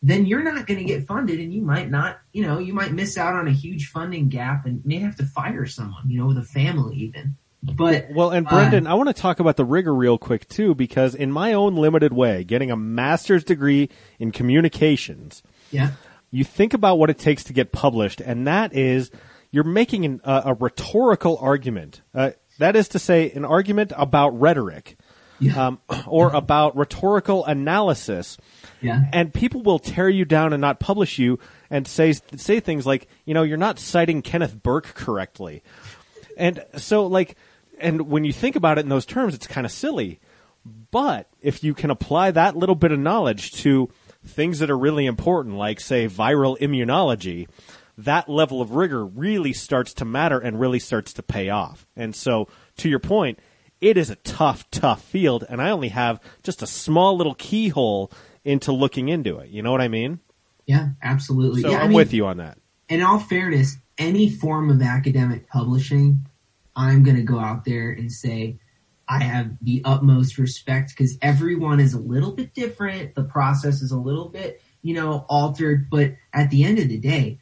Then 0.01 0.26
you're 0.26 0.42
not 0.42 0.66
going 0.66 0.78
to 0.78 0.84
get 0.84 1.07
funded 1.07 1.40
and 1.40 1.53
you 1.53 1.61
might 1.61 1.90
not, 1.90 2.20
you 2.32 2.42
know, 2.42 2.59
you 2.59 2.72
might 2.72 2.92
miss 2.92 3.18
out 3.18 3.34
on 3.34 3.49
a 3.49 3.53
huge 3.53 3.88
funding 3.88 4.28
gap 4.28 4.64
and 4.64 4.84
may 4.86 4.99
have 4.99 5.16
to 5.16 5.26
fire 5.26 5.66
someone, 5.66 6.09
you 6.09 6.20
know, 6.20 6.26
with 6.26 6.38
a 6.38 6.44
family 6.44 6.96
even. 6.96 7.36
But 7.62 8.11
Well, 8.11 8.30
and 8.30 8.46
uh, 8.46 8.51
Brendan, 8.51 8.86
I 8.86 8.94
want 8.94 9.09
to 9.09 9.12
talk 9.12 9.40
about 9.40 9.57
the 9.57 9.64
rigor 9.64 9.92
real 9.92 10.16
quick 10.16 10.49
too, 10.49 10.74
because 10.74 11.14
in 11.14 11.32
my 11.32 11.53
own 11.53 11.74
limited 11.74 12.12
way, 12.12 12.44
getting 12.44 12.70
a 12.70 12.76
master's 12.76 13.42
degree 13.42 13.88
in 14.20 14.30
communications, 14.30 15.42
yeah, 15.72 15.92
you 16.30 16.44
think 16.44 16.74
about 16.74 16.99
what 16.99 17.11
it 17.11 17.18
takes 17.18 17.42
to 17.44 17.53
get 17.53 17.72
published, 17.72 18.20
and 18.20 18.46
that 18.46 18.72
is 18.74 19.11
you're 19.51 19.64
making 19.64 20.05
an, 20.05 20.20
uh, 20.22 20.42
a 20.44 20.55
rhetorical 20.55 21.36
argument. 21.38 22.03
Uh, 22.14 22.30
that 22.59 22.76
is 22.76 22.88
to 22.88 22.99
say, 23.01 23.30
an 23.32 23.44
argument 23.44 23.92
about 23.96 24.38
rhetoric. 24.38 24.96
yeah, 25.40 25.66
Um, 25.66 25.80
or 26.07 26.30
about 26.30 26.76
rhetorical 26.76 27.44
analysis, 27.44 28.36
yeah, 28.80 29.04
and 29.12 29.32
people 29.32 29.62
will 29.62 29.78
tear 29.78 30.08
you 30.08 30.24
down 30.24 30.52
and 30.52 30.60
not 30.60 30.80
publish 30.80 31.18
you, 31.18 31.38
and 31.70 31.86
say 31.86 32.12
say 32.36 32.60
things 32.60 32.86
like, 32.86 33.08
you 33.24 33.34
know, 33.34 33.42
you're 33.42 33.56
not 33.56 33.78
citing 33.78 34.22
Kenneth 34.22 34.62
Burke 34.62 34.94
correctly, 34.94 35.62
and 36.36 36.64
so 36.76 37.06
like, 37.06 37.36
and 37.78 38.02
when 38.02 38.24
you 38.24 38.32
think 38.32 38.56
about 38.56 38.78
it 38.78 38.82
in 38.82 38.88
those 38.88 39.06
terms, 39.06 39.34
it's 39.34 39.46
kind 39.46 39.64
of 39.66 39.72
silly. 39.72 40.20
But 40.90 41.28
if 41.40 41.64
you 41.64 41.74
can 41.74 41.90
apply 41.90 42.30
that 42.32 42.56
little 42.56 42.74
bit 42.74 42.92
of 42.92 42.98
knowledge 42.98 43.52
to 43.62 43.88
things 44.24 44.58
that 44.58 44.70
are 44.70 44.78
really 44.78 45.06
important, 45.06 45.56
like 45.56 45.80
say 45.80 46.08
viral 46.08 46.58
immunology, 46.58 47.48
that 47.96 48.28
level 48.28 48.60
of 48.60 48.72
rigor 48.72 49.04
really 49.04 49.52
starts 49.52 49.92
to 49.94 50.04
matter 50.04 50.38
and 50.38 50.60
really 50.60 50.78
starts 50.78 51.12
to 51.14 51.22
pay 51.22 51.48
off. 51.50 51.86
And 51.96 52.14
so, 52.14 52.48
to 52.78 52.88
your 52.88 53.00
point, 53.00 53.38
it 53.80 53.96
is 53.96 54.10
a 54.10 54.16
tough, 54.16 54.70
tough 54.70 55.02
field, 55.02 55.44
and 55.48 55.60
I 55.60 55.70
only 55.70 55.88
have 55.88 56.20
just 56.42 56.62
a 56.62 56.66
small 56.66 57.16
little 57.16 57.34
keyhole 57.34 58.10
into 58.49 58.72
looking 58.72 59.09
into 59.09 59.38
it. 59.38 59.51
You 59.51 59.62
know 59.62 59.70
what 59.70 59.80
I 59.80 59.88
mean? 59.88 60.20
yeah, 60.66 60.88
absolutely. 61.03 61.62
So 61.62 61.70
yeah, 61.70 61.78
I 61.78 61.82
I'm 61.82 61.88
mean, 61.90 61.96
with 61.96 62.12
you 62.12 62.26
on 62.26 62.38
that. 62.38 62.59
in 62.88 63.03
all 63.03 63.18
fairness, 63.18 63.76
any 63.96 64.28
form 64.30 64.70
of 64.70 64.82
academic 64.82 65.49
publishing, 65.49 66.26
I'm 66.76 67.03
going 67.03 67.16
to 67.16 67.22
go 67.22 67.38
out 67.38 67.64
there 67.64 67.90
and 67.90 68.11
say 68.12 68.59
I 69.09 69.22
have 69.22 69.53
the 69.62 69.80
utmost 69.84 70.36
respect 70.38 70.90
because 70.90 71.16
everyone 71.22 71.80
is 71.80 71.94
a 71.94 71.99
little 71.99 72.32
bit 72.32 72.53
different. 72.55 73.14
The 73.14 73.24
process 73.24 73.80
is 73.80 73.90
a 73.90 73.99
little 73.99 74.28
bit, 74.28 74.61
you 74.82 74.94
know, 74.94 75.24
altered. 75.28 75.88
But 75.90 76.14
at 76.32 76.51
the 76.51 76.64
end 76.64 76.78
of 76.78 76.88
the 76.88 76.99
day, 76.99 77.38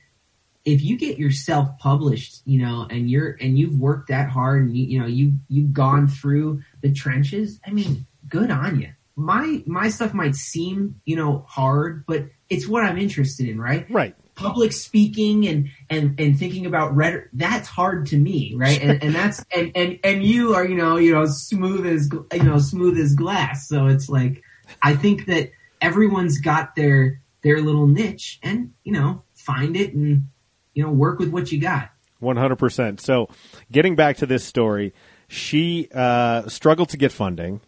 if 0.65 0.83
you 0.83 0.97
get 0.97 1.19
yourself 1.19 1.69
published, 1.79 2.43
you 2.45 2.61
know, 2.61 2.87
and 2.89 3.11
you're 3.11 3.37
and 3.41 3.59
you've 3.59 3.79
worked 3.79 4.09
that 4.09 4.29
hard 4.31 4.63
and 4.63 4.77
you 4.77 4.85
you 4.85 5.01
know 5.01 5.07
you 5.07 5.33
you've 5.49 5.73
gone 5.73 6.07
through 6.09 6.63
the 6.81 6.93
trenches, 6.93 7.61
I 7.67 7.71
mean, 7.73 8.07
good 8.29 8.51
on 8.51 8.81
you. 8.81 8.91
My 9.17 9.63
my 9.67 9.89
stuff 9.89 10.13
might 10.13 10.35
seem, 10.37 11.01
you 11.05 11.17
know, 11.17 11.45
hard, 11.49 12.05
but 12.07 12.27
it's 12.51 12.69
what 12.69 12.85
I'm 12.85 12.99
interested 12.99 13.49
in, 13.49 13.59
right? 13.59 13.87
Right. 13.91 14.15
public 14.35 14.73
speaking 14.73 15.49
and 15.49 15.71
and 15.89 16.21
and 16.21 16.39
thinking 16.39 16.67
about 16.67 16.95
rhetoric 16.95 17.31
that's 17.33 17.67
hard 17.67 18.05
to 18.05 18.19
me 18.19 18.53
right 18.55 18.83
and 18.83 19.03
and 19.03 19.15
that's 19.15 19.43
and 19.57 19.73
and 19.75 19.99
and 20.05 20.23
you 20.23 20.55
are 20.55 20.67
you 20.67 20.75
know 20.77 20.99
you 20.99 21.15
know 21.15 21.25
smooth 21.25 21.87
as 21.87 22.11
you 22.35 22.43
know 22.43 22.59
smooth 22.59 22.99
as 22.99 23.15
glass 23.15 23.67
so 23.67 23.87
it's 23.87 24.11
like 24.11 24.43
i 24.83 24.95
think 24.95 25.25
that 25.25 25.51
everyone's 25.81 26.39
got 26.39 26.75
their 26.77 27.23
their 27.43 27.63
little 27.63 27.87
niche 27.87 28.39
and 28.43 28.75
you 28.85 28.93
know 28.93 29.23
find 29.35 29.75
it 29.75 29.95
and 29.95 30.29
you 30.75 30.83
know 30.83 30.91
work 30.91 31.19
with 31.19 31.31
what 31.31 31.51
you 31.51 31.59
got 31.59 31.89
One 32.19 32.37
hundred 32.37 32.57
percent. 32.57 33.01
So, 33.01 33.29
getting 33.71 33.95
back 33.95 34.17
to 34.19 34.27
this 34.27 34.43
story, 34.43 34.95
she 35.29 35.89
uh, 35.95 36.49
struggled 36.49 36.89
to 36.91 36.97
get 36.97 37.13
funding. 37.13 37.61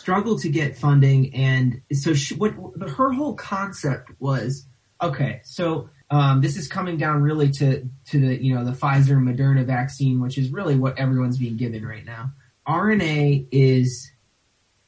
Struggled 0.00 0.40
to 0.40 0.48
get 0.48 0.76
funding 0.76 1.34
and 1.34 1.80
so 1.92 2.14
she, 2.14 2.34
what 2.34 2.52
her 2.96 3.12
whole 3.12 3.34
concept 3.34 4.10
was 4.18 4.66
okay 5.02 5.40
so 5.44 5.90
um, 6.12 6.40
this 6.40 6.56
is 6.56 6.66
coming 6.66 6.96
down 6.96 7.22
really 7.22 7.50
to 7.52 7.88
to 8.06 8.20
the 8.20 8.42
you 8.42 8.54
know 8.54 8.64
the 8.64 8.72
Pfizer 8.72 9.16
and 9.16 9.28
Moderna 9.28 9.64
vaccine 9.64 10.20
which 10.20 10.38
is 10.38 10.50
really 10.50 10.74
what 10.74 10.98
everyone's 10.98 11.38
being 11.38 11.56
given 11.56 11.86
right 11.86 12.04
now. 12.04 12.32
RNA 12.66 13.46
is 13.52 14.10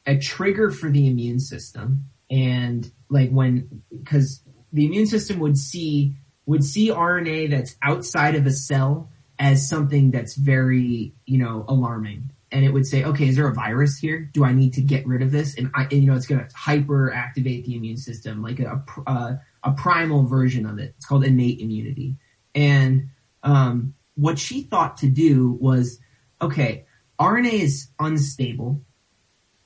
a 0.05 0.17
trigger 0.17 0.71
for 0.71 0.89
the 0.89 1.07
immune 1.07 1.39
system. 1.39 2.09
And 2.29 2.91
like 3.09 3.29
when 3.29 3.83
because 3.89 4.41
the 4.71 4.85
immune 4.85 5.07
system 5.07 5.39
would 5.39 5.57
see 5.57 6.15
would 6.45 6.63
see 6.63 6.89
RNA 6.89 7.51
that's 7.51 7.75
outside 7.81 8.35
of 8.35 8.45
a 8.45 8.51
cell 8.51 9.09
as 9.39 9.67
something 9.67 10.11
that's 10.11 10.35
very 10.35 11.13
you 11.25 11.37
know 11.37 11.65
alarming 11.67 12.31
and 12.53 12.63
it 12.63 12.71
would 12.71 12.85
say 12.85 13.03
okay 13.03 13.27
is 13.27 13.35
there 13.35 13.47
a 13.47 13.53
virus 13.53 13.97
here 13.97 14.29
do 14.33 14.45
I 14.45 14.53
need 14.53 14.73
to 14.73 14.81
get 14.81 15.05
rid 15.05 15.21
of 15.21 15.31
this 15.31 15.57
and 15.57 15.71
I 15.75 15.83
and, 15.83 15.93
you 15.93 16.07
know 16.07 16.15
it's 16.15 16.27
going 16.27 16.47
to 16.47 16.55
hyper 16.55 17.11
activate 17.13 17.65
the 17.65 17.75
immune 17.75 17.97
system 17.97 18.41
like 18.41 18.59
a, 18.59 18.83
a 19.05 19.09
uh, 19.09 19.35
a 19.65 19.71
primal 19.71 20.23
version 20.23 20.65
of 20.65 20.77
it 20.79 20.93
it's 20.97 21.05
called 21.05 21.23
innate 21.23 21.59
immunity 21.59 22.17
and 22.55 23.09
um, 23.43 23.93
what 24.15 24.37
she 24.37 24.61
thought 24.61 24.97
to 24.97 25.07
do 25.07 25.57
was 25.59 25.99
okay 26.41 26.85
RNA 27.19 27.53
is 27.53 27.87
unstable 27.99 28.81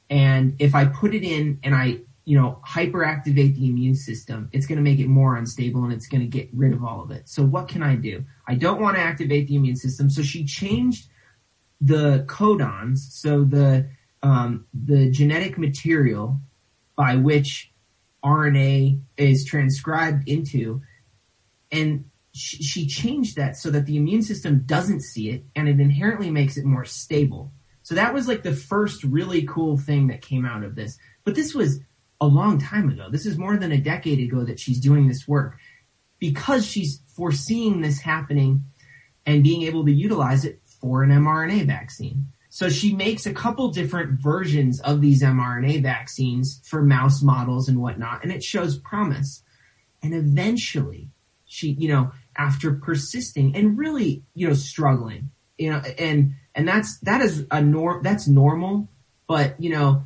and 0.09 0.55
if 0.59 0.75
I 0.75 0.85
put 0.85 1.13
it 1.13 1.23
in 1.23 1.59
and 1.63 1.75
I, 1.75 1.99
you 2.25 2.37
know, 2.39 2.61
hyperactivate 2.67 3.55
the 3.55 3.67
immune 3.67 3.95
system, 3.95 4.49
it's 4.51 4.65
going 4.65 4.77
to 4.77 4.83
make 4.83 4.99
it 4.99 5.07
more 5.07 5.35
unstable 5.35 5.83
and 5.83 5.93
it's 5.93 6.07
going 6.07 6.21
to 6.21 6.27
get 6.27 6.49
rid 6.53 6.73
of 6.73 6.83
all 6.83 7.01
of 7.01 7.11
it. 7.11 7.27
So 7.29 7.43
what 7.43 7.67
can 7.67 7.83
I 7.83 7.95
do? 7.95 8.25
I 8.47 8.55
don't 8.55 8.81
want 8.81 8.95
to 8.97 9.01
activate 9.01 9.47
the 9.47 9.55
immune 9.55 9.75
system. 9.75 10.09
So 10.09 10.23
she 10.23 10.45
changed 10.45 11.07
the 11.79 12.25
codons, 12.27 12.97
so 12.97 13.43
the 13.43 13.89
um, 14.23 14.65
the 14.73 15.11
genetic 15.11 15.57
material 15.57 16.39
by 16.95 17.15
which 17.15 17.71
RNA 18.23 18.99
is 19.15 19.45
transcribed 19.45 20.27
into, 20.27 20.81
and 21.71 22.05
she, 22.33 22.63
she 22.63 22.87
changed 22.87 23.35
that 23.35 23.57
so 23.57 23.69
that 23.71 23.85
the 23.85 23.97
immune 23.97 24.21
system 24.21 24.63
doesn't 24.65 25.01
see 25.01 25.29
it 25.29 25.45
and 25.55 25.67
it 25.67 25.79
inherently 25.79 26.31
makes 26.31 26.57
it 26.57 26.65
more 26.65 26.85
stable. 26.85 27.51
So 27.83 27.95
that 27.95 28.13
was 28.13 28.27
like 28.27 28.43
the 28.43 28.55
first 28.55 29.03
really 29.03 29.43
cool 29.43 29.77
thing 29.77 30.07
that 30.07 30.21
came 30.21 30.45
out 30.45 30.63
of 30.63 30.75
this. 30.75 30.97
But 31.23 31.35
this 31.35 31.55
was 31.55 31.79
a 32.19 32.27
long 32.27 32.59
time 32.59 32.89
ago. 32.89 33.09
This 33.09 33.25
is 33.25 33.37
more 33.37 33.57
than 33.57 33.71
a 33.71 33.77
decade 33.77 34.19
ago 34.19 34.43
that 34.43 34.59
she's 34.59 34.79
doing 34.79 35.07
this 35.07 35.27
work 35.27 35.57
because 36.19 36.65
she's 36.65 37.01
foreseeing 37.15 37.81
this 37.81 37.99
happening 37.99 38.65
and 39.25 39.43
being 39.43 39.63
able 39.63 39.85
to 39.85 39.91
utilize 39.91 40.45
it 40.45 40.61
for 40.79 41.03
an 41.03 41.09
mRNA 41.09 41.65
vaccine. 41.65 42.27
So 42.49 42.69
she 42.69 42.95
makes 42.95 43.25
a 43.25 43.33
couple 43.33 43.69
different 43.69 44.19
versions 44.19 44.79
of 44.81 45.01
these 45.01 45.21
mRNA 45.21 45.83
vaccines 45.83 46.61
for 46.65 46.81
mouse 46.81 47.21
models 47.21 47.69
and 47.69 47.79
whatnot, 47.79 48.23
and 48.23 48.31
it 48.31 48.43
shows 48.43 48.77
promise. 48.79 49.43
And 50.01 50.13
eventually, 50.13 51.09
she, 51.45 51.71
you 51.71 51.89
know, 51.89 52.11
after 52.35 52.73
persisting 52.73 53.55
and 53.55 53.77
really, 53.77 54.23
you 54.33 54.47
know, 54.47 54.53
struggling, 54.53 55.31
you 55.57 55.71
know, 55.71 55.81
and 55.99 56.33
and 56.55 56.67
that's 56.67 56.99
that 57.01 57.21
is 57.21 57.45
a 57.51 57.61
norm 57.61 58.03
that's 58.03 58.27
normal, 58.27 58.89
but 59.27 59.61
you 59.61 59.69
know, 59.69 60.05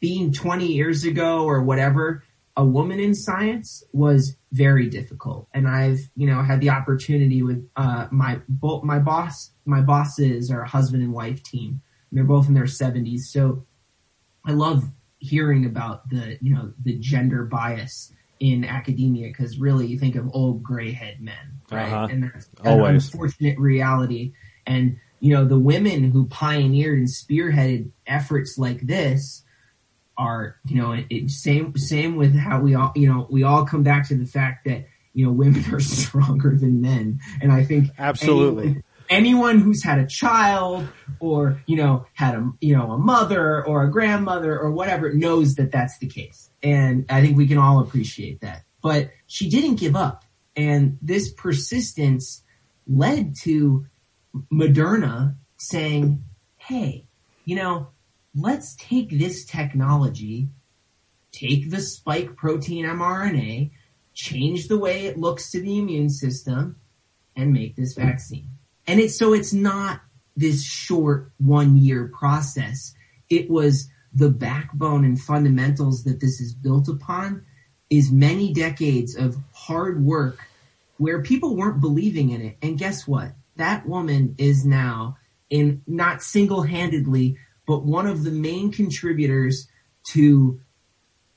being 0.00 0.32
20 0.32 0.66
years 0.66 1.04
ago 1.04 1.44
or 1.44 1.62
whatever, 1.62 2.22
a 2.56 2.64
woman 2.64 3.00
in 3.00 3.14
science 3.14 3.82
was 3.92 4.36
very 4.56 4.88
difficult. 4.88 5.48
And 5.52 5.68
I've, 5.68 6.00
you 6.16 6.26
know, 6.26 6.42
had 6.42 6.60
the 6.60 6.70
opportunity 6.70 7.42
with 7.42 7.68
uh, 7.76 8.08
my 8.10 8.40
both 8.48 8.82
my 8.82 8.98
boss, 8.98 9.50
my 9.64 9.80
bosses 9.80 10.50
are 10.50 10.62
a 10.62 10.68
husband 10.68 11.02
and 11.02 11.12
wife 11.12 11.42
team. 11.42 11.82
And 12.10 12.18
they're 12.18 12.24
both 12.24 12.48
in 12.48 12.54
their 12.54 12.64
70s, 12.64 13.20
so 13.20 13.66
I 14.46 14.52
love 14.52 14.84
hearing 15.18 15.66
about 15.66 16.08
the, 16.08 16.38
you 16.40 16.54
know, 16.54 16.72
the 16.82 16.96
gender 16.98 17.44
bias 17.44 18.12
in 18.38 18.64
academia 18.64 19.28
because 19.28 19.58
really 19.58 19.86
you 19.86 19.98
think 19.98 20.14
of 20.14 20.28
old 20.32 20.62
gray 20.62 20.92
head 20.92 21.20
men, 21.20 21.60
right? 21.70 21.92
Uh-huh. 21.92 22.08
And 22.10 22.22
that's 22.24 22.48
an 22.62 22.66
Always. 22.66 23.12
unfortunate 23.12 23.58
reality. 23.58 24.34
And 24.66 24.98
you 25.20 25.34
know, 25.34 25.44
the 25.44 25.58
women 25.58 26.10
who 26.10 26.26
pioneered 26.26 26.98
and 26.98 27.08
spearheaded 27.08 27.90
efforts 28.06 28.58
like 28.58 28.80
this 28.82 29.42
are, 30.18 30.56
you 30.64 30.80
know, 30.80 30.92
it, 30.92 31.06
it, 31.10 31.30
same 31.30 31.76
same 31.76 32.16
with 32.16 32.34
how 32.34 32.60
we 32.60 32.74
all, 32.74 32.92
you 32.94 33.08
know, 33.08 33.26
we 33.30 33.42
all 33.42 33.66
come 33.66 33.82
back 33.82 34.08
to 34.08 34.16
the 34.16 34.26
fact 34.26 34.64
that 34.64 34.86
you 35.16 35.24
know 35.24 35.32
women 35.32 35.64
are 35.72 35.80
stronger 35.80 36.56
than 36.56 36.80
men, 36.80 37.20
and 37.40 37.50
I 37.50 37.64
think 37.64 37.90
Absolutely. 37.98 38.64
anyone, 38.64 38.84
anyone 39.08 39.58
who's 39.58 39.82
had 39.82 39.98
a 39.98 40.06
child 40.06 40.86
or 41.20 41.62
you 41.66 41.76
know 41.76 42.06
had 42.12 42.34
a 42.34 42.50
you 42.60 42.76
know 42.76 42.92
a 42.92 42.98
mother 42.98 43.66
or 43.66 43.84
a 43.84 43.90
grandmother 43.90 44.58
or 44.58 44.70
whatever 44.70 45.12
knows 45.12 45.54
that 45.54 45.72
that's 45.72 45.98
the 45.98 46.06
case, 46.06 46.50
and 46.62 47.06
I 47.08 47.22
think 47.22 47.36
we 47.36 47.48
can 47.48 47.58
all 47.58 47.80
appreciate 47.80 48.40
that. 48.42 48.62
But 48.82 49.10
she 49.26 49.48
didn't 49.48 49.76
give 49.76 49.96
up, 49.96 50.24
and 50.54 50.98
this 51.02 51.32
persistence 51.32 52.42
led 52.86 53.34
to 53.42 53.86
Moderna 54.52 55.36
saying, 55.56 56.24
"Hey, 56.56 57.06
you 57.44 57.56
know." 57.56 57.88
Let's 58.36 58.76
take 58.76 59.10
this 59.10 59.44
technology, 59.44 60.48
take 61.32 61.70
the 61.70 61.80
spike 61.80 62.36
protein 62.36 62.84
mRNA, 62.84 63.70
change 64.14 64.68
the 64.68 64.78
way 64.78 65.06
it 65.06 65.18
looks 65.18 65.50
to 65.50 65.60
the 65.60 65.78
immune 65.78 66.10
system, 66.10 66.76
and 67.34 67.52
make 67.52 67.76
this 67.76 67.94
vaccine. 67.94 68.48
And 68.86 69.00
it's 69.00 69.18
so 69.18 69.32
it's 69.32 69.52
not 69.52 70.00
this 70.36 70.64
short 70.64 71.32
one 71.38 71.76
year 71.76 72.12
process. 72.16 72.94
It 73.28 73.50
was 73.50 73.88
the 74.12 74.30
backbone 74.30 75.04
and 75.04 75.20
fundamentals 75.20 76.04
that 76.04 76.20
this 76.20 76.40
is 76.40 76.54
built 76.54 76.88
upon 76.88 77.44
is 77.90 78.10
many 78.10 78.52
decades 78.52 79.16
of 79.16 79.36
hard 79.52 80.02
work 80.04 80.38
where 80.98 81.22
people 81.22 81.56
weren't 81.56 81.80
believing 81.80 82.30
in 82.30 82.40
it. 82.40 82.56
And 82.62 82.78
guess 82.78 83.06
what? 83.06 83.32
That 83.56 83.86
woman 83.86 84.34
is 84.38 84.64
now 84.64 85.18
in 85.50 85.82
not 85.86 86.22
single 86.22 86.62
handedly 86.62 87.36
but 87.66 87.84
one 87.84 88.06
of 88.06 88.24
the 88.24 88.30
main 88.30 88.70
contributors 88.72 89.68
to 90.12 90.60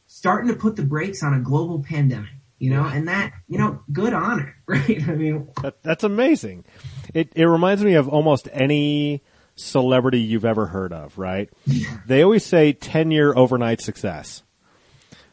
starting 0.07 0.49
to 0.49 0.55
put 0.55 0.75
the 0.75 0.83
brakes 0.83 1.23
on 1.23 1.33
a 1.33 1.39
global 1.39 1.83
pandemic. 1.83 2.29
You 2.57 2.71
know, 2.71 2.83
and 2.83 3.07
that 3.07 3.31
you 3.47 3.57
know, 3.57 3.81
good 3.93 4.13
honor, 4.13 4.53
right? 4.67 5.07
I 5.07 5.15
mean, 5.15 5.47
That, 5.61 5.81
that's 5.81 6.03
amazing. 6.03 6.65
It 7.13 7.31
it 7.35 7.45
reminds 7.45 7.83
me 7.83 7.93
of 7.93 8.09
almost 8.09 8.49
any 8.51 9.23
celebrity 9.59 10.19
you've 10.19 10.45
ever 10.45 10.67
heard 10.67 10.93
of, 10.93 11.17
right? 11.17 11.49
They 12.05 12.23
always 12.23 12.45
say 12.45 12.73
10 12.73 13.11
year 13.11 13.33
overnight 13.35 13.81
success. 13.81 14.43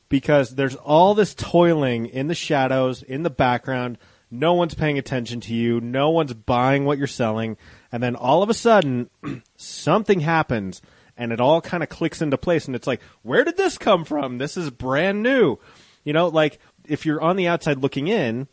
Because 0.09 0.55
there's 0.55 0.77
all 0.77 1.15
this 1.15 1.35
toiling 1.35 2.07
in 2.07 2.29
the 2.29 2.35
shadows, 2.35 3.03
in 3.03 3.25
the 3.25 3.31
background. 3.31 3.99
No 4.31 4.55
one's 4.55 4.75
paying 4.75 4.99
attention 4.99 5.41
to 5.43 5.55
you. 5.55 5.81
No 5.81 6.11
one's 6.11 6.33
buying 6.33 6.85
what 6.85 6.99
you're 6.99 7.09
selling. 7.09 7.57
And 7.93 8.03
then 8.03 8.17
all 8.17 8.43
of 8.43 8.51
a 8.51 8.55
sudden, 8.55 9.11
something 9.57 10.21
happens 10.21 10.83
and 11.17 11.33
it 11.33 11.41
all 11.41 11.61
kind 11.61 11.83
of 11.83 11.89
clicks 11.89 12.21
into 12.21 12.37
place. 12.39 12.67
And 12.67 12.77
it's 12.77 12.87
like, 12.87 13.01
where 13.23 13.45
did 13.45 13.57
this 13.57 13.79
come 13.79 14.05
from? 14.05 14.39
This 14.39 14.57
is 14.57 14.71
brand 14.71 15.23
new. 15.23 15.59
You 16.05 16.13
know, 16.13 16.29
like 16.29 16.59
if 16.87 17.07
you're 17.07 17.21
on 17.23 17.37
the 17.37 17.49
outside 17.49 17.79
looking 17.79 18.09
in, 18.09 18.49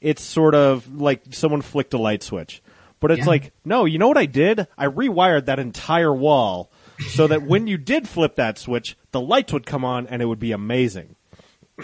it's 0.00 0.22
sort 0.22 0.54
of 0.54 0.94
like 0.94 1.22
someone 1.30 1.62
flicked 1.62 1.94
a 1.94 1.98
light 1.98 2.22
switch. 2.22 2.62
But 3.00 3.10
it's 3.10 3.20
Yeah. 3.20 3.26
like, 3.26 3.52
no, 3.64 3.84
you 3.84 3.98
know 3.98 4.08
what 4.08 4.18
I 4.18 4.26
did? 4.26 4.66
I 4.78 4.86
rewired 4.86 5.46
that 5.46 5.58
entire 5.58 6.12
wall 6.14 6.70
so 7.08 7.26
that 7.26 7.42
when 7.42 7.66
you 7.66 7.76
did 7.78 8.08
flip 8.08 8.36
that 8.36 8.58
switch, 8.58 8.96
the 9.12 9.20
lights 9.20 9.52
would 9.52 9.66
come 9.66 9.84
on 9.84 10.06
and 10.06 10.22
it 10.22 10.26
would 10.26 10.38
be 10.38 10.52
amazing. 10.52 11.16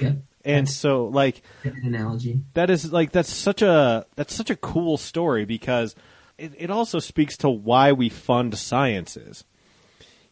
yeah, 0.00 0.12
And 0.44 0.68
so 0.68 1.06
like 1.06 1.42
good 1.62 1.74
analogy. 1.82 2.40
that 2.54 2.70
is 2.70 2.92
like 2.92 3.10
that's 3.12 3.32
such 3.32 3.60
a 3.62 4.06
that's 4.16 4.34
such 4.34 4.50
a 4.50 4.56
cool 4.56 4.96
story 4.96 5.44
because 5.44 5.94
it, 6.40 6.52
it 6.58 6.70
also 6.70 6.98
speaks 6.98 7.36
to 7.38 7.50
why 7.50 7.92
we 7.92 8.08
fund 8.08 8.56
sciences. 8.56 9.44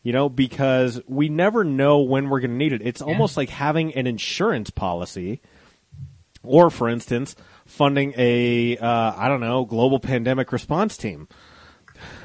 You 0.03 0.13
know, 0.13 0.29
because 0.29 1.01
we 1.07 1.29
never 1.29 1.65
know 1.65 2.01
when 2.01 2.31
we're 2.31 2.41
going 2.41 2.53
to 2.53 2.57
need 2.57 2.73
it. 2.73 2.81
It's 2.83 3.03
almost 3.03 3.37
like 3.37 3.51
having 3.51 3.95
an 3.95 4.07
insurance 4.07 4.71
policy, 4.71 5.43
or 6.43 6.71
for 6.71 6.89
instance, 6.89 7.35
funding 7.67 8.15
a 8.17 8.79
uh, 8.79 9.13
I 9.17 9.29
don't 9.29 9.41
know 9.41 9.65
global 9.65 10.01
pandemic 10.01 10.53
response 10.53 10.97
team. 10.97 11.29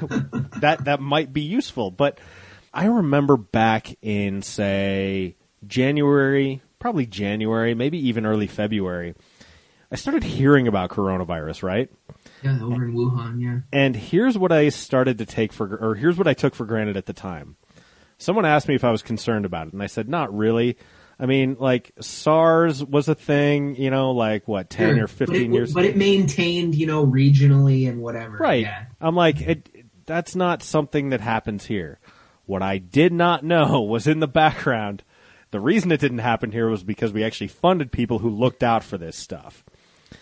that 0.60 0.84
that 0.84 1.00
might 1.00 1.32
be 1.32 1.42
useful, 1.42 1.90
but 1.90 2.20
I 2.72 2.86
remember 2.86 3.36
back 3.36 3.96
in 4.00 4.40
say 4.40 5.36
January, 5.66 6.62
probably 6.78 7.06
January, 7.06 7.74
maybe 7.74 7.98
even 8.08 8.24
early 8.24 8.46
February. 8.46 9.14
I 9.90 9.96
started 9.96 10.22
hearing 10.22 10.68
about 10.68 10.90
coronavirus, 10.90 11.62
right? 11.62 11.90
Yeah, 12.44 12.58
over 12.62 12.84
in 12.84 12.94
Wuhan. 12.94 13.40
Yeah, 13.40 13.58
And 13.72 13.96
here's 13.96 14.36
what 14.36 14.52
I 14.52 14.68
started 14.68 15.18
to 15.18 15.26
take 15.26 15.52
for, 15.52 15.76
or 15.76 15.94
here's 15.94 16.18
what 16.18 16.28
I 16.28 16.34
took 16.34 16.54
for 16.54 16.66
granted 16.66 16.96
at 16.96 17.06
the 17.06 17.12
time. 17.12 17.56
Someone 18.18 18.44
asked 18.44 18.68
me 18.68 18.74
if 18.74 18.84
I 18.84 18.90
was 18.90 19.02
concerned 19.02 19.44
about 19.46 19.68
it, 19.68 19.72
and 19.72 19.82
I 19.82 19.86
said, 19.86 20.08
not 20.08 20.34
really. 20.36 20.76
I 21.18 21.26
mean, 21.26 21.56
like 21.58 21.92
SARS 22.00 22.84
was 22.84 23.08
a 23.08 23.14
thing, 23.14 23.76
you 23.76 23.90
know, 23.90 24.10
like 24.12 24.46
what, 24.48 24.68
10 24.68 24.96
Sure. 24.96 25.04
or 25.04 25.06
15 25.06 25.26
but 25.26 25.36
it, 25.36 25.54
years 25.54 25.72
but 25.72 25.84
it 25.84 25.96
maintained, 25.96 26.74
you 26.74 26.86
know, 26.86 27.06
regionally 27.06 27.88
and 27.88 28.00
whatever. 28.02 28.36
Right. 28.36 28.62
Yeah. 28.62 28.84
I'm 29.00 29.14
like, 29.16 29.40
it, 29.40 29.68
that's 30.06 30.34
not 30.36 30.62
something 30.62 31.10
that 31.10 31.20
happens 31.20 31.66
here. 31.66 31.98
What 32.46 32.62
I 32.62 32.78
did 32.78 33.12
not 33.12 33.44
know 33.44 33.80
was 33.88 34.06
in 34.06 34.20
the 34.20 34.28
background. 34.28 35.02
The 35.50 35.60
reason 35.60 35.92
it 35.92 36.00
didn't 36.00 36.18
happen 36.18 36.50
here 36.50 36.68
was 36.68 36.82
because 36.82 37.12
we 37.12 37.22
actually 37.22 37.48
funded 37.48 37.92
people 37.92 38.18
who 38.18 38.28
looked 38.28 38.64
out 38.64 38.82
for 38.82 38.98
this 38.98 39.16
stuff. 39.16 39.64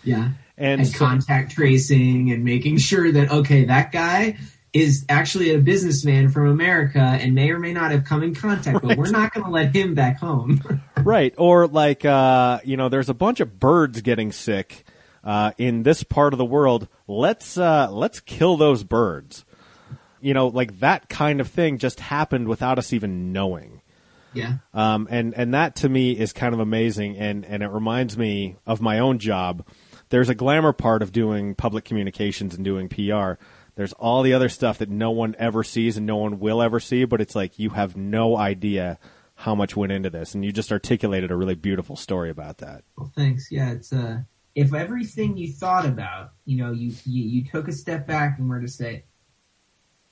Yeah. 0.03 0.29
And, 0.57 0.81
And 0.81 0.87
so- 0.87 0.97
contact 0.97 1.51
tracing 1.53 2.31
and 2.31 2.43
making 2.43 2.77
sure 2.77 3.11
that 3.11 3.31
okay, 3.31 3.65
that 3.65 3.91
guy 3.91 4.37
is 4.71 5.05
actually 5.07 5.53
a 5.53 5.59
businessman 5.59 6.29
from 6.29 6.47
America 6.47 6.99
and 6.99 7.35
may 7.35 7.51
or 7.51 7.59
may 7.59 7.71
not 7.73 7.91
have 7.91 8.05
come 8.05 8.23
in 8.23 8.33
contact, 8.33 8.81
but 8.81 8.97
we're 8.97 9.11
not 9.11 9.31
going 9.31 9.45
to 9.45 9.51
let 9.51 9.75
him 9.75 9.93
back 9.93 10.17
home. 10.19 10.61
Right. 11.03 11.33
Or 11.37 11.67
like, 11.67 12.05
uh, 12.05 12.61
you 12.63 12.77
know, 12.77 12.87
there's 12.87 13.09
a 13.09 13.13
bunch 13.13 13.41
of 13.41 13.59
birds 13.59 13.99
getting 14.01 14.31
sick, 14.31 14.85
uh, 15.21 15.51
in 15.57 15.83
this 15.83 16.01
part 16.01 16.33
of 16.33 16.37
the 16.37 16.45
world. 16.45 16.87
Let's, 17.07 17.57
uh, 17.57 17.89
let's 17.91 18.21
kill 18.21 18.55
those 18.55 18.85
birds. 18.85 19.43
You 20.21 20.33
know, 20.33 20.47
like 20.47 20.79
that 20.79 21.09
kind 21.09 21.41
of 21.41 21.49
thing 21.49 21.77
just 21.77 21.99
happened 21.99 22.47
without 22.47 22.79
us 22.79 22.93
even 22.93 23.33
knowing. 23.33 23.81
yeah. 24.33 24.59
Um, 24.73 25.09
and, 25.11 25.33
and 25.33 25.53
that 25.53 25.75
to 25.77 25.89
me 25.89 26.13
is 26.13 26.31
kind 26.31 26.53
of 26.53 26.61
amazing. 26.61 27.17
And, 27.17 27.43
and 27.45 27.61
it 27.63 27.69
reminds 27.69 28.17
me 28.17 28.55
of 28.65 28.79
my 28.79 28.99
own 28.99 29.19
job. 29.19 29.65
There's 30.13 30.29
a 30.29 30.35
glamour 30.35 30.73
part 30.73 31.01
of 31.01 31.11
doing 31.11 31.55
public 31.55 31.85
communications 31.85 32.53
and 32.53 32.63
doing 32.63 32.87
PR. 32.87 33.43
There's 33.73 33.93
all 33.93 34.21
the 34.21 34.35
other 34.35 34.47
stuff 34.47 34.77
that 34.77 34.87
no 34.87 35.09
one 35.09 35.35
ever 35.39 35.63
sees 35.63 35.97
and 35.97 36.05
no 36.05 36.17
one 36.17 36.39
will 36.39 36.61
ever 36.61 36.79
see, 36.79 37.03
but 37.03 37.19
it's 37.19 37.33
like 37.33 37.57
you 37.57 37.71
have 37.71 37.97
no 37.97 38.37
idea 38.37 38.99
how 39.33 39.55
much 39.55 39.75
went 39.75 39.91
into 39.91 40.11
this. 40.11 40.35
And 40.35 40.45
you 40.45 40.51
just 40.51 40.71
articulated 40.71 41.31
a 41.31 41.35
really 41.35 41.55
beautiful 41.55 41.95
story 41.95 42.29
about 42.29 42.59
that. 42.59 42.83
Well, 42.95 43.11
thanks. 43.15 43.47
Yeah, 43.49 43.71
it's 43.71 43.91
uh, 43.91 44.19
if 44.53 44.71
everything 44.71 45.35
you 45.35 45.51
thought 45.51 45.87
about, 45.87 46.33
you 46.45 46.57
know, 46.57 46.71
you 46.71 46.93
you, 47.05 47.23
you 47.23 47.45
took 47.45 47.67
a 47.67 47.73
step 47.73 48.05
back 48.05 48.37
and 48.37 48.47
were 48.47 48.61
to 48.61 48.67
say, 48.67 49.05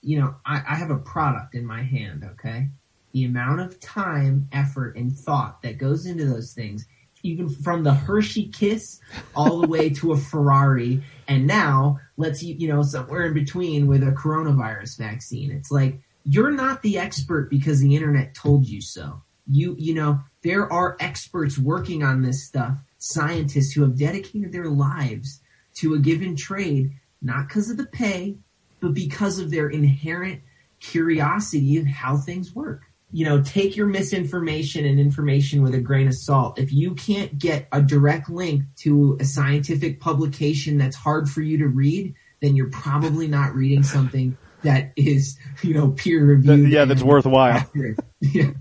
you 0.01 0.19
know, 0.19 0.33
I, 0.43 0.63
I 0.67 0.75
have 0.77 0.89
a 0.89 0.97
product 0.97 1.53
in 1.53 1.63
my 1.63 1.83
hand. 1.83 2.27
Okay, 2.31 2.69
the 3.11 3.25
amount 3.25 3.61
of 3.61 3.79
time, 3.79 4.49
effort, 4.51 4.95
and 4.95 5.15
thought 5.15 5.61
that 5.61 5.77
goes 5.77 6.07
into 6.07 6.25
those 6.25 6.53
things, 6.53 6.87
even 7.23 7.49
from 7.49 7.83
the 7.83 7.93
Hershey 7.93 8.47
Kiss 8.47 8.99
all 9.35 9.59
the 9.59 9.67
way 9.67 9.89
to 9.89 10.11
a 10.11 10.17
Ferrari, 10.17 11.03
and 11.27 11.47
now 11.47 11.99
let's 12.17 12.41
you 12.43 12.67
know 12.67 12.83
somewhere 12.83 13.25
in 13.25 13.33
between 13.33 13.87
with 13.87 14.03
a 14.03 14.11
coronavirus 14.11 14.97
vaccine. 14.97 15.51
It's 15.51 15.71
like 15.71 15.99
you're 16.23 16.51
not 16.51 16.81
the 16.81 16.97
expert 16.97 17.49
because 17.49 17.79
the 17.79 17.95
internet 17.95 18.35
told 18.35 18.67
you 18.67 18.81
so. 18.81 19.21
You 19.47 19.75
you 19.77 19.93
know 19.93 20.21
there 20.43 20.71
are 20.71 20.97
experts 20.99 21.57
working 21.57 22.03
on 22.03 22.21
this 22.21 22.45
stuff, 22.45 22.77
scientists 22.97 23.73
who 23.73 23.81
have 23.81 23.97
dedicated 23.97 24.51
their 24.51 24.69
lives 24.69 25.41
to 25.75 25.93
a 25.93 25.99
given 25.99 26.35
trade, 26.35 26.91
not 27.21 27.47
because 27.47 27.69
of 27.69 27.77
the 27.77 27.85
pay, 27.85 28.37
but 28.79 28.93
because 28.93 29.39
of 29.39 29.51
their 29.51 29.69
inherent 29.69 30.41
curiosity 30.79 31.77
of 31.77 31.85
how 31.85 32.17
things 32.17 32.53
work. 32.55 32.81
You 33.11 33.25
know, 33.25 33.41
take 33.41 33.75
your 33.75 33.87
misinformation 33.87 34.85
and 34.85 34.99
information 34.99 35.63
with 35.63 35.73
a 35.75 35.79
grain 35.79 36.07
of 36.07 36.15
salt. 36.15 36.59
If 36.59 36.71
you 36.71 36.95
can't 36.95 37.37
get 37.37 37.67
a 37.71 37.81
direct 37.81 38.29
link 38.29 38.63
to 38.77 39.17
a 39.19 39.25
scientific 39.25 39.99
publication 39.99 40.77
that's 40.77 40.95
hard 40.95 41.29
for 41.29 41.41
you 41.41 41.57
to 41.59 41.67
read, 41.67 42.13
then 42.41 42.55
you're 42.55 42.69
probably 42.69 43.27
not 43.27 43.53
reading 43.53 43.83
something 43.83 44.37
that 44.63 44.93
is, 44.95 45.37
you 45.61 45.73
know, 45.73 45.89
peer 45.89 46.23
reviewed. 46.23 46.69
yeah, 46.69 46.85
that's 46.85 47.03
worthwhile. 47.03 47.57
accurate. 47.57 47.99
yeah. 48.19 48.51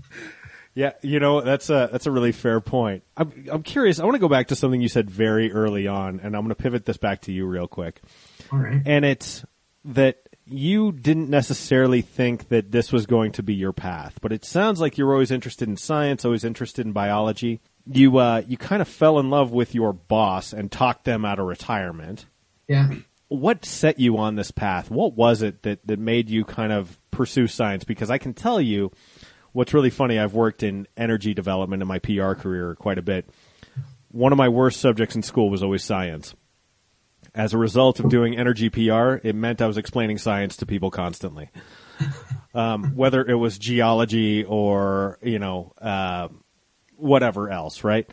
Yeah, 0.73 0.93
you 1.01 1.19
know 1.19 1.41
that's 1.41 1.69
a 1.69 1.89
that's 1.91 2.05
a 2.05 2.11
really 2.11 2.31
fair 2.31 2.61
point. 2.61 3.03
I'm 3.17 3.47
I'm 3.51 3.61
curious. 3.63 3.99
I 3.99 4.05
want 4.05 4.15
to 4.15 4.19
go 4.19 4.29
back 4.29 4.47
to 4.47 4.55
something 4.55 4.81
you 4.81 4.87
said 4.87 5.09
very 5.09 5.51
early 5.51 5.85
on, 5.85 6.21
and 6.21 6.33
I'm 6.33 6.43
going 6.43 6.55
to 6.55 6.55
pivot 6.55 6.85
this 6.85 6.95
back 6.95 7.21
to 7.23 7.33
you 7.33 7.45
real 7.45 7.67
quick. 7.67 8.01
All 8.53 8.59
right. 8.59 8.81
And 8.85 9.03
it's 9.03 9.43
that 9.83 10.20
you 10.45 10.91
didn't 10.91 11.29
necessarily 11.29 12.01
think 12.01 12.49
that 12.49 12.71
this 12.71 12.91
was 12.91 13.05
going 13.05 13.31
to 13.33 13.43
be 13.43 13.53
your 13.53 13.73
path, 13.73 14.19
but 14.21 14.33
it 14.33 14.43
sounds 14.43 14.81
like 14.81 14.97
you're 14.97 15.13
always 15.13 15.31
interested 15.31 15.67
in 15.67 15.77
science, 15.77 16.25
always 16.25 16.43
interested 16.43 16.85
in 16.85 16.91
biology. 16.91 17.61
You 17.85 18.17
uh, 18.17 18.43
you 18.47 18.57
kind 18.57 18.81
of 18.81 18.87
fell 18.87 19.19
in 19.19 19.29
love 19.29 19.51
with 19.51 19.73
your 19.73 19.93
boss 19.93 20.53
and 20.53 20.71
talked 20.71 21.05
them 21.05 21.25
out 21.25 21.39
of 21.39 21.45
retirement. 21.45 22.25
Yeah. 22.67 22.89
what 23.27 23.65
set 23.65 23.99
you 23.99 24.17
on 24.17 24.35
this 24.35 24.51
path? 24.51 24.89
What 24.91 25.13
was 25.13 25.41
it 25.41 25.63
that, 25.63 25.85
that 25.87 25.99
made 25.99 26.29
you 26.29 26.45
kind 26.45 26.71
of 26.71 26.99
pursue 27.11 27.47
science? 27.47 27.83
Because 27.83 28.09
I 28.09 28.17
can 28.17 28.33
tell 28.33 28.61
you 28.61 28.91
what's 29.53 29.73
really 29.73 29.89
funny. 29.89 30.19
I've 30.19 30.33
worked 30.33 30.63
in 30.63 30.87
energy 30.97 31.33
development 31.33 31.81
in 31.81 31.87
my 31.87 31.99
PR 31.99 32.33
career 32.33 32.75
quite 32.75 32.97
a 32.97 33.01
bit. 33.01 33.29
One 34.09 34.31
of 34.31 34.37
my 34.37 34.49
worst 34.49 34.81
subjects 34.81 35.15
in 35.15 35.23
school 35.23 35.49
was 35.49 35.63
always 35.63 35.83
science. 35.83 36.35
As 37.33 37.53
a 37.53 37.57
result 37.57 37.99
of 37.99 38.09
doing 38.09 38.37
energy 38.37 38.69
PR, 38.69 39.15
it 39.23 39.35
meant 39.35 39.61
I 39.61 39.67
was 39.67 39.77
explaining 39.77 40.17
science 40.17 40.57
to 40.57 40.65
people 40.65 40.91
constantly. 40.91 41.49
Um, 42.53 42.95
whether 42.95 43.23
it 43.23 43.35
was 43.35 43.57
geology 43.57 44.43
or, 44.43 45.17
you 45.23 45.39
know, 45.39 45.71
uh, 45.81 46.27
whatever 46.97 47.49
else, 47.49 47.85
right? 47.85 48.09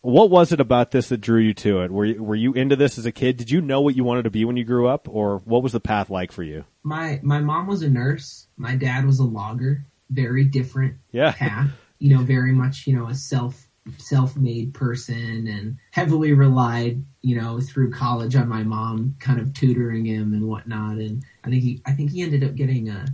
What 0.00 0.30
was 0.30 0.50
it 0.50 0.58
about 0.58 0.90
this 0.90 1.10
that 1.10 1.20
drew 1.20 1.38
you 1.40 1.54
to 1.54 1.82
it? 1.82 1.92
Were 1.92 2.04
you, 2.04 2.20
were 2.20 2.34
you 2.34 2.54
into 2.54 2.74
this 2.74 2.98
as 2.98 3.06
a 3.06 3.12
kid? 3.12 3.36
Did 3.36 3.52
you 3.52 3.60
know 3.60 3.80
what 3.80 3.94
you 3.94 4.02
wanted 4.02 4.24
to 4.24 4.30
be 4.30 4.44
when 4.44 4.56
you 4.56 4.64
grew 4.64 4.88
up, 4.88 5.08
or 5.08 5.38
what 5.44 5.62
was 5.62 5.70
the 5.70 5.78
path 5.78 6.10
like 6.10 6.32
for 6.32 6.42
you? 6.42 6.64
My 6.82 7.20
my 7.22 7.38
mom 7.38 7.68
was 7.68 7.82
a 7.82 7.88
nurse. 7.88 8.48
My 8.56 8.74
dad 8.74 9.04
was 9.06 9.20
a 9.20 9.24
logger. 9.24 9.84
Very 10.10 10.44
different 10.46 10.96
Yeah. 11.12 11.30
path. 11.30 11.70
You 12.00 12.16
know, 12.16 12.24
very 12.24 12.52
much 12.52 12.88
you 12.88 12.96
know 12.96 13.06
a 13.06 13.14
self 13.14 13.67
self-made 13.98 14.74
person 14.74 15.46
and 15.46 15.76
heavily 15.90 16.32
relied 16.32 17.02
you 17.22 17.40
know 17.40 17.60
through 17.60 17.90
college 17.90 18.36
on 18.36 18.48
my 18.48 18.62
mom 18.62 19.16
kind 19.18 19.40
of 19.40 19.52
tutoring 19.52 20.04
him 20.04 20.32
and 20.32 20.46
whatnot. 20.46 20.98
And 20.98 21.24
i 21.44 21.50
think 21.50 21.62
he 21.62 21.82
i 21.86 21.92
think 21.92 22.10
he 22.10 22.22
ended 22.22 22.44
up 22.44 22.54
getting 22.54 22.88
a, 22.88 23.06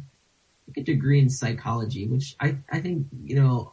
a 0.77 0.83
degree 0.83 1.21
in 1.21 1.29
psychology 1.29 2.07
which 2.07 2.37
i 2.41 2.57
i 2.71 2.81
think 2.81 3.07
you 3.25 3.37
know 3.37 3.73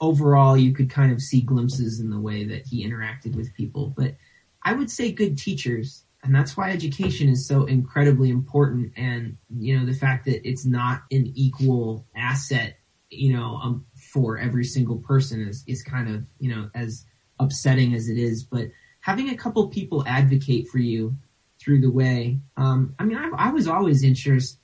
overall 0.00 0.56
you 0.56 0.72
could 0.72 0.90
kind 0.90 1.12
of 1.12 1.20
see 1.20 1.40
glimpses 1.42 2.00
in 2.00 2.10
the 2.10 2.20
way 2.20 2.44
that 2.44 2.66
he 2.66 2.86
interacted 2.86 3.36
with 3.36 3.54
people. 3.54 3.92
But 3.96 4.16
i 4.62 4.72
would 4.72 4.90
say 4.90 5.12
good 5.12 5.38
teachers. 5.38 6.04
And 6.22 6.34
that's 6.34 6.54
why 6.54 6.70
education 6.70 7.30
is 7.30 7.48
so 7.48 7.64
incredibly 7.64 8.28
important. 8.28 8.92
And 8.96 9.38
you 9.58 9.78
know 9.78 9.86
the 9.86 9.94
fact 9.94 10.26
that 10.26 10.46
it's 10.46 10.66
not 10.66 11.02
an 11.10 11.32
equal 11.34 12.06
asset 12.14 12.76
you 13.10 13.32
know 13.32 13.56
um, 13.62 13.86
for 14.12 14.38
every 14.38 14.64
single 14.64 14.98
person 14.98 15.46
is 15.46 15.64
is 15.66 15.82
kind 15.82 16.08
of 16.08 16.24
you 16.38 16.54
know 16.54 16.70
as 16.74 17.06
upsetting 17.38 17.94
as 17.94 18.08
it 18.08 18.18
is. 18.18 18.44
But 18.44 18.68
having 19.00 19.30
a 19.30 19.36
couple 19.36 19.68
people 19.68 20.04
advocate 20.06 20.68
for 20.68 20.78
you 20.78 21.16
through 21.58 21.80
the 21.80 21.90
way 21.90 22.40
um 22.56 22.94
i 22.98 23.04
mean 23.04 23.18
i, 23.18 23.28
I 23.36 23.50
was 23.50 23.68
always 23.68 24.02
interested. 24.02 24.58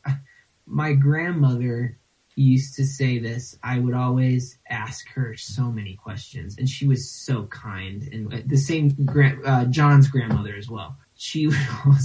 My 0.69 0.95
grandmother 0.95 1.99
used 2.35 2.75
to 2.75 2.85
say 2.85 3.19
this. 3.19 3.57
I 3.63 3.79
would 3.79 3.95
always 3.95 4.59
ask 4.69 5.09
her 5.11 5.37
so 5.37 5.71
many 5.73 5.95
questions 5.95 6.57
and 6.59 6.69
she 6.69 6.87
was 6.87 7.11
so 7.11 7.47
kind. 7.47 8.03
And 8.13 8.49
the 8.49 8.59
same 8.59 8.91
gra- 9.05 9.41
uh, 9.45 9.65
john's 9.67 10.09
grandmother 10.09 10.55
as 10.55 10.69
well. 10.69 10.99
She 11.15 11.47
would 11.87 11.97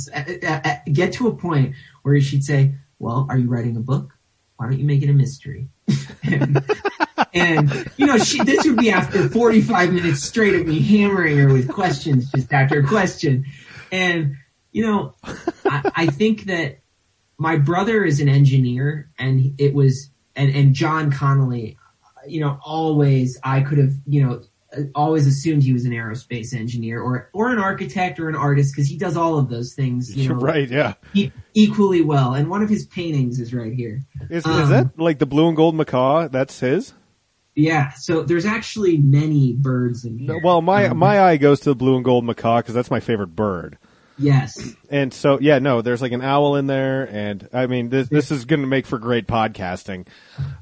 get 0.93 1.13
to 1.13 1.27
a 1.27 1.35
point 1.35 1.75
where 2.03 2.19
she'd 2.21 2.43
say 2.43 2.75
well 2.99 3.25
are 3.29 3.37
you 3.37 3.49
writing 3.49 3.75
a 3.77 3.81
book? 3.81 4.13
Why 4.57 4.69
don't 4.69 4.79
you 4.79 4.85
make 4.85 5.01
it 5.01 5.09
a 5.09 5.13
mystery 5.13 5.67
and 7.33 7.89
you 7.97 8.05
know 8.05 8.17
she 8.17 8.43
this 8.43 8.65
would 8.65 8.77
be 8.77 8.91
after 8.91 9.29
45 9.29 9.93
minutes 9.93 10.23
straight 10.23 10.55
of 10.55 10.67
me 10.67 10.79
hammering 10.81 11.37
her 11.37 11.51
with 11.51 11.67
questions 11.69 12.29
just 12.31 12.51
after 12.51 12.83
question 12.83 13.45
and 13.91 14.35
you 14.71 14.85
know 14.85 15.15
I, 15.65 15.91
I 15.95 16.05
think 16.07 16.45
that 16.45 16.79
my 17.37 17.57
brother 17.57 18.03
is 18.03 18.19
an 18.19 18.29
engineer 18.29 19.09
and 19.17 19.55
it 19.59 19.73
was 19.73 20.09
and 20.35 20.53
and 20.55 20.73
john 20.73 21.11
connolly 21.11 21.77
you 22.27 22.41
know 22.41 22.59
always 22.63 23.39
i 23.43 23.61
could 23.61 23.77
have 23.77 23.93
you 24.05 24.23
know 24.23 24.41
always 24.95 25.27
assumed 25.27 25.63
he 25.63 25.73
was 25.73 25.83
an 25.83 25.91
aerospace 25.91 26.53
engineer 26.53 27.01
or 27.01 27.29
or 27.33 27.51
an 27.51 27.59
architect 27.59 28.19
or 28.21 28.29
an 28.29 28.35
artist 28.35 28.73
because 28.73 28.87
he 28.89 28.97
does 28.97 29.17
all 29.17 29.37
of 29.37 29.49
those 29.49 29.73
things 29.73 30.15
you 30.15 30.29
know 30.29 30.35
right, 30.35 30.69
yeah. 30.69 30.93
e- 31.13 31.29
equally 31.53 32.01
well 32.01 32.33
and 32.33 32.49
one 32.49 32.63
of 32.63 32.69
his 32.69 32.85
paintings 32.85 33.37
is 33.39 33.53
right 33.53 33.73
here 33.73 34.01
Is, 34.29 34.45
Um, 34.45 34.61
is 34.61 34.69
that 34.69 34.97
like 34.97 35.19
the 35.19 35.25
blue 35.25 35.47
and 35.49 35.57
gold 35.57 35.75
macaw? 35.75 36.29
That's 36.29 36.59
his? 36.61 36.93
Yeah 37.55 37.91
so 37.93 38.23
there's 38.23 38.45
actually 38.45 38.97
many 38.97 39.53
birds 39.53 40.05
in 40.05 40.17
here 40.17 40.39
well, 40.43 40.61
my 40.61 40.85
Um, 40.87 40.97
my 40.97 41.21
eye 41.21 41.37
goes 41.37 41.59
to 41.61 41.69
the 41.69 41.75
blue 41.75 41.95
and 41.95 42.05
gold 42.05 42.23
macaw 42.25 42.57
because 42.59 42.73
that's 42.73 42.91
my 42.91 42.99
favorite 42.99 43.35
bird. 43.35 43.77
yes 44.17 44.75
And 44.89 45.13
so, 45.13 45.39
yeah, 45.39 45.59
no, 45.59 45.81
there's 45.81 46.01
like 46.01 46.11
an 46.11 46.21
owl 46.21 46.55
in 46.55 46.67
there, 46.67 47.03
and 47.09 47.47
I 47.53 47.67
mean, 47.67 47.89
this 47.89 48.07
this 48.09 48.31
is 48.31 48.45
going 48.45 48.61
to 48.61 48.67
make 48.67 48.85
for 48.85 48.99
great 48.99 49.27
podcasting. 49.27 50.07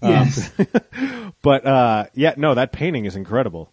Um, 0.01 0.11
yes 0.11 0.51
But 1.41 1.65
uh, 1.65 2.05
yeah, 2.13 2.33
no, 2.37 2.53
that 2.55 2.71
painting 2.71 3.05
is 3.05 3.15
incredible. 3.15 3.71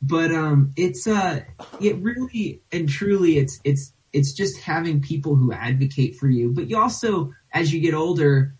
but 0.00 0.32
um 0.32 0.72
it's 0.76 1.06
uh 1.06 1.40
it 1.80 1.96
really 1.98 2.60
and 2.72 2.88
truly 2.88 3.38
it's 3.38 3.60
it's 3.64 3.92
it's 4.12 4.32
just 4.32 4.58
having 4.60 5.00
people 5.00 5.36
who 5.36 5.52
advocate 5.52 6.16
for 6.16 6.28
you 6.28 6.50
but 6.50 6.68
you 6.68 6.76
also 6.76 7.32
as 7.52 7.72
you 7.72 7.80
get 7.80 7.94
older 7.94 8.52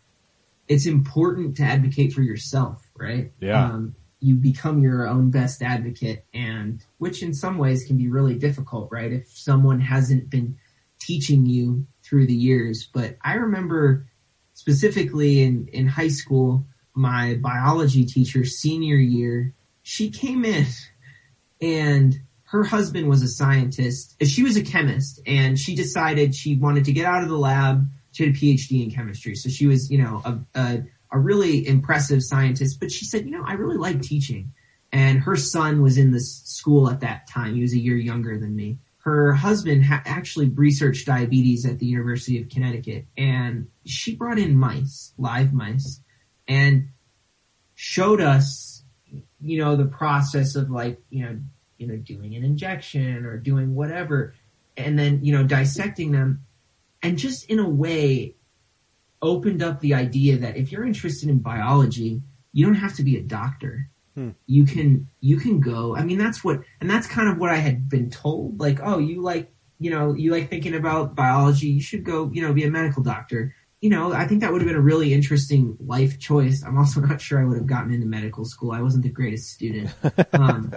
it's 0.69 0.87
important 0.87 1.57
to 1.57 1.63
advocate 1.65 2.13
for 2.13 2.23
yourself 2.23 2.89
right 3.03 3.33
Yeah. 3.41 3.65
um, 3.67 3.95
you 4.21 4.37
become 4.37 4.81
your 4.81 5.09
own 5.09 5.31
best 5.31 5.63
advocate 5.63 6.25
and 6.33 6.85
which 6.99 7.23
in 7.23 7.35
some 7.35 7.59
ways 7.59 7.85
can 7.85 7.97
be 7.97 8.09
really 8.09 8.37
difficult 8.39 8.89
right 8.93 9.13
if 9.13 9.29
someone 9.29 9.81
hasn't 9.81 10.31
been 10.31 10.57
teaching 11.01 11.45
you 11.47 11.87
through 12.05 12.27
the 12.27 12.35
years 12.35 12.89
but 12.95 13.17
i 13.23 13.35
remember 13.35 14.07
specifically 14.55 15.43
in 15.43 15.69
in 15.73 15.89
high 15.89 16.09
school 16.09 16.65
my 16.95 17.35
biology 17.43 18.05
teacher 18.05 18.45
senior 18.45 18.97
year 18.97 19.53
she 19.83 20.11
came 20.11 20.45
in 20.45 20.67
and 21.61 22.15
her 22.45 22.65
husband 22.65 23.09
was 23.09 23.23
a 23.23 23.29
scientist. 23.29 24.15
She 24.23 24.43
was 24.43 24.57
a 24.59 24.63
chemist, 24.63 25.23
and 25.27 25.59
she 25.59 25.75
decided 25.75 26.35
she 26.35 26.57
wanted 26.57 26.85
to 26.85 26.93
get 26.93 27.07
out 27.07 27.23
of 27.23 27.31
the 27.31 27.37
lab. 27.39 27.89
She 28.13 28.27
had 28.27 28.35
a 28.35 28.39
PhD 28.39 28.85
in 28.85 28.91
chemistry, 28.91 29.35
so 29.37 29.49
she 29.49 29.67
was, 29.67 29.91
you 29.91 29.97
know, 29.97 30.21
a, 30.23 30.39
a, 30.55 30.83
a 31.13 31.19
really 31.19 31.67
impressive 31.67 32.23
scientist. 32.23 32.81
But 32.81 32.91
she 32.91 33.05
said, 33.05 33.25
you 33.25 33.31
know, 33.31 33.45
I 33.47 33.55
really 33.55 33.77
like 33.77 34.03
teaching. 34.03 34.53
And 34.91 35.21
her 35.21 35.37
son 35.37 35.83
was 35.83 35.97
in 35.97 36.11
this 36.11 36.43
school 36.45 36.91
at 36.91 37.01
that 37.01 37.29
time. 37.29 37.55
He 37.55 37.63
was 37.63 37.73
a 37.73 37.79
year 37.79 37.97
younger 37.97 38.39
than 38.39 38.55
me. 38.57 38.79
Her 38.99 39.33
husband 39.33 39.85
ha- 39.85 40.03
actually 40.05 40.49
researched 40.49 41.07
diabetes 41.07 41.67
at 41.67 41.79
the 41.79 41.87
University 41.87 42.41
of 42.41 42.49
Connecticut, 42.49 43.07
and 43.17 43.69
she 43.85 44.15
brought 44.15 44.39
in 44.39 44.57
mice, 44.57 45.13
live 45.19 45.53
mice, 45.53 46.01
and 46.47 46.91
showed 47.75 48.21
us 48.21 48.73
you 49.41 49.59
know 49.59 49.77
the 49.77 49.85
process 49.85 50.55
of 50.55 50.71
like 50.71 51.01
you 51.11 51.25
know 51.25 51.39
you 51.79 51.87
know 51.87 51.97
doing 51.97 52.35
an 52.35 52.45
injection 52.45 53.25
or 53.27 53.37
doing 53.37 53.75
whatever 53.75 54.35
and 54.77 54.99
then 54.99 55.25
you 55.25 55.37
know 55.37 55.45
dissecting 55.45 56.13
them 56.13 56.45
and 57.03 57.19
just 57.19 57.51
in 57.51 57.59
a 57.59 57.69
way 57.69 58.37
opened 59.23 59.63
up 59.63 59.81
the 59.81 59.95
idea 59.95 60.37
that 60.37 60.57
if 60.57 60.71
you're 60.71 60.85
interested 60.85 61.29
in 61.29 61.39
biology 61.39 62.21
you 62.53 62.67
don't 62.67 62.75
have 62.75 62.95
to 62.95 63.03
be 63.03 63.17
a 63.17 63.23
doctor 63.23 63.89
Hmm. 64.15 64.33
you 64.45 64.67
can 64.67 65.09
you 65.21 65.39
can 65.39 65.59
go 65.59 65.97
i 65.97 66.05
mean 66.05 66.19
that's 66.19 66.45
what 66.45 66.61
and 66.83 66.91
that's 66.91 67.07
kind 67.07 67.31
of 67.31 67.39
what 67.39 67.49
i 67.49 67.57
had 67.57 67.89
been 67.89 68.11
told 68.11 68.61
like 68.61 68.79
oh 68.83 68.99
you 68.99 69.23
like 69.23 69.51
you 69.79 69.91
know 69.91 70.13
you 70.13 70.31
like 70.31 70.51
thinking 70.51 70.75
about 70.75 71.15
biology 71.15 71.69
you 71.69 71.81
should 71.81 72.05
go 72.05 72.31
you 72.31 72.43
know 72.43 72.53
be 72.53 72.65
a 72.65 72.71
medical 72.71 73.03
doctor 73.03 73.55
you 73.83 73.91
know, 73.91 74.13
I 74.13 74.27
think 74.27 74.41
that 74.41 74.53
would 74.53 74.63
have 74.63 74.69
been 74.69 74.77
a 74.77 74.81
really 74.81 75.13
interesting 75.13 75.77
life 75.81 76.19
choice. 76.21 76.63
I'm 76.63 76.79
also 76.79 77.01
not 77.09 77.21
sure 77.21 77.41
I 77.41 77.45
would 77.45 77.59
have 77.59 77.67
gotten 77.67 77.93
into 77.93 78.07
medical 78.07 78.45
school. 78.45 78.71
I 78.71 78.81
wasn't 78.81 79.03
the 79.03 79.11
greatest 79.11 79.51
student. 79.51 79.91
Um, 80.33 80.73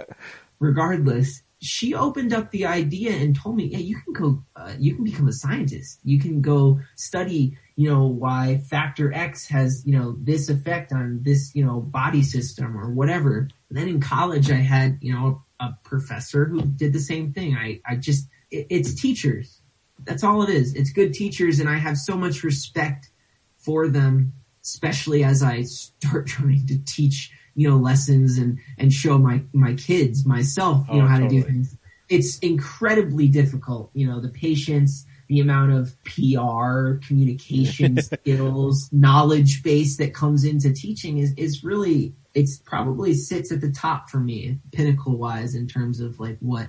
regardless, 0.58 1.42
she 1.60 1.94
opened 1.94 2.32
up 2.32 2.50
the 2.50 2.66
idea 2.66 3.12
and 3.12 3.34
told 3.34 3.56
me, 3.56 3.66
yeah, 3.66 3.78
you 3.78 4.00
can 4.02 4.12
go, 4.12 4.42
uh, 4.54 4.74
you 4.78 4.94
can 4.94 5.04
become 5.04 5.28
a 5.28 5.32
scientist. 5.32 6.00
You 6.04 6.18
can 6.20 6.40
go 6.40 6.80
study, 6.96 7.56
you 7.76 7.90
know, 7.90 8.06
why 8.06 8.56
factor 8.70 9.12
X 9.12 9.46
has, 9.48 9.82
you 9.86 9.96
know, 9.96 10.16
this 10.18 10.48
effect 10.48 10.92
on 10.92 11.20
this, 11.22 11.54
you 11.54 11.64
know, 11.64 11.80
body 11.80 12.22
system 12.22 12.76
or 12.76 12.90
whatever. 12.90 13.48
And 13.68 13.78
then 13.78 13.86
in 13.88 14.00
college, 14.00 14.50
I 14.50 14.56
had, 14.56 14.98
you 15.02 15.12
know, 15.12 15.42
a 15.60 15.74
professor 15.84 16.46
who 16.46 16.62
did 16.62 16.94
the 16.94 17.00
same 17.00 17.34
thing. 17.34 17.54
I, 17.54 17.80
I 17.86 17.96
just, 17.96 18.28
it, 18.50 18.66
it's 18.70 18.94
teachers. 18.94 19.60
That's 20.04 20.24
all 20.24 20.42
it 20.42 20.48
is. 20.48 20.74
It's 20.74 20.90
good 20.90 21.12
teachers, 21.12 21.60
and 21.60 21.68
I 21.68 21.76
have 21.78 21.96
so 21.96 22.16
much 22.16 22.42
respect 22.42 23.10
for 23.58 23.88
them, 23.88 24.32
especially 24.62 25.24
as 25.24 25.42
I 25.42 25.62
start 25.62 26.26
trying 26.34 26.66
to 26.68 26.78
teach, 26.78 27.30
you 27.54 27.68
know, 27.68 27.76
lessons 27.76 28.38
and 28.38 28.58
and 28.78 28.92
show 28.92 29.18
my 29.18 29.42
my 29.52 29.74
kids 29.74 30.24
myself, 30.26 30.86
you 30.88 30.94
Oh, 30.94 31.00
know, 31.00 31.06
how 31.08 31.18
to 31.18 31.28
do 31.28 31.42
things. 31.42 31.76
It's 32.08 32.38
incredibly 32.38 33.26
difficult, 33.28 33.90
you 33.94 34.06
know, 34.06 34.20
the 34.20 34.28
patience, 34.28 35.06
the 35.28 35.40
amount 35.40 35.72
of 35.72 35.96
PR, 36.04 37.04
communication 37.06 38.00
skills, 38.02 38.88
knowledge 38.92 39.62
base 39.62 39.96
that 39.96 40.14
comes 40.14 40.44
into 40.44 40.72
teaching 40.72 41.18
is 41.18 41.32
is 41.36 41.64
really 41.64 42.14
it's 42.34 42.58
probably 42.58 43.14
sits 43.14 43.50
at 43.50 43.60
the 43.60 43.70
top 43.70 44.10
for 44.10 44.18
me, 44.18 44.58
pinnacle 44.72 45.16
wise, 45.16 45.54
in 45.54 45.66
terms 45.66 46.00
of 46.00 46.20
like 46.20 46.38
what 46.40 46.68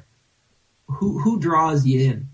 who 0.87 1.19
who 1.19 1.39
draws 1.39 1.85
you 1.85 2.11
in. 2.11 2.29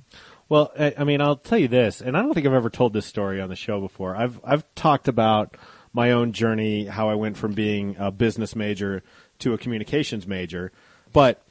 Well, 0.50 0.72
I, 0.78 0.94
I 1.00 1.04
mean, 1.04 1.22
I'll 1.22 1.38
tell 1.38 1.58
you 1.58 1.68
this, 1.68 2.02
and 2.02 2.16
I 2.16 2.22
don't 2.22 2.34
think 2.34 2.46
I've 2.46 2.54
ever 2.54 2.70
told 2.70 2.94
this 2.94 3.06
story 3.06 3.42
on 3.42 3.50
the 3.50 3.56
show 3.56 3.82
before. 3.82 4.16
I've 4.16 4.40
I've 4.44 4.64
talked 4.76 5.08
about 5.08 5.58
my 5.94 6.12
own 6.12 6.32
journey, 6.32 6.86
how 6.86 7.10
I 7.10 7.16
went 7.16 7.38
from 7.38 7.54
being 7.54 7.96
a 8.00 8.12
business 8.12 8.56
major 8.56 9.04
to 9.40 9.54
a 9.54 9.58
communications 9.58 10.28
major, 10.28 10.72
but 11.12 11.44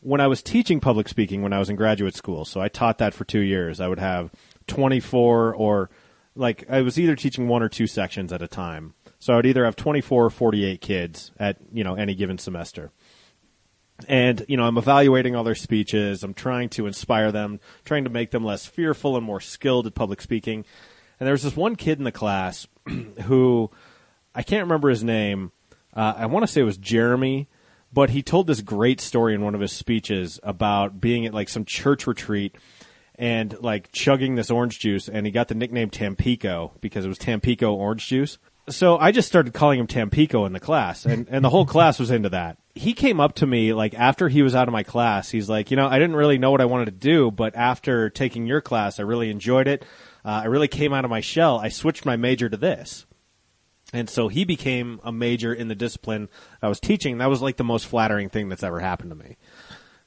when 0.00 0.20
I 0.20 0.26
was 0.26 0.42
teaching 0.42 0.80
public 0.80 1.08
speaking 1.08 1.42
when 1.42 1.52
I 1.52 1.58
was 1.58 1.70
in 1.70 1.76
graduate 1.76 2.14
school, 2.14 2.44
so 2.44 2.60
I 2.60 2.68
taught 2.68 2.98
that 2.98 3.14
for 3.14 3.24
two 3.24 3.40
years. 3.40 3.80
I 3.80 3.88
would 3.88 3.98
have 3.98 4.30
24 4.66 5.54
or 5.54 5.90
like 6.34 6.64
I 6.70 6.80
was 6.80 6.98
either 6.98 7.16
teaching 7.16 7.48
one 7.48 7.62
or 7.62 7.68
two 7.68 7.86
sections 7.86 8.32
at 8.32 8.42
a 8.42 8.48
time. 8.48 8.94
So 9.18 9.36
I'd 9.36 9.46
either 9.46 9.64
have 9.64 9.76
24 9.76 10.26
or 10.26 10.30
48 10.30 10.80
kids 10.80 11.30
at, 11.38 11.58
you 11.72 11.84
know, 11.84 11.94
any 11.94 12.14
given 12.14 12.38
semester. 12.38 12.90
And, 14.08 14.46
you 14.48 14.56
know, 14.56 14.64
I'm 14.64 14.78
evaluating 14.78 15.36
all 15.36 15.44
their 15.44 15.54
speeches. 15.54 16.22
I'm 16.22 16.32
trying 16.32 16.70
to 16.70 16.86
inspire 16.86 17.30
them, 17.30 17.60
trying 17.84 18.04
to 18.04 18.10
make 18.10 18.30
them 18.30 18.44
less 18.44 18.64
fearful 18.64 19.16
and 19.16 19.26
more 19.26 19.40
skilled 19.40 19.86
at 19.86 19.94
public 19.94 20.22
speaking. 20.22 20.64
And 21.18 21.26
there 21.26 21.34
was 21.34 21.42
this 21.42 21.56
one 21.56 21.76
kid 21.76 21.98
in 21.98 22.04
the 22.04 22.12
class 22.12 22.66
who 23.24 23.70
I 24.34 24.42
can't 24.42 24.64
remember 24.64 24.88
his 24.88 25.04
name. 25.04 25.52
Uh, 25.92 26.14
I 26.16 26.26
want 26.26 26.44
to 26.44 26.46
say 26.46 26.62
it 26.62 26.64
was 26.64 26.78
Jeremy, 26.78 27.48
but 27.92 28.10
he 28.10 28.22
told 28.22 28.46
this 28.46 28.60
great 28.60 29.00
story 29.00 29.34
in 29.34 29.42
one 29.42 29.54
of 29.54 29.60
his 29.60 29.72
speeches 29.72 30.38
about 30.42 31.00
being 31.00 31.26
at 31.26 31.34
like 31.34 31.48
some 31.48 31.64
church 31.64 32.06
retreat 32.06 32.56
and 33.16 33.60
like 33.60 33.92
chugging 33.92 34.34
this 34.34 34.50
orange 34.50 34.78
juice, 34.78 35.08
and 35.08 35.26
he 35.26 35.32
got 35.32 35.48
the 35.48 35.54
nickname 35.54 35.90
Tampico 35.90 36.72
because 36.80 37.04
it 37.04 37.08
was 37.08 37.18
Tampico 37.18 37.74
orange 37.74 38.06
juice. 38.06 38.38
So 38.68 38.96
I 38.96 39.10
just 39.10 39.28
started 39.28 39.52
calling 39.52 39.80
him 39.80 39.86
Tampico 39.86 40.46
in 40.46 40.52
the 40.52 40.60
class, 40.60 41.04
and, 41.04 41.26
and 41.28 41.44
the 41.44 41.50
whole 41.50 41.66
class 41.66 41.98
was 41.98 42.10
into 42.10 42.30
that. 42.30 42.56
He 42.74 42.92
came 42.92 43.20
up 43.20 43.34
to 43.36 43.46
me 43.46 43.72
like 43.74 43.94
after 43.94 44.28
he 44.28 44.42
was 44.42 44.54
out 44.54 44.68
of 44.68 44.72
my 44.72 44.84
class. 44.84 45.28
He's 45.30 45.50
like, 45.50 45.70
you 45.70 45.76
know, 45.76 45.86
I 45.86 45.98
didn't 45.98 46.16
really 46.16 46.38
know 46.38 46.50
what 46.50 46.60
I 46.60 46.66
wanted 46.66 46.86
to 46.86 46.92
do, 46.92 47.30
but 47.30 47.56
after 47.56 48.08
taking 48.08 48.46
your 48.46 48.60
class, 48.60 49.00
I 49.00 49.02
really 49.02 49.30
enjoyed 49.30 49.68
it. 49.68 49.84
Uh, 50.24 50.42
I 50.42 50.44
really 50.46 50.68
came 50.68 50.92
out 50.92 51.04
of 51.04 51.10
my 51.10 51.20
shell. 51.20 51.58
I 51.58 51.68
switched 51.68 52.06
my 52.06 52.16
major 52.16 52.48
to 52.48 52.56
this. 52.56 53.06
And 53.92 54.08
so 54.08 54.28
he 54.28 54.44
became 54.44 55.00
a 55.02 55.12
major 55.12 55.52
in 55.52 55.68
the 55.68 55.74
discipline 55.74 56.28
I 56.62 56.68
was 56.68 56.80
teaching. 56.80 57.18
That 57.18 57.28
was 57.28 57.42
like 57.42 57.56
the 57.56 57.64
most 57.64 57.86
flattering 57.86 58.28
thing 58.28 58.48
that's 58.48 58.62
ever 58.62 58.78
happened 58.78 59.10
to 59.10 59.16
me. 59.16 59.36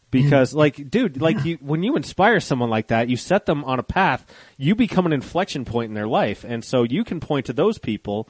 Because 0.10 0.54
mm. 0.54 0.58
like, 0.58 0.90
dude, 0.90 1.22
like 1.22 1.44
you, 1.44 1.58
when 1.60 1.84
you 1.84 1.96
inspire 1.96 2.40
someone 2.40 2.70
like 2.70 2.88
that, 2.88 3.10
you 3.10 3.18
set 3.18 3.46
them 3.46 3.64
on 3.66 3.80
a 3.80 3.84
path, 3.84 4.26
you 4.58 4.76
become 4.76 5.06
an 5.06 5.14
inflection 5.14 5.66
point 5.66 5.90
in 5.90 5.96
their 5.96 6.08
life. 6.08 6.46
And 6.48 6.64
so 6.64 6.84
you 6.84 7.04
can 7.04 7.20
point 7.20 7.48
to 7.48 7.54
those 7.54 7.78
people. 7.78 8.30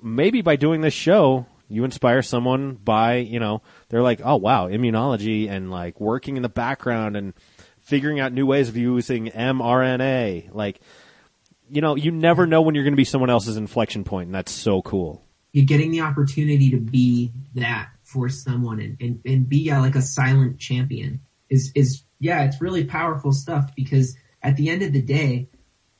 Maybe 0.00 0.40
by 0.40 0.56
doing 0.56 0.80
this 0.80 0.94
show, 0.94 1.46
you 1.68 1.84
inspire 1.84 2.22
someone 2.22 2.74
by, 2.74 3.16
you 3.16 3.40
know, 3.40 3.62
they're 3.88 4.02
like, 4.02 4.20
oh 4.24 4.36
wow, 4.36 4.68
immunology 4.68 5.50
and 5.50 5.70
like 5.70 6.00
working 6.00 6.36
in 6.36 6.42
the 6.42 6.48
background 6.48 7.16
and 7.16 7.34
figuring 7.80 8.20
out 8.20 8.32
new 8.32 8.46
ways 8.46 8.68
of 8.68 8.76
using 8.76 9.26
mRNA. 9.26 10.54
Like, 10.54 10.80
you 11.70 11.80
know, 11.80 11.96
you 11.96 12.10
never 12.10 12.46
know 12.46 12.62
when 12.62 12.74
you're 12.74 12.84
going 12.84 12.92
to 12.92 12.96
be 12.96 13.04
someone 13.04 13.30
else's 13.30 13.56
inflection 13.56 14.04
point, 14.04 14.26
and 14.26 14.34
that's 14.34 14.52
so 14.52 14.82
cool. 14.82 15.22
You're 15.52 15.66
getting 15.66 15.90
the 15.90 16.02
opportunity 16.02 16.70
to 16.70 16.78
be 16.78 17.32
that 17.54 17.88
for 18.02 18.28
someone 18.28 18.80
and, 18.80 18.96
and, 19.00 19.20
and 19.24 19.48
be 19.48 19.70
uh, 19.70 19.80
like 19.80 19.94
a 19.94 20.02
silent 20.02 20.58
champion 20.58 21.20
is, 21.48 21.72
is, 21.74 22.02
yeah, 22.18 22.44
it's 22.44 22.60
really 22.60 22.84
powerful 22.84 23.32
stuff 23.32 23.70
because 23.74 24.16
at 24.42 24.56
the 24.56 24.68
end 24.68 24.82
of 24.82 24.92
the 24.92 25.02
day, 25.02 25.48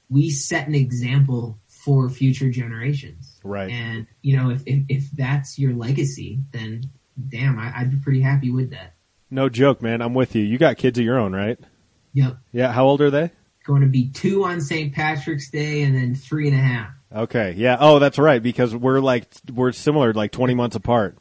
we 0.09 0.31
set 0.31 0.69
an 0.69 0.75
example 0.75 1.59
for 1.67 2.09
future 2.09 2.51
generations. 2.51 3.41
Right. 3.43 3.71
And, 3.71 4.07
you 4.23 4.37
know, 4.37 4.51
if, 4.51 4.62
if, 4.67 4.85
if 4.89 5.11
that's 5.12 5.59
your 5.59 5.75
legacy, 5.75 6.41
then 6.53 6.91
damn, 7.29 7.59
I, 7.59 7.73
I'd 7.77 7.91
be 7.91 7.97
pretty 7.97 8.21
happy 8.21 8.51
with 8.51 8.71
that. 8.71 8.95
No 9.31 9.49
joke, 9.49 9.83
man. 9.83 10.03
I'm 10.03 10.14
with 10.14 10.35
you. 10.37 10.43
You 10.43 10.59
got 10.59 10.77
kids 10.77 10.99
of 10.99 11.05
your 11.05 11.19
own, 11.19 11.35
right? 11.35 11.59
Yep. 12.12 12.37
Yeah. 12.53 12.73
How 12.73 12.85
old 12.85 13.01
are 13.01 13.11
they? 13.11 13.31
Going 13.67 13.83
to 13.83 13.89
be 13.89 14.09
two 14.11 14.45
on 14.45 14.61
St. 14.61 14.95
Patrick's 14.95 15.51
Day 15.51 15.83
and 15.83 15.97
then 15.97 16.14
three 16.14 16.49
and 16.49 16.57
a 16.57 16.61
half. 16.61 16.91
Okay. 17.14 17.53
Yeah. 17.57 17.77
Oh, 17.81 17.99
that's 17.99 18.19
right. 18.19 18.43
Because 18.43 18.75
we're 18.75 19.01
like 19.01 19.27
we're 19.53 19.73
similar, 19.73 20.12
like 20.12 20.33
20 20.33 20.55
months 20.55 20.77
apart. 20.77 21.19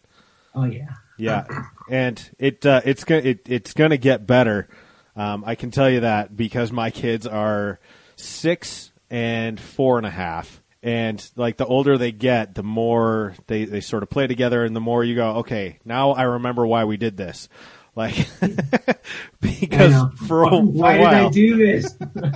Oh 0.54 0.66
yeah. 0.66 0.90
Yeah. 1.18 1.46
And 1.90 2.30
it 2.40 2.66
uh, 2.66 2.82
it's 2.84 3.04
gonna 3.04 3.22
it, 3.22 3.42
it's 3.48 3.74
gonna 3.74 3.98
get 3.98 4.26
better. 4.28 4.68
Um, 5.16 5.44
I 5.46 5.56
can 5.56 5.72
tell 5.72 5.90
you 5.90 6.02
that 6.02 6.36
because 6.36 6.72
my 6.72 6.92
kids 6.92 7.26
are 7.26 7.80
six 8.16 8.92
and 9.10 9.60
four 9.60 9.98
and 9.98 10.06
a 10.06 10.12
half. 10.12 10.62
And 10.84 11.28
like 11.36 11.58
the 11.58 11.66
older 11.66 11.98
they 11.98 12.12
get, 12.12 12.54
the 12.54 12.64
more 12.64 13.34
they, 13.48 13.66
they 13.66 13.82
sort 13.82 14.04
of 14.04 14.10
play 14.10 14.28
together 14.28 14.64
and 14.64 14.76
the 14.76 14.82
more 14.82 15.04
you 15.04 15.16
go, 15.16 15.38
okay, 15.38 15.80
now 15.84 16.12
I 16.12 16.24
remember 16.24 16.68
why 16.68 16.84
we 16.86 16.98
did 16.98 17.18
this. 17.18 17.50
Like, 17.96 18.28
because 19.42 19.94
for 20.28 20.44
a, 20.44 20.50
for 20.50 20.62
Why 20.62 20.96
a 20.96 20.98
did 20.98 21.08
I 21.08 21.30
do 21.30 21.58
this? 21.58 21.96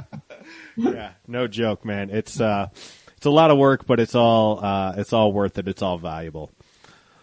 yeah, 0.78 1.12
no 1.28 1.47
joke, 1.47 1.84
man. 1.84 2.10
It's 2.10 2.39
uh, 2.39 2.68
it's 3.18 3.26
a 3.26 3.30
lot 3.30 3.51
of 3.51 3.57
work, 3.57 3.86
but 3.86 3.99
it's 3.99 4.16
all 4.16 4.64
uh, 4.64 4.93
it's 4.97 5.12
all 5.12 5.34
worth 5.34 5.57
it. 5.57 5.68
It's 5.68 5.82
all 5.82 5.97
valuable. 5.97 6.51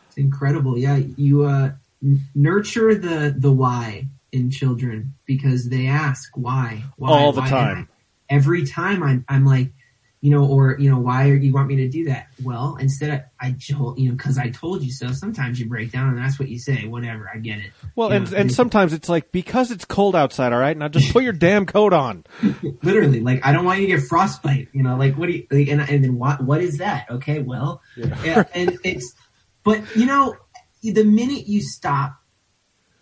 It's 0.08 0.18
incredible. 0.18 0.76
Yeah, 0.76 0.96
you 0.96 1.44
uh, 1.44 1.72
n- 2.02 2.20
nurture 2.34 2.94
the 2.94 3.34
the 3.36 3.50
why 3.52 4.06
in 4.32 4.50
children 4.50 5.14
because 5.24 5.68
they 5.68 5.86
ask 5.86 6.30
why, 6.36 6.82
why 6.96 7.10
All 7.10 7.32
the 7.32 7.40
why? 7.40 7.48
time. 7.48 7.88
I- 7.90 8.34
every 8.34 8.66
time 8.66 9.02
I'm 9.02 9.24
I'm 9.28 9.46
like, 9.46 9.72
you 10.20 10.30
know, 10.30 10.44
or 10.46 10.76
you 10.78 10.90
know, 10.90 10.98
why 10.98 11.28
are 11.28 11.34
you 11.34 11.52
want 11.52 11.68
me 11.68 11.76
to 11.76 11.88
do 11.88 12.06
that? 12.06 12.28
Well, 12.42 12.76
instead 12.80 13.10
of, 13.10 13.20
I 13.38 13.52
told 13.52 13.98
you 13.98 14.08
know 14.08 14.16
because 14.16 14.38
I 14.38 14.50
told 14.50 14.82
you 14.82 14.90
so. 14.90 15.12
Sometimes 15.12 15.60
you 15.60 15.66
break 15.66 15.92
down 15.92 16.08
and 16.08 16.18
that's 16.18 16.38
what 16.38 16.48
you 16.48 16.58
say. 16.58 16.86
Whatever, 16.86 17.30
I 17.32 17.38
get 17.38 17.58
it. 17.58 17.72
Well, 17.94 18.08
You 18.08 18.16
and 18.16 18.32
know, 18.32 18.38
and 18.38 18.52
sometimes 18.52 18.92
it's 18.92 19.08
like 19.08 19.30
because 19.30 19.70
it's 19.70 19.84
cold 19.84 20.16
outside. 20.16 20.52
All 20.52 20.58
right, 20.58 20.76
now 20.76 20.88
just 20.88 21.12
put 21.12 21.22
your 21.22 21.32
damn 21.32 21.66
coat 21.66 21.92
on. 21.92 22.24
literally 22.82 23.20
like 23.20 23.44
I 23.46 23.52
don't 23.52 23.64
want 23.64 23.80
you 23.80 23.88
to 23.88 23.96
get 23.96 24.06
frostbite. 24.08 24.68
You 24.72 24.82
know, 24.82 24.96
like 24.96 25.16
what 25.16 25.26
do 25.26 25.32
you 25.32 25.46
like, 25.50 25.68
and 25.68 25.80
and 25.82 26.02
then 26.02 26.18
what 26.18 26.42
what 26.42 26.60
is 26.62 26.78
that? 26.78 27.10
Okay, 27.10 27.40
well, 27.40 27.82
yeah, 27.96 28.44
and 28.54 28.78
it's 28.84 29.14
but 29.62 29.82
you 29.96 30.06
know 30.06 30.36
the 30.82 31.04
minute 31.04 31.46
you 31.46 31.60
stop 31.60 32.16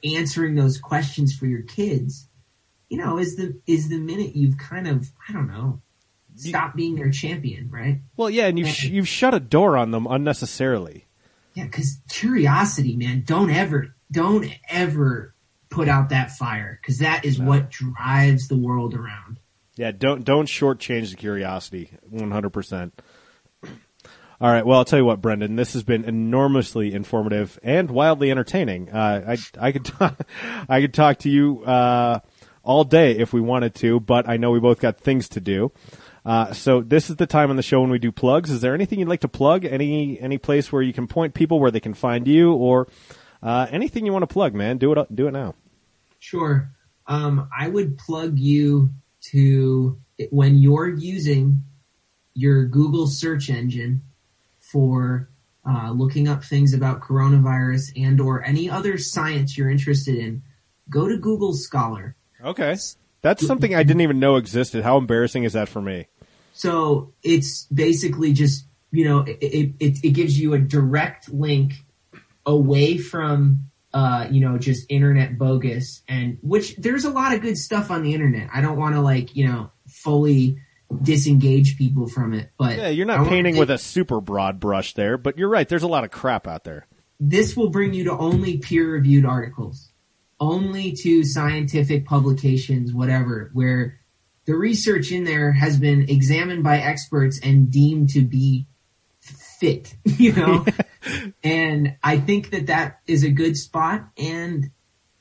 answering 0.03 0.55
those 0.55 0.79
questions 0.79 1.35
for 1.35 1.47
your 1.47 1.63
kids, 1.63 2.29
you 2.89 2.99
know, 2.99 3.19
is 3.19 3.37
the 3.37 3.61
is 3.67 3.89
the 3.89 3.99
minute 3.99 4.35
you've 4.35 4.59
kind 4.59 4.89
of 4.89 5.11
I 5.29 5.33
don't 5.33 5.49
know 5.49 5.81
stop 6.35 6.75
being 6.75 6.97
their 6.97 7.11
champion, 7.11 7.71
right? 7.71 8.01
Well, 8.17 8.31
yeah, 8.31 8.47
and 8.47 8.59
you 8.59 8.67
sh- 8.67 8.85
you've 8.85 9.09
shut 9.09 9.35
a 9.35 9.41
door 9.41 9.77
on 9.77 9.91
them 9.91 10.07
unnecessarily. 10.09 11.07
Yeah, 11.55 11.65
because 11.65 11.99
curiosity, 12.09 12.97
man, 12.97 13.23
don't 13.25 13.51
ever, 13.51 13.95
don't 14.11 14.47
ever 14.69 15.35
put 15.71 15.89
out 15.89 16.11
that 16.11 16.33
fire 16.33 16.79
because 16.81 16.99
that 16.99 17.25
is 17.25 17.39
what 17.39 17.71
drives 17.71 18.49
the 18.49 18.57
world 18.57 18.95
around. 18.95 19.39
Yeah, 19.77 19.91
don't 19.91 20.25
don't 20.25 20.47
shortchange 20.47 21.11
the 21.11 21.17
curiosity. 21.17 21.91
One 22.09 22.31
hundred 22.31 22.51
percent. 22.51 23.01
All 24.41 24.51
right. 24.51 24.67
Well, 24.67 24.79
I'll 24.79 24.85
tell 24.85 24.99
you 24.99 25.05
what, 25.05 25.21
Brendan. 25.21 25.57
This 25.57 25.73
has 25.73 25.83
been 25.83 26.05
enormously 26.05 26.93
informative 26.93 27.59
and 27.63 27.91
wildly 27.91 28.31
entertaining. 28.31 28.91
Uh, 28.91 29.37
I 29.37 29.67
I 29.69 29.73
could 29.73 29.85
talk, 29.85 30.21
I 30.69 30.81
could 30.81 30.95
talk 30.95 31.19
to 31.21 31.31
you 31.31 31.65
uh, 31.65 32.21
all 32.63 32.85
day 32.85 33.17
if 33.17 33.33
we 33.33 33.41
wanted 33.41 33.75
to, 33.77 34.01
but 34.01 34.29
I 34.29 34.37
know 34.37 34.51
we 34.51 34.61
both 34.61 34.81
got 34.81 34.99
things 35.01 35.29
to 35.31 35.41
do. 35.41 35.73
Uh, 36.25 36.53
so 36.53 36.81
this 36.81 37.11
is 37.11 37.17
the 37.17 37.27
time 37.27 37.51
on 37.51 37.57
the 37.57 37.63
show 37.63 37.81
when 37.81 37.91
we 37.91 37.99
do 37.99 38.11
plugs. 38.11 38.51
Is 38.51 38.61
there 38.61 38.75
anything 38.75 38.99
you'd 38.99 39.09
like 39.09 39.21
to 39.21 39.29
plug? 39.29 39.65
Any 39.65 40.19
any 40.19 40.39
place 40.39 40.73
where 40.73 40.81
you 40.81 40.93
can 40.93 41.07
point 41.07 41.35
people 41.35 41.61
where 41.61 41.71
they 41.71 41.81
can 41.81 41.95
find 41.95 42.27
you, 42.27 42.55
or 42.55 42.89
uh, 43.43 43.67
anything 43.71 44.07
you 44.07 44.13
want 44.13 44.23
to 44.23 44.33
plug? 44.33 44.55
Man, 44.55 44.79
do 44.79 44.93
it 44.93 45.15
do 45.15 45.29
it 45.29 45.33
now. 45.33 45.55
Sure. 46.19 46.71
Um, 47.07 47.49
I 47.57 47.69
would 47.69 47.99
plug 47.99 48.39
you 48.39 48.91
to 49.33 49.99
when 50.31 50.57
you're 50.57 50.89
using 50.89 51.63
your 52.33 52.65
Google 52.65 53.07
search 53.07 53.51
engine 53.51 54.03
for 54.61 55.29
uh, 55.69 55.91
looking 55.91 56.27
up 56.29 56.43
things 56.43 56.73
about 56.73 57.03
coronavirus 57.03 57.93
and 58.03 58.21
or 58.21 58.43
any 58.43 58.71
other 58.71 58.97
science 58.97 59.59
you're 59.59 59.71
interested 59.71 60.17
in. 60.17 60.43
Go 60.89 61.09
to 61.09 61.19
Google 61.19 61.53
Scholar. 61.53 62.17
Okay. 62.43 62.77
That's 63.23 63.47
something 63.47 63.75
I 63.75 63.85
didn't 63.85 64.03
even 64.03 64.19
know 64.19 64.37
existed. 64.37 64.85
How 64.85 64.99
embarrassing 64.99 65.45
is 65.45 65.55
that 65.55 65.71
for 65.71 65.81
me? 65.81 66.09
So 66.55 67.13
it's 67.23 67.65
basically 67.67 68.33
just 68.33 68.67
you 68.93 69.05
know 69.05 69.21
it 69.21 69.75
it, 69.81 69.99
it, 70.05 70.11
gives 70.11 70.39
you 70.39 70.55
a 70.55 70.59
direct 70.59 71.29
link 71.29 71.75
away 72.47 72.97
from 72.97 73.71
uh, 73.93 74.29
you 74.31 74.41
know 74.41 74.57
just 74.57 74.87
internet 74.89 75.37
bogus 75.37 76.03
and 76.09 76.39
which 76.43 76.77
there's 76.77 77.05
a 77.05 77.11
lot 77.11 77.35
of 77.35 77.43
good 77.43 77.59
stuff 77.59 77.91
on 77.91 78.03
the 78.03 78.15
internet. 78.15 78.49
I 78.55 78.61
don't 78.61 78.79
want 78.79 78.95
to 78.95 79.01
like 79.01 79.35
you 79.35 79.49
know 79.49 79.73
fully 79.89 80.59
disengage 81.03 81.77
people 81.77 82.07
from 82.07 82.33
it, 82.35 82.51
but 82.57 82.77
Yeah, 82.79 82.89
you're 82.89 83.07
I 83.07 83.17
not 83.17 83.19
wanna 83.19 83.31
painting 83.31 83.57
with 83.57 83.71
a 83.71 83.79
super 83.79 84.21
broad 84.21 84.61
brush 84.61 84.95
there, 84.95 85.19
but 85.19 85.37
you're 85.37 85.49
right. 85.49 85.69
There's 85.69 85.83
a 85.83 85.89
lot 85.89 86.05
of 86.05 86.13
crap 86.13 86.47
out 86.47 86.63
there. 86.63 86.87
this 87.19 87.57
will 87.57 87.71
bring 87.71 87.95
you 87.95 88.05
to 88.05 88.13
only 88.13 88.59
peer 88.59 88.93
reviewed 88.93 89.25
articles, 89.25 89.91
only 90.39 90.93
to 90.93 91.25
scientific 91.25 92.07
publications, 92.07 92.93
whatever, 92.93 93.51
where 93.55 93.99
the 94.47 94.55
research 94.55 95.11
in 95.11 95.25
there 95.25 95.53
has 95.53 95.79
been 95.79 96.09
examined 96.09 96.63
by 96.63 96.79
experts 96.79 97.41
and 97.43 97.71
deemed 97.71 98.11
to 98.11 98.23
be 98.23 98.67
fit, 99.21 99.95
you 100.05 100.33
know? 100.33 100.65
and 101.45 101.97
I 102.03 102.19
think 102.19 102.51
that 102.51 102.67
that 102.67 103.01
is 103.07 103.25
a 103.25 103.31
good 103.31 103.57
spot. 103.57 104.09
And 104.19 104.71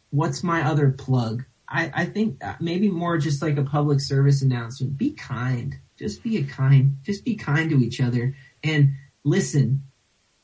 what's 0.10 0.44
my 0.44 0.68
other 0.68 0.92
plug? 0.92 1.46
I, 1.68 1.92
I 1.94 2.06
think 2.06 2.44
uh, 2.44 2.56
maybe 2.60 2.90
more 2.90 3.18
just 3.18 3.42
like 3.42 3.58
a 3.58 3.64
public 3.64 4.00
service 4.00 4.42
announcement. 4.42 4.98
Be 4.98 5.12
kind. 5.12 5.78
Just 5.98 6.22
be 6.24 6.38
a 6.38 6.44
kind. 6.44 6.98
Just 7.04 7.24
be 7.24 7.36
kind 7.36 7.70
to 7.70 7.80
each 7.80 8.02
other 8.02 8.36
and 8.64 8.94
listen. 9.24 9.84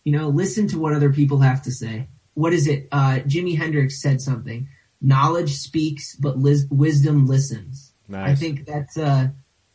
You 0.04 0.14
know, 0.14 0.30
listen 0.30 0.68
to 0.70 0.80
what 0.80 0.94
other 0.94 1.12
people 1.12 1.40
have 1.40 1.62
to 1.64 1.72
say. 1.72 2.08
What 2.34 2.54
is 2.54 2.68
it? 2.68 2.88
Uh, 2.92 3.20
Jimi 3.28 3.58
Hendrix 3.58 4.02
said 4.02 4.22
something. 4.22 4.70
Knowledge 5.02 5.56
speaks, 5.56 6.16
but 6.16 6.38
lis- 6.38 6.66
wisdom 6.70 7.28
listens. 7.28 7.89
Nice. 8.10 8.32
I 8.32 8.36
think 8.36 8.66
that's 8.66 8.98
uh, 8.98 9.30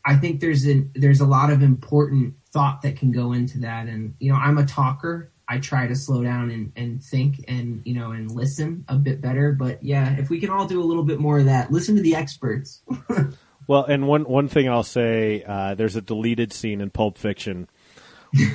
I 0.05 0.17
think 0.17 0.41
there's 0.41 0.69
a 0.69 0.85
there's 0.95 1.21
a 1.21 1.27
lot 1.27 1.51
of 1.51 1.63
important 1.63 2.35
thought 2.53 2.83
that 2.83 2.97
can 2.97 3.13
go 3.13 3.33
into 3.33 3.61
that. 3.61 3.87
And 3.87 4.15
you 4.19 4.33
know, 4.33 4.39
I'm 4.39 4.59
a 4.59 4.67
talker. 4.67 5.31
I 5.47 5.59
try 5.59 5.87
to 5.87 5.95
slow 5.95 6.23
down 6.23 6.51
and, 6.51 6.73
and 6.75 7.03
think 7.03 7.45
and 7.49 7.83
you 7.85 7.95
know 7.95 8.11
and 8.11 8.31
listen 8.31 8.85
a 8.89 8.97
bit 8.97 9.21
better. 9.21 9.53
But 9.53 9.83
yeah, 9.83 10.17
if 10.19 10.31
we 10.31 10.41
can 10.41 10.51
all 10.51 10.67
do 10.67 10.83
a 10.83 10.85
little 10.85 11.05
bit 11.05 11.21
more 11.21 11.39
of 11.39 11.47
that, 11.47 11.71
listen 11.71 11.97
to 11.97 12.03
the 12.03 12.17
experts. 12.17 12.83
Well, 13.67 13.85
and 13.85 14.07
one 14.07 14.25
one 14.25 14.49
thing 14.49 14.69
I'll 14.69 14.83
say, 14.83 15.43
uh, 15.43 15.75
there's 15.75 15.97
a 15.97 16.03
deleted 16.03 16.53
scene 16.53 16.81
in 16.81 16.91
Pulp 16.91 17.17
Fiction 17.17 17.69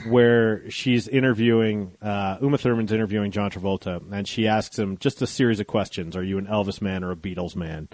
where 0.07 0.69
she's 0.69 1.07
interviewing 1.07 1.95
uh, 2.01 2.37
Uma 2.41 2.57
Thurman's 2.57 2.91
interviewing 2.91 3.31
John 3.31 3.51
Travolta, 3.51 4.01
and 4.11 4.27
she 4.27 4.47
asks 4.47 4.77
him 4.77 4.97
just 4.97 5.21
a 5.21 5.27
series 5.27 5.59
of 5.59 5.67
questions: 5.67 6.15
Are 6.15 6.23
you 6.23 6.37
an 6.37 6.47
Elvis 6.47 6.81
man 6.81 7.03
or 7.03 7.11
a 7.11 7.15
Beatles 7.15 7.55
man? 7.55 7.87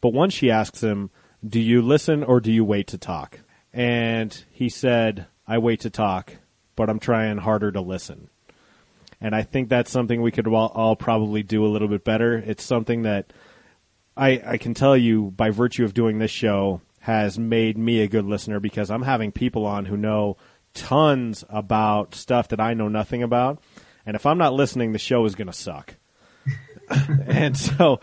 But 0.00 0.12
once 0.12 0.34
she 0.34 0.50
asks 0.50 0.82
him, 0.82 1.10
"Do 1.46 1.60
you 1.60 1.82
listen 1.82 2.22
or 2.22 2.40
do 2.40 2.52
you 2.52 2.64
wait 2.64 2.86
to 2.88 2.98
talk?" 2.98 3.40
and 3.72 4.44
he 4.50 4.68
said, 4.68 5.26
"I 5.46 5.58
wait 5.58 5.80
to 5.80 5.90
talk, 5.90 6.36
but 6.76 6.90
I'm 6.90 7.00
trying 7.00 7.38
harder 7.38 7.70
to 7.72 7.80
listen." 7.80 8.28
And 9.20 9.34
I 9.34 9.42
think 9.42 9.68
that's 9.68 9.90
something 9.90 10.22
we 10.22 10.30
could 10.30 10.46
all, 10.46 10.72
all 10.74 10.96
probably 10.96 11.42
do 11.42 11.64
a 11.64 11.68
little 11.68 11.88
bit 11.88 12.04
better. 12.04 12.38
It's 12.38 12.64
something 12.64 13.02
that 13.02 13.32
I, 14.16 14.42
I 14.44 14.56
can 14.56 14.74
tell 14.74 14.96
you 14.96 15.30
by 15.30 15.50
virtue 15.50 15.84
of 15.84 15.92
doing 15.92 16.18
this 16.18 16.30
show 16.30 16.80
has 17.00 17.38
made 17.38 17.76
me 17.78 18.00
a 18.00 18.08
good 18.08 18.24
listener 18.24 18.60
because 18.60 18.90
I'm 18.90 19.02
having 19.02 19.32
people 19.32 19.66
on 19.66 19.86
who 19.86 19.96
know 19.96 20.36
tons 20.74 21.44
about 21.48 22.14
stuff 22.14 22.48
that 22.48 22.60
I 22.60 22.74
know 22.74 22.88
nothing 22.88 23.22
about. 23.22 23.62
And 24.06 24.16
if 24.16 24.26
I'm 24.26 24.38
not 24.38 24.54
listening, 24.54 24.92
the 24.92 24.98
show 24.98 25.24
is 25.24 25.34
going 25.34 25.46
to 25.46 25.52
suck. 25.52 25.96
and 27.26 27.56
so, 27.56 28.00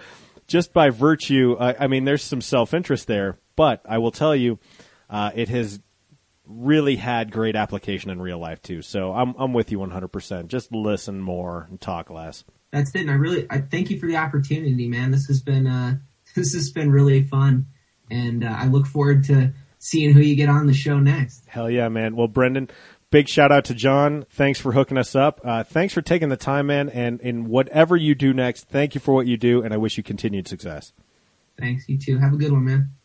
just 0.47 0.73
by 0.73 0.89
virtue, 0.89 1.57
I, 1.59 1.85
I 1.85 1.87
mean, 1.87 2.05
there's 2.05 2.23
some 2.23 2.41
self 2.41 2.73
interest 2.73 3.07
there, 3.07 3.37
but 3.55 3.81
I 3.87 3.97
will 3.97 4.11
tell 4.11 4.35
you, 4.35 4.59
uh, 5.09 5.31
it 5.35 5.49
has 5.49 5.79
really 6.47 6.95
had 6.95 7.31
great 7.31 7.55
application 7.55 8.09
in 8.09 8.21
real 8.21 8.39
life 8.39 8.61
too. 8.61 8.81
So 8.81 9.11
I'm 9.11 9.35
I'm 9.37 9.53
with 9.53 9.71
you 9.71 9.79
100%. 9.79 10.47
Just 10.47 10.71
listen 10.71 11.19
more 11.19 11.67
and 11.69 11.79
talk 11.79 12.09
less. 12.09 12.43
That's 12.71 12.93
it. 12.95 13.01
And 13.01 13.11
I 13.11 13.15
really 13.15 13.45
I 13.49 13.59
thank 13.59 13.89
you 13.89 13.99
for 13.99 14.07
the 14.07 14.17
opportunity, 14.17 14.87
man. 14.87 15.11
This 15.11 15.25
has 15.27 15.41
been 15.41 15.67
uh 15.67 15.97
this 16.35 16.53
has 16.53 16.71
been 16.71 16.91
really 16.91 17.23
fun, 17.23 17.67
and 18.11 18.43
uh, 18.43 18.55
I 18.57 18.67
look 18.67 18.85
forward 18.85 19.23
to 19.25 19.53
seeing 19.79 20.13
who 20.13 20.21
you 20.21 20.35
get 20.35 20.49
on 20.49 20.67
the 20.67 20.73
show 20.73 20.99
next. 20.99 21.43
Hell 21.47 21.69
yeah, 21.69 21.89
man. 21.89 22.15
Well, 22.15 22.27
Brendan, 22.27 22.69
big 23.11 23.27
shout 23.27 23.51
out 23.51 23.65
to 23.65 23.73
John. 23.73 24.25
Thanks 24.29 24.59
for 24.59 24.71
hooking 24.71 24.97
us 24.97 25.15
up. 25.15 25.41
Uh, 25.43 25.63
thanks 25.63 25.93
for 25.93 26.01
taking 26.01 26.29
the 26.29 26.37
time, 26.37 26.67
man. 26.67 26.89
And 26.89 27.21
in 27.21 27.47
whatever 27.47 27.95
you 27.95 28.15
do 28.15 28.33
next, 28.33 28.67
thank 28.69 28.95
you 28.95 29.01
for 29.01 29.13
what 29.13 29.27
you 29.27 29.37
do, 29.37 29.61
and 29.61 29.73
I 29.73 29.77
wish 29.77 29.97
you 29.97 30.03
continued 30.03 30.47
success. 30.47 30.93
Thanks. 31.59 31.87
You 31.89 31.97
too. 31.97 32.17
Have 32.19 32.33
a 32.33 32.37
good 32.37 32.51
one, 32.51 32.65
man. 32.65 32.96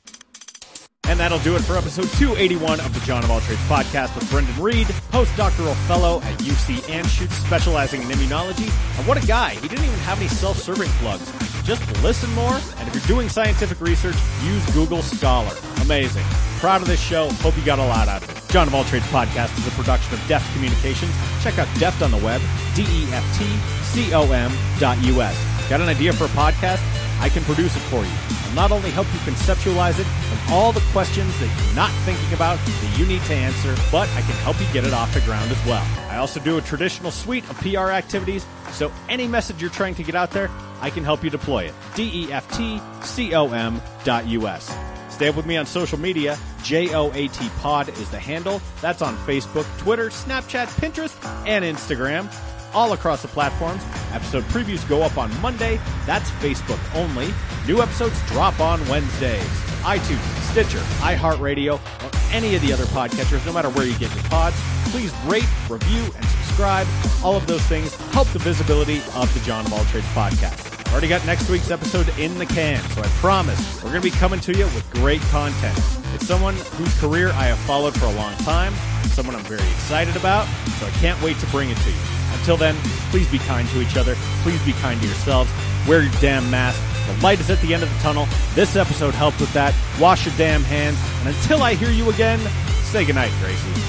And 1.13 1.21
that'll 1.21 1.41
do 1.41 1.55
it 1.57 1.61
for 1.61 1.77
episode 1.77 2.09
281 2.17 2.81
of 2.81 2.95
the 2.95 3.01
John 3.01 3.23
of 3.23 3.31
All 3.31 3.43
Trades 3.43 3.61
podcast 3.69 4.15
with 4.15 4.31
Brendan 4.31 4.59
Reed, 4.59 4.87
postdoctoral 5.13 5.75
fellow 5.87 6.23
at 6.23 6.39
UC 6.39 6.77
Anschutz, 6.89 7.33
specializing 7.45 8.01
in 8.01 8.09
immunology. 8.09 8.73
And 8.97 9.07
what 9.07 9.23
a 9.23 9.27
guy! 9.27 9.51
He 9.51 9.69
didn't 9.69 9.85
even 9.85 9.99
have 9.99 10.19
any 10.19 10.29
self-serving 10.29 10.89
plugs. 10.93 11.31
Just 11.65 11.83
listen 12.03 12.31
more, 12.31 12.55
and 12.79 12.89
if 12.89 12.95
you're 12.95 13.05
doing 13.07 13.29
scientific 13.29 13.83
research, 13.83 14.17
use 14.43 14.65
Google 14.71 15.03
Scholar. 15.03 15.55
Amazing. 15.83 16.25
Proud 16.61 16.81
of 16.81 16.89
this 16.89 16.99
show. 16.99 17.29
Hope 17.45 17.59
you 17.59 17.65
got 17.67 17.79
a 17.79 17.85
lot 17.85 18.09
out 18.09 18.23
of 18.23 18.31
it. 18.31 18.51
John 18.51 18.67
of 18.67 18.75
All 18.75 18.85
Trades 18.85 19.05
podcast 19.09 19.55
is 19.59 19.67
a 19.67 19.71
production 19.73 20.15
of 20.15 20.29
Deft 20.29 20.51
Communications. 20.55 21.13
Check 21.43 21.59
out 21.59 21.69
Deft 21.79 22.01
on 22.01 22.11
the 22.11 22.25
web, 22.25 22.41
D-E-F-T-C-O-M 22.75 24.53
dot 24.81 24.97
U-S. 25.05 25.69
Got 25.69 25.83
an 25.83 25.91
idea 25.91 26.15
for 26.15 26.25
a 26.25 26.29
podcast? 26.29 26.81
I 27.23 27.29
can 27.29 27.45
produce 27.45 27.77
it 27.77 27.81
for 27.83 28.03
you. 28.03 28.11
I'll 28.49 28.55
not 28.57 28.73
only 28.73 28.91
help 28.91 29.07
you 29.07 29.21
conceptualize 29.21 30.01
it 30.01 30.07
and 30.07 30.53
all 30.53 30.73
the 30.73 30.83
questions 30.91 31.33
that 31.39 31.47
you're 31.65 31.77
not 31.77 31.93
thinking 32.05 32.35
about 32.35 32.59
that 32.59 32.99
you 32.99 33.07
need 33.07 33.23
to 33.23 33.35
answer, 33.35 33.77
but 33.93 34.09
I 34.11 34.23
can 34.23 34.35
help 34.43 34.61
you 34.61 34.67
get 34.73 34.85
it 34.85 34.93
off 34.93 35.15
the 35.15 35.21
ground 35.21 35.53
as 35.53 35.65
well. 35.65 35.87
I 36.11 36.17
also 36.17 36.41
do 36.41 36.59
a 36.59 36.61
traditional 36.61 37.13
suite 37.13 37.49
of 37.49 37.57
PR 37.61 37.91
activities, 37.93 38.45
so 38.73 38.91
any 39.09 39.29
message 39.29 39.61
you're 39.61 39.71
trying 39.71 39.95
to 39.95 40.03
get 40.03 40.17
out 40.17 40.33
there, 40.33 40.51
I 40.81 40.91
can 40.91 41.05
help 41.05 41.23
you 41.23 41.31
deploy 41.31 41.67
it. 41.67 41.75
D-E-F-T-C-O-M 41.95 43.81
dot 44.03 44.27
U-S. 44.27 44.77
Stay 45.09 45.29
up 45.29 45.37
with 45.37 45.47
me 45.47 45.57
on 45.57 45.65
social 45.65 46.01
media. 46.01 46.37
J-O-A-T 46.65 47.51
Pod 47.61 47.89
is 47.91 48.11
the 48.11 48.19
handle. 48.19 48.61
That's 48.81 49.01
on 49.01 49.17
Facebook, 49.19 49.67
Twitter, 49.79 50.09
Snapchat, 50.09 50.67
Pinterest, 50.81 51.15
and 51.47 51.65
Instagram 51.65 52.29
all 52.75 52.93
across 52.93 53.23
the 53.23 53.29
platforms. 53.29 53.83
Episode 54.13 54.45
previews 54.45 54.87
go 54.89 55.03
up 55.03 55.19
on 55.19 55.31
Monday. 55.41 55.81
That's 56.07 56.31
Facebook 56.33 56.81
only. 56.95 57.33
New 57.67 57.83
episodes 57.83 58.21
drop 58.29 58.59
on 58.61 58.87
Wednesdays. 58.89 59.43
iTunes, 59.83 60.51
Stitcher, 60.51 60.79
iHeartRadio, 61.01 61.75
or 61.75 62.11
any 62.33 62.55
of 62.55 62.63
the 62.63 62.73
other 62.73 62.85
podcatchers, 62.85 63.45
no 63.47 63.53
matter 63.53 63.69
where 63.71 63.87
you 63.87 63.97
get 63.99 64.15
your 64.15 64.25
pods. 64.25 64.57
Please 64.87 65.13
rate, 65.25 65.49
review, 65.69 66.03
and 66.17 66.25
subscribe. 66.25 66.87
All 67.25 67.37
of 67.37 67.47
those 67.47 67.63
things 67.63 67.95
help 68.13 68.29
the 68.29 68.39
visibility 68.39 68.99
of 69.15 69.33
the 69.35 69.41
John 69.41 69.67
of 69.67 69.73
All 69.73 69.85
Trades 69.87 70.07
podcast. 70.09 70.69
Already 70.93 71.09
got 71.09 71.25
next 71.25 71.49
week's 71.49 71.71
episode 71.71 72.07
in 72.19 72.37
the 72.39 72.45
can, 72.45 72.79
so 72.91 73.01
I 73.01 73.07
promise 73.21 73.83
we're 73.83 73.91
going 73.91 74.03
to 74.03 74.11
be 74.11 74.17
coming 74.17 74.41
to 74.41 74.53
you 74.53 74.65
with 74.67 74.87
great 74.91 75.23
content. 75.23 75.79
It's 76.15 76.27
someone 76.27 76.55
whose 76.55 76.95
career 77.01 77.31
I 77.31 77.45
have 77.45 77.59
followed 77.61 77.99
for 77.99 78.05
a 78.05 78.13
long 78.13 78.35
time, 78.39 78.75
someone 79.09 79.35
I'm 79.35 79.45
very 79.45 79.67
excited 79.71 80.17
about, 80.17 80.47
so 80.79 80.87
I 80.87 80.91
can't 81.01 81.21
wait 81.23 81.39
to 81.39 81.47
bring 81.47 81.71
it 81.71 81.79
to 81.79 81.91
you. 81.91 82.22
Until 82.35 82.57
then, 82.57 82.75
please 83.11 83.31
be 83.31 83.39
kind 83.39 83.69
to 83.69 83.81
each 83.81 83.97
other. 83.97 84.15
Please 84.43 84.63
be 84.65 84.73
kind 84.75 85.01
to 85.01 85.07
yourselves. 85.07 85.51
Wear 85.89 86.03
your 86.03 86.13
damn 86.21 86.51
mask. 86.51 86.81
The 87.07 87.23
light 87.23 87.41
is 87.41 87.51
at 87.51 87.61
the 87.61 87.75
end 87.75 87.83
of 87.83 87.93
the 87.93 87.99
tunnel. 88.01 88.27
This 88.55 88.77
episode 88.77 89.15
helped 89.15 89.41
with 89.41 89.53
that. 89.55 89.75
Wash 90.01 90.27
your 90.27 90.35
damn 90.37 90.63
hands. 90.63 90.99
And 91.21 91.35
until 91.35 91.63
I 91.63 91.75
hear 91.75 91.91
you 91.91 92.11
again, 92.11 92.39
say 92.85 93.05
goodnight, 93.05 93.33
Gracie. 93.41 93.83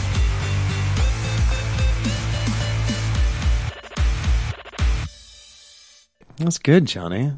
That's 6.38 6.58
good, 6.58 6.86
Johnny. 6.86 7.34